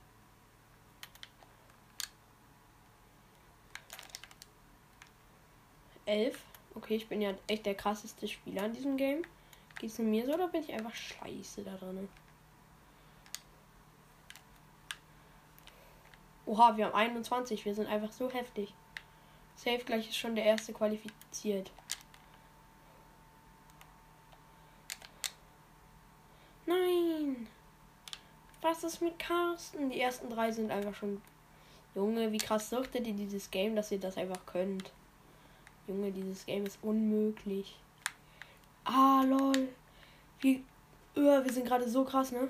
11. 6.07 6.39
Okay, 6.75 6.97
ich 6.97 7.09
bin 7.09 7.21
ja 7.21 7.35
echt 7.47 7.67
der 7.67 7.75
krasseste 7.75 8.27
Spieler 8.29 8.67
in 8.67 8.73
diesem 8.73 8.97
Game. 8.97 9.23
Geht 9.79 9.91
es 9.91 9.99
mir 9.99 10.27
so 10.27 10.35
oder 10.35 10.49
bin 10.49 10.63
ich 10.63 10.73
einfach 10.73 10.95
scheiße 10.95 11.63
da 11.63 11.75
drin? 11.77 12.09
Oha, 16.47 16.77
wir 16.77 16.87
haben 16.87 16.95
21. 16.95 17.65
Wir 17.65 17.75
sind 17.75 17.89
einfach 17.89 18.13
so 18.13 18.31
heftig. 18.31 18.75
Safe 19.55 19.79
gleich 19.85 20.09
ist 20.09 20.17
schon 20.17 20.35
der 20.35 20.45
erste 20.45 20.73
qualifiziert. 20.73 21.71
Nein! 26.67 27.47
Was 28.73 28.85
ist 28.85 29.03
mit 29.03 29.19
Carsten? 29.19 29.91
Die 29.91 30.01
ersten 30.01 30.31
drei 30.31 30.51
sind 30.51 30.71
einfach 30.71 30.95
schon. 30.95 31.21
Junge, 31.95 32.33
wie 32.33 32.39
krass 32.39 32.71
suchtet 32.71 33.07
ihr 33.07 33.13
dieses 33.13 33.51
Game, 33.51 33.77
dass 33.77 33.93
ihr 33.93 34.01
das 34.01 34.17
einfach 34.17 34.47
könnt? 34.47 34.91
Junge, 35.87 36.11
dieses 36.11 36.47
Game 36.47 36.65
ist 36.65 36.79
unmöglich. 36.81 37.77
Ah, 38.85 39.25
lol. 39.27 39.69
Wie, 40.41 40.65
öh, 41.17 41.45
wir 41.45 41.53
sind 41.53 41.67
gerade 41.67 41.87
so 41.87 42.03
krass, 42.03 42.33
ne? 42.33 42.49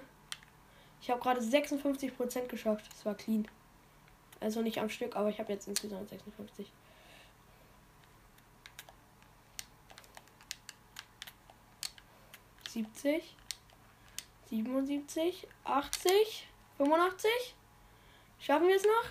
Ich 1.00 1.10
habe 1.10 1.20
gerade 1.20 1.40
56% 1.40 2.46
geschafft. 2.46 2.86
Das 2.92 3.04
war 3.04 3.16
clean. 3.16 3.48
Also 4.38 4.62
nicht 4.62 4.78
am 4.78 4.90
Stück, 4.90 5.16
aber 5.16 5.28
ich 5.28 5.40
habe 5.40 5.52
jetzt 5.52 5.66
insgesamt 5.66 6.08
56. 6.08 6.70
Siebzig, 12.68 13.36
siebenundsiebzig, 14.52 15.48
achtzig, 15.64 16.46
fünfundachtzig. 16.76 17.54
Schaffen 18.38 18.68
wir 18.68 18.76
es 18.76 18.84
noch? 18.84 19.04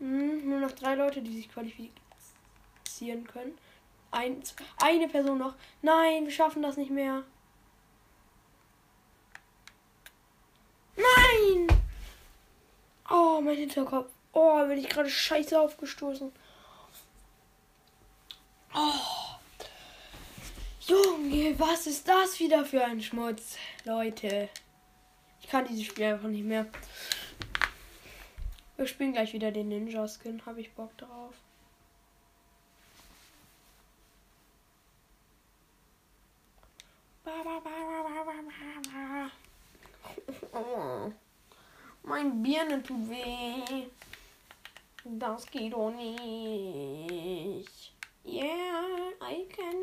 Hm, 0.00 0.50
nur 0.50 0.58
noch 0.58 0.72
drei 0.72 0.96
Leute, 0.96 1.22
die 1.22 1.36
sich 1.36 1.48
qualifizieren 1.48 3.24
können. 3.28 3.56
Ein, 4.10 4.42
eine 4.82 5.06
Person 5.06 5.38
noch. 5.38 5.54
Nein, 5.82 6.24
wir 6.24 6.32
schaffen 6.32 6.62
das 6.62 6.76
nicht 6.76 6.90
mehr. 6.90 7.22
Nein! 10.96 11.68
Oh, 13.08 13.40
mein 13.40 13.56
Hinterkopf. 13.56 14.10
Oh, 14.32 14.66
bin 14.66 14.78
ich 14.78 14.88
gerade 14.88 15.08
scheiße 15.08 15.60
aufgestoßen. 15.60 16.32
Junge, 20.86 21.58
was 21.58 21.88
ist 21.88 22.06
das 22.06 22.38
wieder 22.38 22.64
für 22.64 22.84
ein 22.84 23.02
Schmutz? 23.02 23.56
Leute. 23.84 24.48
Ich 25.40 25.48
kann 25.48 25.66
dieses 25.66 25.86
Spiel 25.86 26.04
einfach 26.04 26.28
nicht 26.28 26.44
mehr. 26.44 26.66
Wir 28.76 28.86
spielen 28.86 29.12
gleich 29.12 29.32
wieder 29.32 29.50
den 29.50 29.68
Ninja-Skin. 29.68 30.46
Habe 30.46 30.60
ich 30.60 30.72
Bock 30.74 30.96
drauf. 30.96 31.34
Oh, 40.52 41.10
mein 42.04 42.42
Birne 42.42 42.80
tut 42.80 43.10
weh. 43.10 43.88
Das 45.04 45.46
geht 45.50 45.72
doch 45.72 45.90
nicht. 45.90 46.16
Yeah, 48.24 49.10
I 49.20 49.46
can 49.48 49.82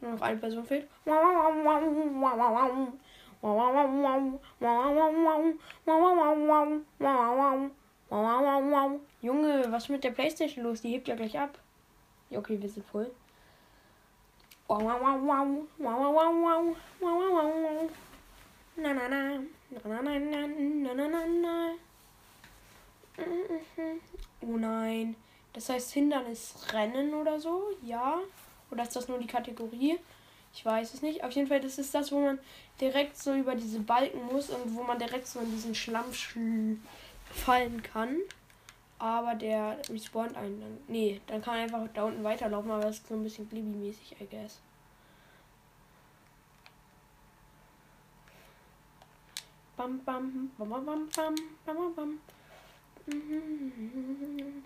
Noch 0.00 0.20
eine 0.20 0.36
Person 0.36 0.64
fehlt. 0.64 0.88
Junge, 9.22 9.64
was 9.70 9.84
ist 9.84 9.88
mit 9.88 10.04
der 10.04 10.10
Playstation 10.10 10.64
los? 10.64 10.82
Die 10.82 10.90
hebt 10.90 11.08
ja 11.08 11.14
gleich 11.14 11.38
ab. 11.38 11.58
Okay, 12.30 12.60
wir 12.60 12.68
sind 12.68 12.86
voll. 12.86 13.10
Na, 18.76 18.94
na, 18.94 19.08
na. 19.08 19.40
Na, 19.84 20.02
na, 20.02 20.18
na, 20.18 20.46
na, 20.46 20.94
na, 20.94 21.08
na, 21.08 21.26
na. 21.26 21.72
Oh 24.40 24.56
nein. 24.56 25.16
Das 25.52 25.68
heißt 25.68 25.92
Hindernisrennen 25.92 27.14
oder 27.14 27.38
so? 27.38 27.64
Ja. 27.82 28.20
Oder 28.70 28.84
ist 28.84 28.96
das 28.96 29.08
nur 29.08 29.18
die 29.18 29.26
Kategorie? 29.26 29.98
Ich 30.54 30.64
weiß 30.64 30.94
es 30.94 31.02
nicht. 31.02 31.22
Auf 31.24 31.32
jeden 31.32 31.48
Fall, 31.48 31.60
das 31.60 31.78
ist 31.78 31.94
das, 31.94 32.10
wo 32.12 32.20
man 32.20 32.38
direkt 32.80 33.16
so 33.16 33.34
über 33.34 33.54
diese 33.54 33.80
Balken 33.80 34.24
muss 34.26 34.50
und 34.50 34.74
wo 34.74 34.82
man 34.82 34.98
direkt 34.98 35.26
so 35.26 35.40
in 35.40 35.50
diesen 35.50 35.74
Schlamm 35.74 36.12
schl 36.12 36.76
fallen 37.30 37.82
kann. 37.82 38.16
Aber 39.02 39.34
der 39.34 39.78
respawnt 39.90 40.36
einen 40.36 40.60
dann. 40.60 40.78
Nee, 40.86 41.20
dann 41.26 41.42
kann 41.42 41.54
man 41.54 41.62
einfach 41.64 41.92
da 41.92 42.04
unten 42.04 42.22
weiterlaufen, 42.22 42.70
aber 42.70 42.84
das 42.84 42.98
ist 42.98 43.08
so 43.08 43.14
ein 43.14 43.24
bisschen 43.24 43.48
Glibi-mäßig, 43.50 44.14
I 44.20 44.28
guess. 44.30 44.60
Bam, 49.76 49.98
bam, 50.04 50.52
bam, 50.56 50.68
bam, 50.68 50.84
bam, 50.86 51.08
bam, 51.16 51.34
bam, 51.66 51.94
bam. 51.96 52.18
Mhm. 53.06 54.62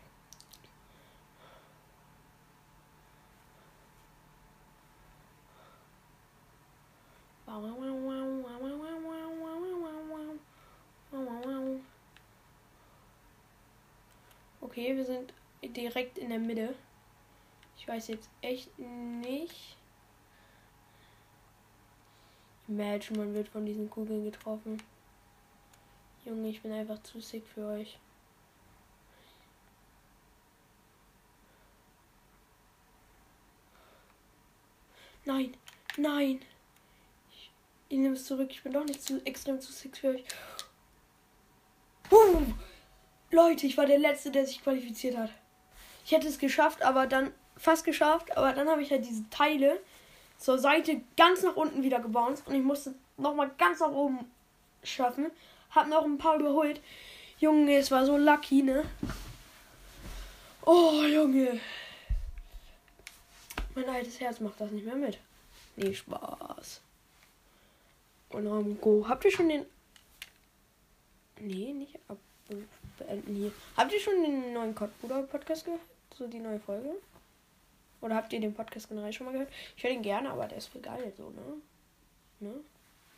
Okay, 14.77 14.95
wir 14.95 15.07
sind 15.07 15.33
direkt 15.63 16.19
in 16.19 16.29
der 16.29 16.39
Mitte. 16.39 16.75
Ich 17.79 17.89
weiß 17.89 18.09
jetzt 18.09 18.29
echt 18.43 18.79
nicht. 18.79 19.75
Imagine, 22.69 23.21
man 23.21 23.33
wird 23.33 23.49
von 23.49 23.65
diesen 23.65 23.89
Kugeln 23.89 24.25
getroffen. 24.25 24.83
Junge, 26.27 26.51
ich 26.51 26.61
bin 26.61 26.73
einfach 26.73 27.03
zu 27.05 27.23
sick 27.23 27.47
für 27.47 27.67
euch. 27.69 27.99
Nein, 35.25 35.57
nein. 35.97 36.43
Ich, 37.31 37.51
ich 37.89 37.97
nehme 37.97 38.15
es 38.15 38.27
zurück. 38.27 38.51
Ich 38.51 38.63
bin 38.63 38.75
doch 38.75 38.85
nicht 38.85 39.03
zu 39.03 39.25
extrem 39.25 39.59
zu 39.59 39.73
sick 39.73 39.97
für 39.97 40.09
euch. 40.09 40.25
Uh, 42.11 42.43
Leute, 43.31 43.67
ich 43.67 43.77
war 43.77 43.87
der 43.87 43.99
Letzte, 43.99 44.31
der 44.31 44.47
sich 44.47 44.63
qualifiziert 44.63 45.17
hat. 45.17 45.31
Ich 46.05 46.13
hätte 46.13 46.29
es 46.29 46.39
geschafft, 46.39 46.83
aber 46.83 47.07
dann 47.07 47.33
fast 47.57 47.85
geschafft, 47.85 48.37
aber 48.37 48.53
dann 48.53 48.69
habe 48.69 48.83
ich 48.83 48.91
halt 48.91 49.05
diese 49.05 49.29
Teile 49.31 49.81
zur 50.39 50.59
Seite 50.59 51.01
ganz 51.17 51.43
nach 51.43 51.57
unten 51.57 51.83
wieder 51.83 52.01
gebaut 52.01 52.43
und 52.47 52.55
ich 52.55 52.63
musste 52.63 52.95
nochmal 53.17 53.51
ganz 53.59 53.81
nach 53.81 53.91
oben 53.91 54.31
schaffen. 54.85 55.31
Hab 55.71 55.89
noch 55.89 56.05
ein 56.05 56.19
paar 56.19 56.39
geholt. 56.39 56.81
Junge, 57.39 57.77
es 57.77 57.91
war 57.91 58.07
so 58.07 58.17
lucky, 58.17 58.63
ne? 58.63 58.85
Oh, 60.65 61.03
Junge. 61.03 61.61
Mein 63.75 63.89
altes 63.89 64.21
Herz 64.21 64.41
macht 64.41 64.61
das 64.61 64.71
nicht 64.71 64.87
mehr 64.87 64.97
mit. 64.97 65.19
Nee, 65.77 65.93
Spaß. 65.93 66.81
Und 68.31 68.47
um, 68.47 68.81
go. 68.81 69.05
Habt 69.07 69.25
ihr 69.25 69.31
schon 69.31 69.49
den. 69.49 69.67
Nee, 71.39 71.73
nicht 71.73 71.99
ab 72.09 72.19
beenden 72.99 73.35
hier. 73.35 73.53
Habt 73.77 73.93
ihr 73.93 74.01
schon 74.01 74.23
den 74.23 74.53
neuen 74.53 74.75
Kottbruder 74.75 75.23
Podcast 75.23 75.65
gehört? 75.65 75.81
So 76.15 76.27
die 76.27 76.39
neue 76.39 76.61
Folge? 76.61 76.91
Oder 78.01 78.15
habt 78.15 78.33
ihr 78.33 78.41
den 78.41 78.55
Podcast 78.55 78.89
generell 78.89 79.13
schon 79.13 79.27
mal 79.27 79.33
gehört? 79.33 79.53
Ich 79.77 79.83
höre 79.83 79.91
den 79.91 80.03
gerne, 80.03 80.31
aber 80.31 80.47
der 80.47 80.59
ist 80.59 80.69
voll 80.69 80.83
geil, 80.83 81.13
so, 81.17 81.31
ne? 81.31 81.61
Ne? 82.41 82.55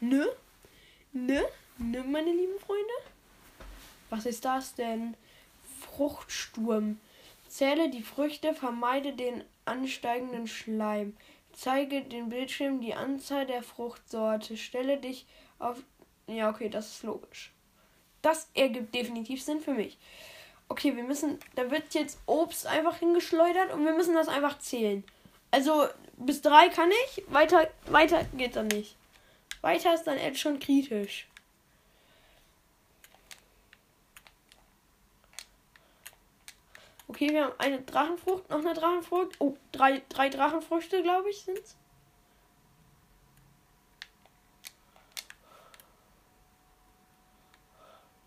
Ne? 0.00 0.26
Ne? 1.12 1.44
Ne, 1.78 2.02
meine 2.04 2.32
lieben 2.32 2.58
Freunde? 2.58 2.92
Was 4.10 4.26
ist 4.26 4.44
das 4.44 4.74
denn? 4.74 5.14
Fruchtsturm. 5.80 6.98
Zähle 7.48 7.90
die 7.90 8.02
Früchte, 8.02 8.54
vermeide 8.54 9.12
den 9.14 9.44
ansteigenden 9.64 10.46
Schleim. 10.46 11.16
Zeige 11.52 12.02
den 12.02 12.28
Bildschirm 12.28 12.80
die 12.80 12.94
Anzahl 12.94 13.46
der 13.46 13.62
Fruchtsorte. 13.62 14.56
Stelle 14.56 14.98
dich 14.98 15.26
auf. 15.58 15.82
Ja, 16.26 16.50
okay, 16.50 16.68
das 16.68 16.88
ist 16.88 17.02
logisch. 17.02 17.52
Das 18.22 18.48
ergibt 18.54 18.94
definitiv 18.94 19.42
Sinn 19.42 19.60
für 19.60 19.72
mich. 19.72 19.98
Okay, 20.68 20.94
wir 20.96 21.04
müssen. 21.04 21.38
Da 21.54 21.70
wird 21.70 21.94
jetzt 21.94 22.18
Obst 22.26 22.66
einfach 22.66 22.98
hingeschleudert 22.98 23.72
und 23.72 23.84
wir 23.84 23.92
müssen 23.92 24.14
das 24.14 24.28
einfach 24.28 24.58
zählen. 24.58 25.04
Also 25.50 25.86
bis 26.16 26.42
drei 26.42 26.68
kann 26.68 26.90
ich, 27.06 27.24
weiter, 27.28 27.68
weiter 27.86 28.24
geht 28.36 28.56
dann 28.56 28.68
nicht. 28.68 28.96
Weiter 29.60 29.94
ist 29.94 30.04
dann 30.04 30.18
jetzt 30.18 30.40
schon 30.40 30.58
kritisch. 30.58 31.26
Okay, 37.08 37.30
wir 37.30 37.44
haben 37.44 37.54
eine 37.58 37.80
Drachenfrucht, 37.80 38.50
noch 38.50 38.58
eine 38.58 38.74
Drachenfrucht. 38.74 39.36
Oh, 39.38 39.56
drei, 39.72 40.02
drei 40.10 40.28
Drachenfrüchte, 40.28 41.02
glaube 41.02 41.30
ich, 41.30 41.38
sind's. 41.40 41.74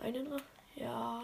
Eine 0.01 0.23
Drache? 0.23 0.43
Ja. 0.75 1.23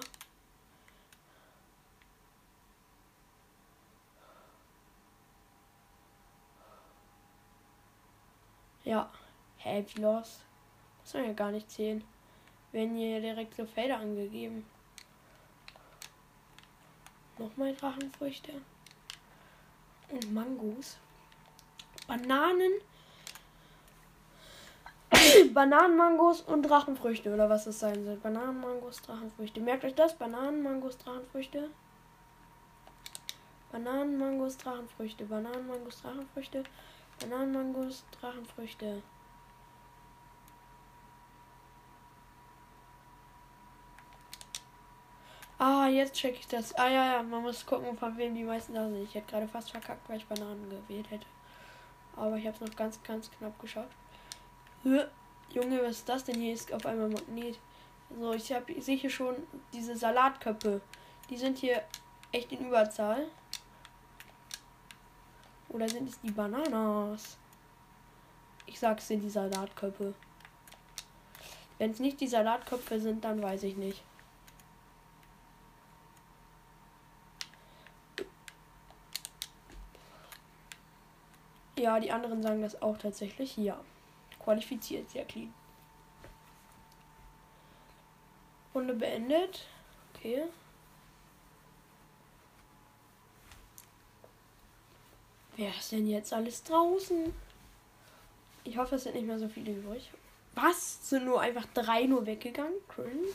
Ja. 8.83 9.09
Hä, 9.57 9.83
wie 9.93 10.01
los? 10.01 10.43
Das 11.01 11.11
soll 11.11 11.25
ja 11.25 11.33
gar 11.33 11.51
nicht 11.51 11.69
zählen. 11.71 12.03
Werden 12.71 12.95
hier 12.95 13.19
direkt 13.19 13.55
so 13.55 13.65
Felder 13.65 13.97
angegeben. 13.97 14.65
Nochmal 17.37 17.75
Drachenfrüchte. 17.75 18.53
Und 20.09 20.33
Mangos. 20.33 20.97
Bananen. 22.07 22.73
Bananen, 25.53 25.97
Mangos 25.97 26.41
und 26.41 26.63
Drachenfrüchte 26.63 27.33
oder 27.33 27.49
was 27.49 27.65
das 27.65 27.79
sein 27.79 28.03
soll. 28.05 28.17
Bananen, 28.17 28.59
Mangos, 28.61 29.01
Drachenfrüchte. 29.01 29.59
Merkt 29.61 29.85
euch 29.85 29.95
das? 29.95 30.15
Bananen, 30.15 30.63
Mangos, 30.63 30.97
Drachenfrüchte. 30.97 31.69
Bananen, 33.71 34.17
Mangos, 34.17 34.57
Drachenfrüchte. 34.57 35.25
Bananen, 35.25 35.67
Mangos, 35.67 36.01
Drachenfrüchte. 36.01 36.63
Bananen, 37.19 37.51
Mangos, 37.53 38.03
Drachenfrüchte. 38.19 39.01
Ah, 45.59 45.87
jetzt 45.87 46.13
check 46.13 46.35
ich 46.39 46.47
das. 46.47 46.73
Ah 46.75 46.87
ja, 46.87 47.13
ja, 47.13 47.23
man 47.23 47.41
muss 47.41 47.65
gucken, 47.65 47.97
von 47.97 48.15
wem 48.17 48.35
die 48.35 48.43
meisten 48.43 48.75
da 48.75 48.87
sind. 48.87 49.03
Ich 49.03 49.15
hätte 49.15 49.31
gerade 49.31 49.47
fast 49.47 49.71
verkackt, 49.71 50.07
weil 50.07 50.17
ich 50.17 50.27
Bananen 50.27 50.69
gewählt 50.69 51.09
hätte. 51.09 51.25
Aber 52.15 52.35
ich 52.37 52.45
habe 52.45 52.55
es 52.55 52.61
noch 52.61 52.75
ganz, 52.75 53.01
ganz 53.03 53.31
knapp 53.31 53.59
geschafft. 53.59 53.95
Junge, 54.83 55.81
was 55.81 55.97
ist 55.97 56.09
das 56.09 56.23
denn? 56.23 56.39
Hier 56.39 56.53
ist 56.53 56.71
auf 56.71 56.85
einmal 56.85 57.09
Magnet. 57.09 57.59
So, 58.19 58.33
ich, 58.33 58.51
hab, 58.53 58.69
ich 58.69 58.85
sehe 58.85 58.97
hier 58.97 59.09
schon 59.09 59.35
diese 59.73 59.95
Salatköpfe. 59.95 60.81
Die 61.29 61.37
sind 61.37 61.57
hier 61.57 61.83
echt 62.31 62.51
in 62.51 62.67
Überzahl. 62.67 63.27
Oder 65.69 65.89
sind 65.89 66.09
es 66.09 66.19
die 66.21 66.31
Bananas? 66.31 67.37
Ich 68.65 68.79
sag's 68.79 69.07
sind 69.07 69.21
die 69.21 69.29
Salatköpfe. 69.29 70.13
Wenn 71.77 71.91
es 71.91 71.99
nicht 71.99 72.19
die 72.21 72.27
Salatköpfe 72.27 72.99
sind, 72.99 73.23
dann 73.23 73.41
weiß 73.41 73.63
ich 73.63 73.75
nicht. 73.75 74.03
Ja, 81.77 81.99
die 81.99 82.11
anderen 82.11 82.41
sagen 82.41 82.61
das 82.61 82.81
auch 82.81 82.97
tatsächlich. 82.97 83.55
Ja. 83.57 83.79
Qualifiziert, 84.47 85.09
sehr 85.09 85.25
clean. 85.25 85.53
Runde 88.73 88.93
beendet. 88.93 89.65
Okay. 90.15 90.43
Wer 95.57 95.67
ist 95.71 95.91
denn 95.91 96.07
jetzt 96.07 96.31
alles 96.31 96.63
draußen? 96.63 97.33
Ich 98.63 98.77
hoffe, 98.77 98.95
es 98.95 99.03
sind 99.03 99.15
nicht 99.15 99.27
mehr 99.27 99.37
so 99.37 99.49
viele 99.49 99.73
übrig. 99.73 100.13
Was? 100.55 101.09
Sind 101.09 101.25
nur 101.25 101.41
einfach 101.41 101.65
drei 101.73 102.05
nur 102.05 102.25
weggegangen? 102.25 102.79
Cringe. 102.87 103.27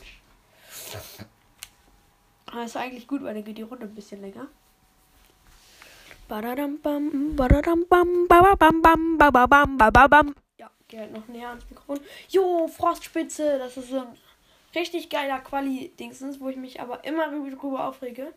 Aber 2.47 2.63
ist 2.63 2.75
eigentlich 2.75 3.07
gut, 3.07 3.21
weil 3.21 3.35
dann 3.35 3.43
geht 3.43 3.59
die 3.59 3.61
Runde 3.61 3.85
ein 3.85 3.93
bisschen 3.93 4.21
länger. 4.21 4.47
Badadam 6.27 6.81
bam, 6.81 7.35
badadam 7.35 7.85
bam, 7.87 8.27
bababam 8.27 8.81
bam, 8.81 9.17
bababam, 9.19 9.77
bababam. 9.77 10.33
Ja, 10.93 10.99
geh 10.99 10.99
halt 10.99 11.13
noch 11.13 11.27
näher 11.27 11.49
ans 11.49 11.69
Mikrofon. 11.69 11.99
Jo, 12.29 12.67
Frostspitze, 12.67 13.57
das 13.57 13.77
ist 13.77 13.93
ein 13.93 14.05
richtig 14.75 15.09
geiler 15.09 15.39
Quali-Dingsens, 15.39 16.39
wo 16.39 16.49
ich 16.49 16.55
mich 16.55 16.81
aber 16.81 17.03
immer 17.03 17.29
drüber 17.29 17.87
aufrege. 17.87 18.33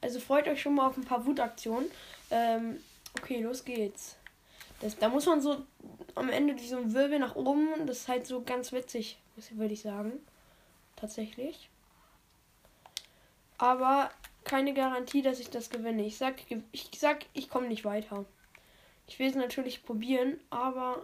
Also 0.00 0.20
freut 0.20 0.46
euch 0.46 0.62
schon 0.62 0.76
mal 0.76 0.86
auf 0.86 0.96
ein 0.96 1.04
paar 1.04 1.26
Wutaktionen. 1.26 1.90
Ähm, 2.30 2.80
okay, 3.18 3.40
los 3.40 3.64
geht's. 3.64 4.16
Das, 4.80 4.96
da 4.96 5.08
muss 5.08 5.26
man 5.26 5.40
so 5.40 5.64
am 6.14 6.28
Ende 6.28 6.54
diesen 6.54 6.94
Wirbel 6.94 7.18
nach 7.18 7.34
oben, 7.34 7.86
das 7.86 7.98
ist 7.98 8.08
halt 8.08 8.26
so 8.26 8.42
ganz 8.42 8.70
witzig, 8.70 9.18
würde 9.50 9.74
ich 9.74 9.82
sagen. 9.82 10.12
Tatsächlich. 10.94 11.68
Aber 13.56 14.10
keine 14.44 14.72
Garantie, 14.72 15.22
dass 15.22 15.40
ich 15.40 15.50
das 15.50 15.68
gewinne. 15.68 16.06
Ich 16.06 16.16
sag, 16.16 16.36
ich 16.70 16.90
sag, 16.96 17.26
ich 17.34 17.50
komme 17.50 17.66
nicht 17.66 17.84
weiter. 17.84 18.24
Ich 19.08 19.18
will 19.18 19.26
es 19.26 19.34
natürlich 19.34 19.84
probieren, 19.84 20.38
aber 20.50 21.02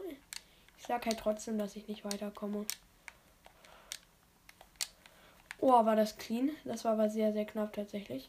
ich 0.85 0.89
sag 0.89 1.07
halt 1.07 1.19
trotzdem, 1.19 1.57
dass 1.57 1.77
ich 1.77 1.89
nicht 1.89 2.05
weiterkomme. 2.05 2.67
Oh, 5.59 5.71
war 5.71 5.97
das 5.97 6.19
clean? 6.19 6.51
Das 6.65 6.85
war 6.85 6.93
aber 6.93 7.09
sehr, 7.09 7.33
sehr 7.33 7.47
knapp 7.47 7.73
tatsächlich. 7.73 8.29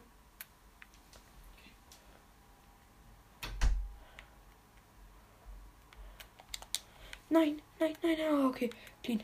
Nein, 7.29 7.61
nein, 7.79 7.97
nein, 8.01 8.17
nein. 8.17 8.33
Oh, 8.33 8.47
okay, 8.47 8.69
clean. 9.03 9.23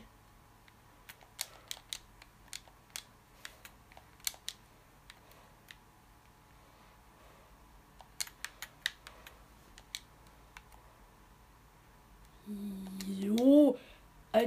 Jo, 13.06 13.76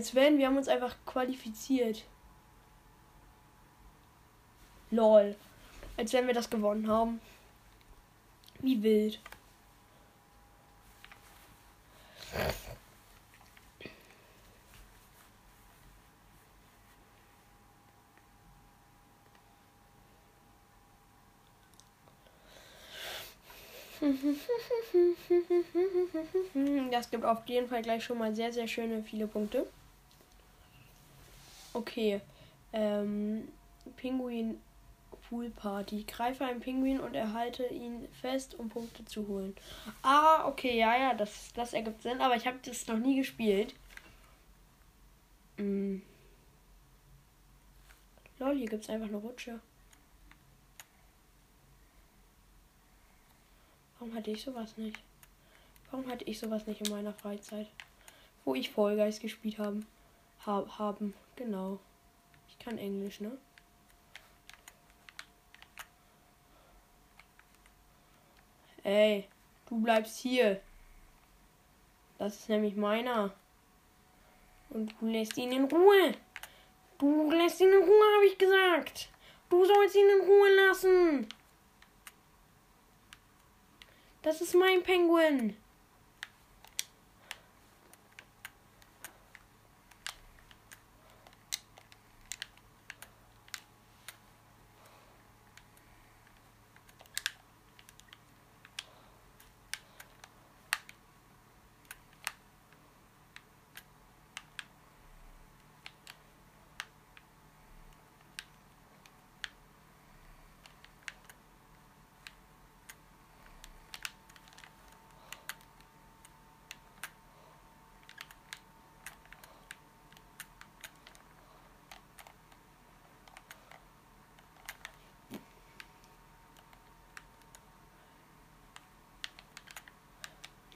als 0.02 0.16
wenn 0.16 0.40
wir 0.40 0.48
haben 0.48 0.58
uns 0.58 0.68
einfach 0.68 0.96
qualifiziert. 1.06 2.06
Lol. 4.90 5.36
Als 5.96 6.12
wenn 6.14 6.26
wir 6.26 6.34
das 6.34 6.50
gewonnen 6.50 6.88
haben. 6.88 7.22
Wie 8.62 8.82
wild. 8.82 9.20
Das 26.92 27.10
gibt 27.10 27.24
auf 27.24 27.48
jeden 27.48 27.68
Fall 27.68 27.82
gleich 27.82 28.04
schon 28.04 28.18
mal 28.18 28.36
sehr, 28.36 28.52
sehr 28.52 28.68
schöne 28.68 29.04
viele 29.04 29.28
Punkte. 29.28 29.68
Okay. 31.74 32.22
Ähm, 32.74 33.48
Pinguin 33.98 34.60
Pool 35.32 35.50
Party. 35.50 36.04
Greife 36.04 36.44
einen 36.44 36.60
Pinguin 36.60 37.00
und 37.00 37.16
erhalte 37.16 37.66
ihn 37.66 38.08
fest, 38.22 38.54
um 38.60 38.68
Punkte 38.68 39.06
zu 39.06 39.28
holen. 39.28 39.56
Ah, 40.02 40.46
okay, 40.46 40.78
ja, 40.78 40.98
ja, 40.98 41.14
das, 41.14 41.54
das 41.54 41.72
ergibt 41.74 42.02
Sinn, 42.02 42.20
aber 42.20 42.36
ich 42.36 42.46
habe 42.46 42.60
das 42.66 42.86
noch 42.88 42.98
nie 42.98 43.16
gespielt. 43.16 43.74
Mm. 45.58 46.00
Lol, 48.40 48.58
hier 48.58 48.68
gibt 48.68 48.84
es 48.84 48.90
einfach 48.90 49.08
eine 49.08 49.18
Rutsche. 49.18 49.62
Warum 53.98 54.14
hatte 54.16 54.32
ich 54.32 54.42
sowas 54.42 54.76
nicht? 54.78 55.00
Warum 55.92 56.10
hatte 56.10 56.26
ich 56.26 56.40
sowas 56.40 56.68
nicht 56.68 56.82
in 56.82 56.92
meiner 56.92 57.14
Freizeit? 57.14 57.68
Wo 58.44 58.56
ich 58.56 58.72
Vollgeist 58.72 59.22
gespielt 59.22 59.60
haben. 59.60 59.86
Ha 60.46 60.66
haben, 60.78 61.14
genau. 61.42 61.80
Ich 62.48 62.60
kann 62.60 62.78
Englisch, 62.78 63.20
ne? 63.20 63.38
Ey, 68.84 69.28
du 69.68 69.82
bleibst 69.82 70.18
hier. 70.20 70.62
Das 72.20 72.36
ist 72.36 72.50
nämlich 72.50 72.76
meiner. 72.76 73.34
Und 74.70 74.94
du 75.00 75.08
lässt 75.08 75.38
ihn 75.38 75.52
in 75.52 75.66
Ruhe. 75.66 76.14
Du 77.00 77.32
lässt 77.32 77.60
ihn 77.60 77.70
in 77.70 77.84
Ruhe, 77.84 78.16
habe 78.16 78.26
ich 78.28 78.38
gesagt. 78.38 79.10
Du 79.50 79.66
sollst 79.66 79.96
ihn 79.96 80.10
in 80.10 80.26
Ruhe 80.28 80.56
lassen. 80.68 81.28
Das 84.22 84.42
ist 84.42 84.54
mein 84.54 84.84
Penguin. 84.84 85.58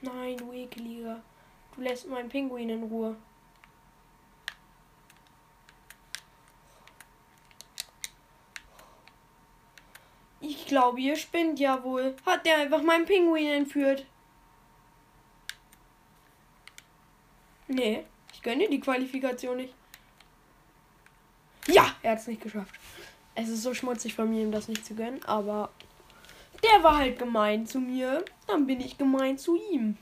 Nein, 0.06 0.36
du 0.36 0.52
ekeliger. 0.52 1.20
Du 1.74 1.75
lässt 1.86 2.08
meinen 2.08 2.28
Pinguin 2.28 2.68
in 2.68 2.82
Ruhe. 2.82 3.16
Ich 10.40 10.66
glaube, 10.66 11.00
ihr 11.00 11.16
spinnt 11.16 11.60
ja 11.60 11.82
wohl. 11.84 12.16
Hat 12.26 12.44
der 12.44 12.58
einfach 12.58 12.82
meinen 12.82 13.06
Pinguin 13.06 13.46
entführt? 13.46 14.04
Nee, 17.68 18.04
ich 18.32 18.42
gönne 18.42 18.68
die 18.68 18.80
Qualifikation 18.80 19.56
nicht. 19.56 19.74
Ja, 21.68 21.94
er 22.02 22.12
hat 22.12 22.18
es 22.18 22.26
nicht 22.26 22.42
geschafft. 22.42 22.74
Es 23.34 23.48
ist 23.48 23.62
so 23.62 23.74
schmutzig 23.74 24.14
von 24.14 24.28
mir, 24.30 24.42
ihm 24.42 24.52
das 24.52 24.68
nicht 24.68 24.84
zu 24.84 24.94
gönnen, 24.94 25.24
aber 25.24 25.70
der 26.64 26.82
war 26.82 26.96
halt 26.98 27.18
gemein 27.18 27.66
zu 27.66 27.80
mir. 27.80 28.24
Dann 28.46 28.66
bin 28.66 28.80
ich 28.80 28.98
gemein 28.98 29.38
zu 29.38 29.56
ihm. 29.72 29.98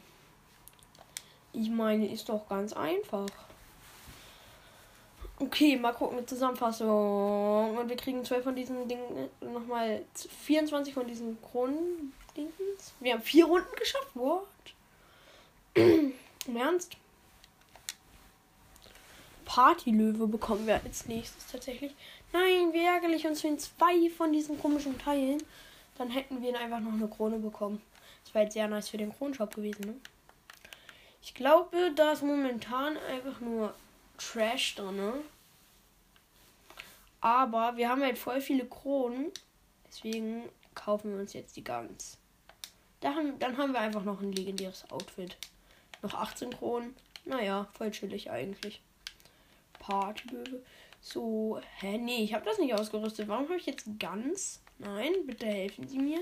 Ich 1.54 1.70
meine, 1.70 2.12
ist 2.12 2.28
doch 2.28 2.48
ganz 2.48 2.72
einfach. 2.72 3.28
Okay, 5.38 5.76
mal 5.76 5.92
gucken, 5.92 6.26
Zusammenfassung. 6.26 7.76
Und 7.76 7.88
wir 7.88 7.96
kriegen 7.96 8.24
12 8.24 8.44
von 8.44 8.56
diesen 8.56 8.88
Dingen, 8.88 9.28
nochmal 9.40 10.02
24 10.44 10.94
von 10.94 11.06
diesen 11.06 11.40
kronen 11.42 12.12
Wir 13.00 13.14
haben 13.14 13.22
vier 13.22 13.46
Runden 13.46 13.76
geschafft. 13.76 14.10
What? 14.14 14.46
Im 15.74 16.56
Ernst? 16.56 16.96
Partylöwe 19.44 20.26
bekommen 20.26 20.66
wir 20.66 20.80
als 20.82 21.06
nächstes 21.06 21.46
tatsächlich. 21.46 21.94
Nein, 22.32 22.72
wie 22.72 22.84
ärgerlich 22.84 23.26
uns 23.26 23.40
fehlen 23.40 23.58
zwei 23.58 24.10
von 24.10 24.32
diesen 24.32 24.60
komischen 24.60 24.98
Teilen. 24.98 25.42
Dann 25.98 26.10
hätten 26.10 26.42
wir 26.42 26.58
einfach 26.58 26.80
noch 26.80 26.92
eine 26.92 27.06
Krone 27.06 27.38
bekommen. 27.38 27.80
Das 28.24 28.34
wäre 28.34 28.44
jetzt 28.44 28.54
sehr 28.54 28.66
nice 28.66 28.88
für 28.88 28.96
den 28.96 29.12
Kronenshop 29.12 29.54
gewesen, 29.54 29.84
ne? 29.86 29.94
Ich 31.24 31.32
glaube, 31.32 31.90
da 31.96 32.12
ist 32.12 32.22
momentan 32.22 32.98
einfach 32.98 33.40
nur 33.40 33.74
Trash 34.18 34.74
drin. 34.74 35.22
Aber 37.22 37.78
wir 37.78 37.88
haben 37.88 38.02
halt 38.02 38.18
voll 38.18 38.42
viele 38.42 38.66
Kronen. 38.66 39.32
Deswegen 39.88 40.42
kaufen 40.74 41.12
wir 41.14 41.20
uns 41.20 41.32
jetzt 41.32 41.56
die 41.56 41.64
ganz. 41.64 42.18
Dann, 43.00 43.38
dann 43.38 43.56
haben 43.56 43.72
wir 43.72 43.80
einfach 43.80 44.04
noch 44.04 44.20
ein 44.20 44.32
legendäres 44.32 44.84
Outfit. 44.90 45.38
Noch 46.02 46.12
18 46.12 46.50
Kronen. 46.50 46.94
Naja, 47.24 47.68
voll 47.72 47.90
chillig 47.90 48.30
eigentlich. 48.30 48.82
Partyböwe. 49.78 50.62
So, 51.00 51.58
hä? 51.78 51.96
Nee, 51.96 52.22
ich 52.22 52.34
habe 52.34 52.44
das 52.44 52.58
nicht 52.58 52.74
ausgerüstet. 52.74 53.28
Warum 53.28 53.48
habe 53.48 53.56
ich 53.56 53.66
jetzt 53.66 53.88
ganz? 53.98 54.60
Nein, 54.78 55.12
bitte 55.24 55.46
helfen 55.46 55.88
Sie 55.88 55.98
mir. 55.98 56.20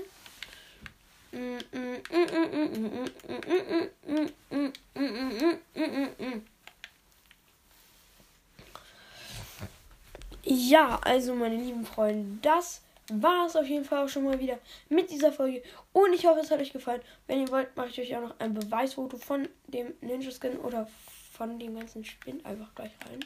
Ja, 10.45 10.99
also 11.03 11.33
meine 11.33 11.55
lieben 11.55 11.85
Freunde, 11.85 12.37
das 12.41 12.81
war 13.09 13.47
es 13.47 13.55
auf 13.55 13.65
jeden 13.65 13.85
Fall 13.85 14.05
auch 14.05 14.09
schon 14.09 14.25
mal 14.25 14.39
wieder 14.39 14.59
mit 14.89 15.09
dieser 15.09 15.31
Folge. 15.31 15.63
Und 15.91 16.13
ich 16.13 16.25
hoffe, 16.25 16.41
es 16.41 16.51
hat 16.51 16.59
euch 16.59 16.71
gefallen. 16.71 17.01
Wenn 17.27 17.41
ihr 17.41 17.49
wollt, 17.49 17.75
mache 17.75 17.89
ich 17.89 17.99
euch 17.99 18.15
auch 18.15 18.21
noch 18.21 18.39
ein 18.39 18.53
Beweisfoto 18.53 19.17
von 19.17 19.47
dem 19.67 19.93
Ninja 20.01 20.31
Skin 20.31 20.57
oder 20.59 20.87
von 21.31 21.57
dem 21.59 21.75
ganzen 21.75 22.05
Spind 22.05 22.45
einfach 22.45 22.73
gleich 22.75 22.91
rein. 23.09 23.19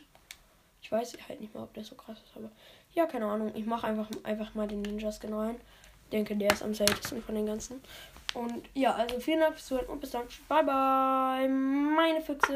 Ich 0.82 0.92
weiß 0.92 1.18
halt 1.28 1.42
nicht 1.42 1.54
mal, 1.54 1.64
ob 1.64 1.74
der 1.74 1.84
so 1.84 1.96
krass 1.96 2.18
ist, 2.24 2.38
aber 2.38 2.50
ja, 2.94 3.06
keine 3.06 3.26
Ahnung. 3.26 3.52
Ich 3.56 3.66
mache 3.66 3.88
einfach, 3.88 4.10
einfach 4.24 4.56
mal 4.56 4.68
den 4.68 4.82
Ninja 4.82 5.12
Skin 5.12 5.34
rein. 5.34 5.60
Denke, 6.12 6.36
der 6.36 6.54
ist 6.54 6.64
am 6.64 6.74
seltensten 6.74 7.22
von 7.22 7.36
den 7.36 7.46
ganzen. 7.46 7.82
Und 8.34 8.64
ja, 8.74 8.94
also 8.94 9.20
vielen 9.20 9.40
Dank 9.40 9.56
fürs 9.56 9.68
Zuhören 9.68 9.88
und 9.88 10.00
bis 10.00 10.12
dann. 10.12 10.24
Bye, 10.48 10.64
bye. 10.64 11.48
Meine 11.48 12.22
Füchse. 12.22 12.54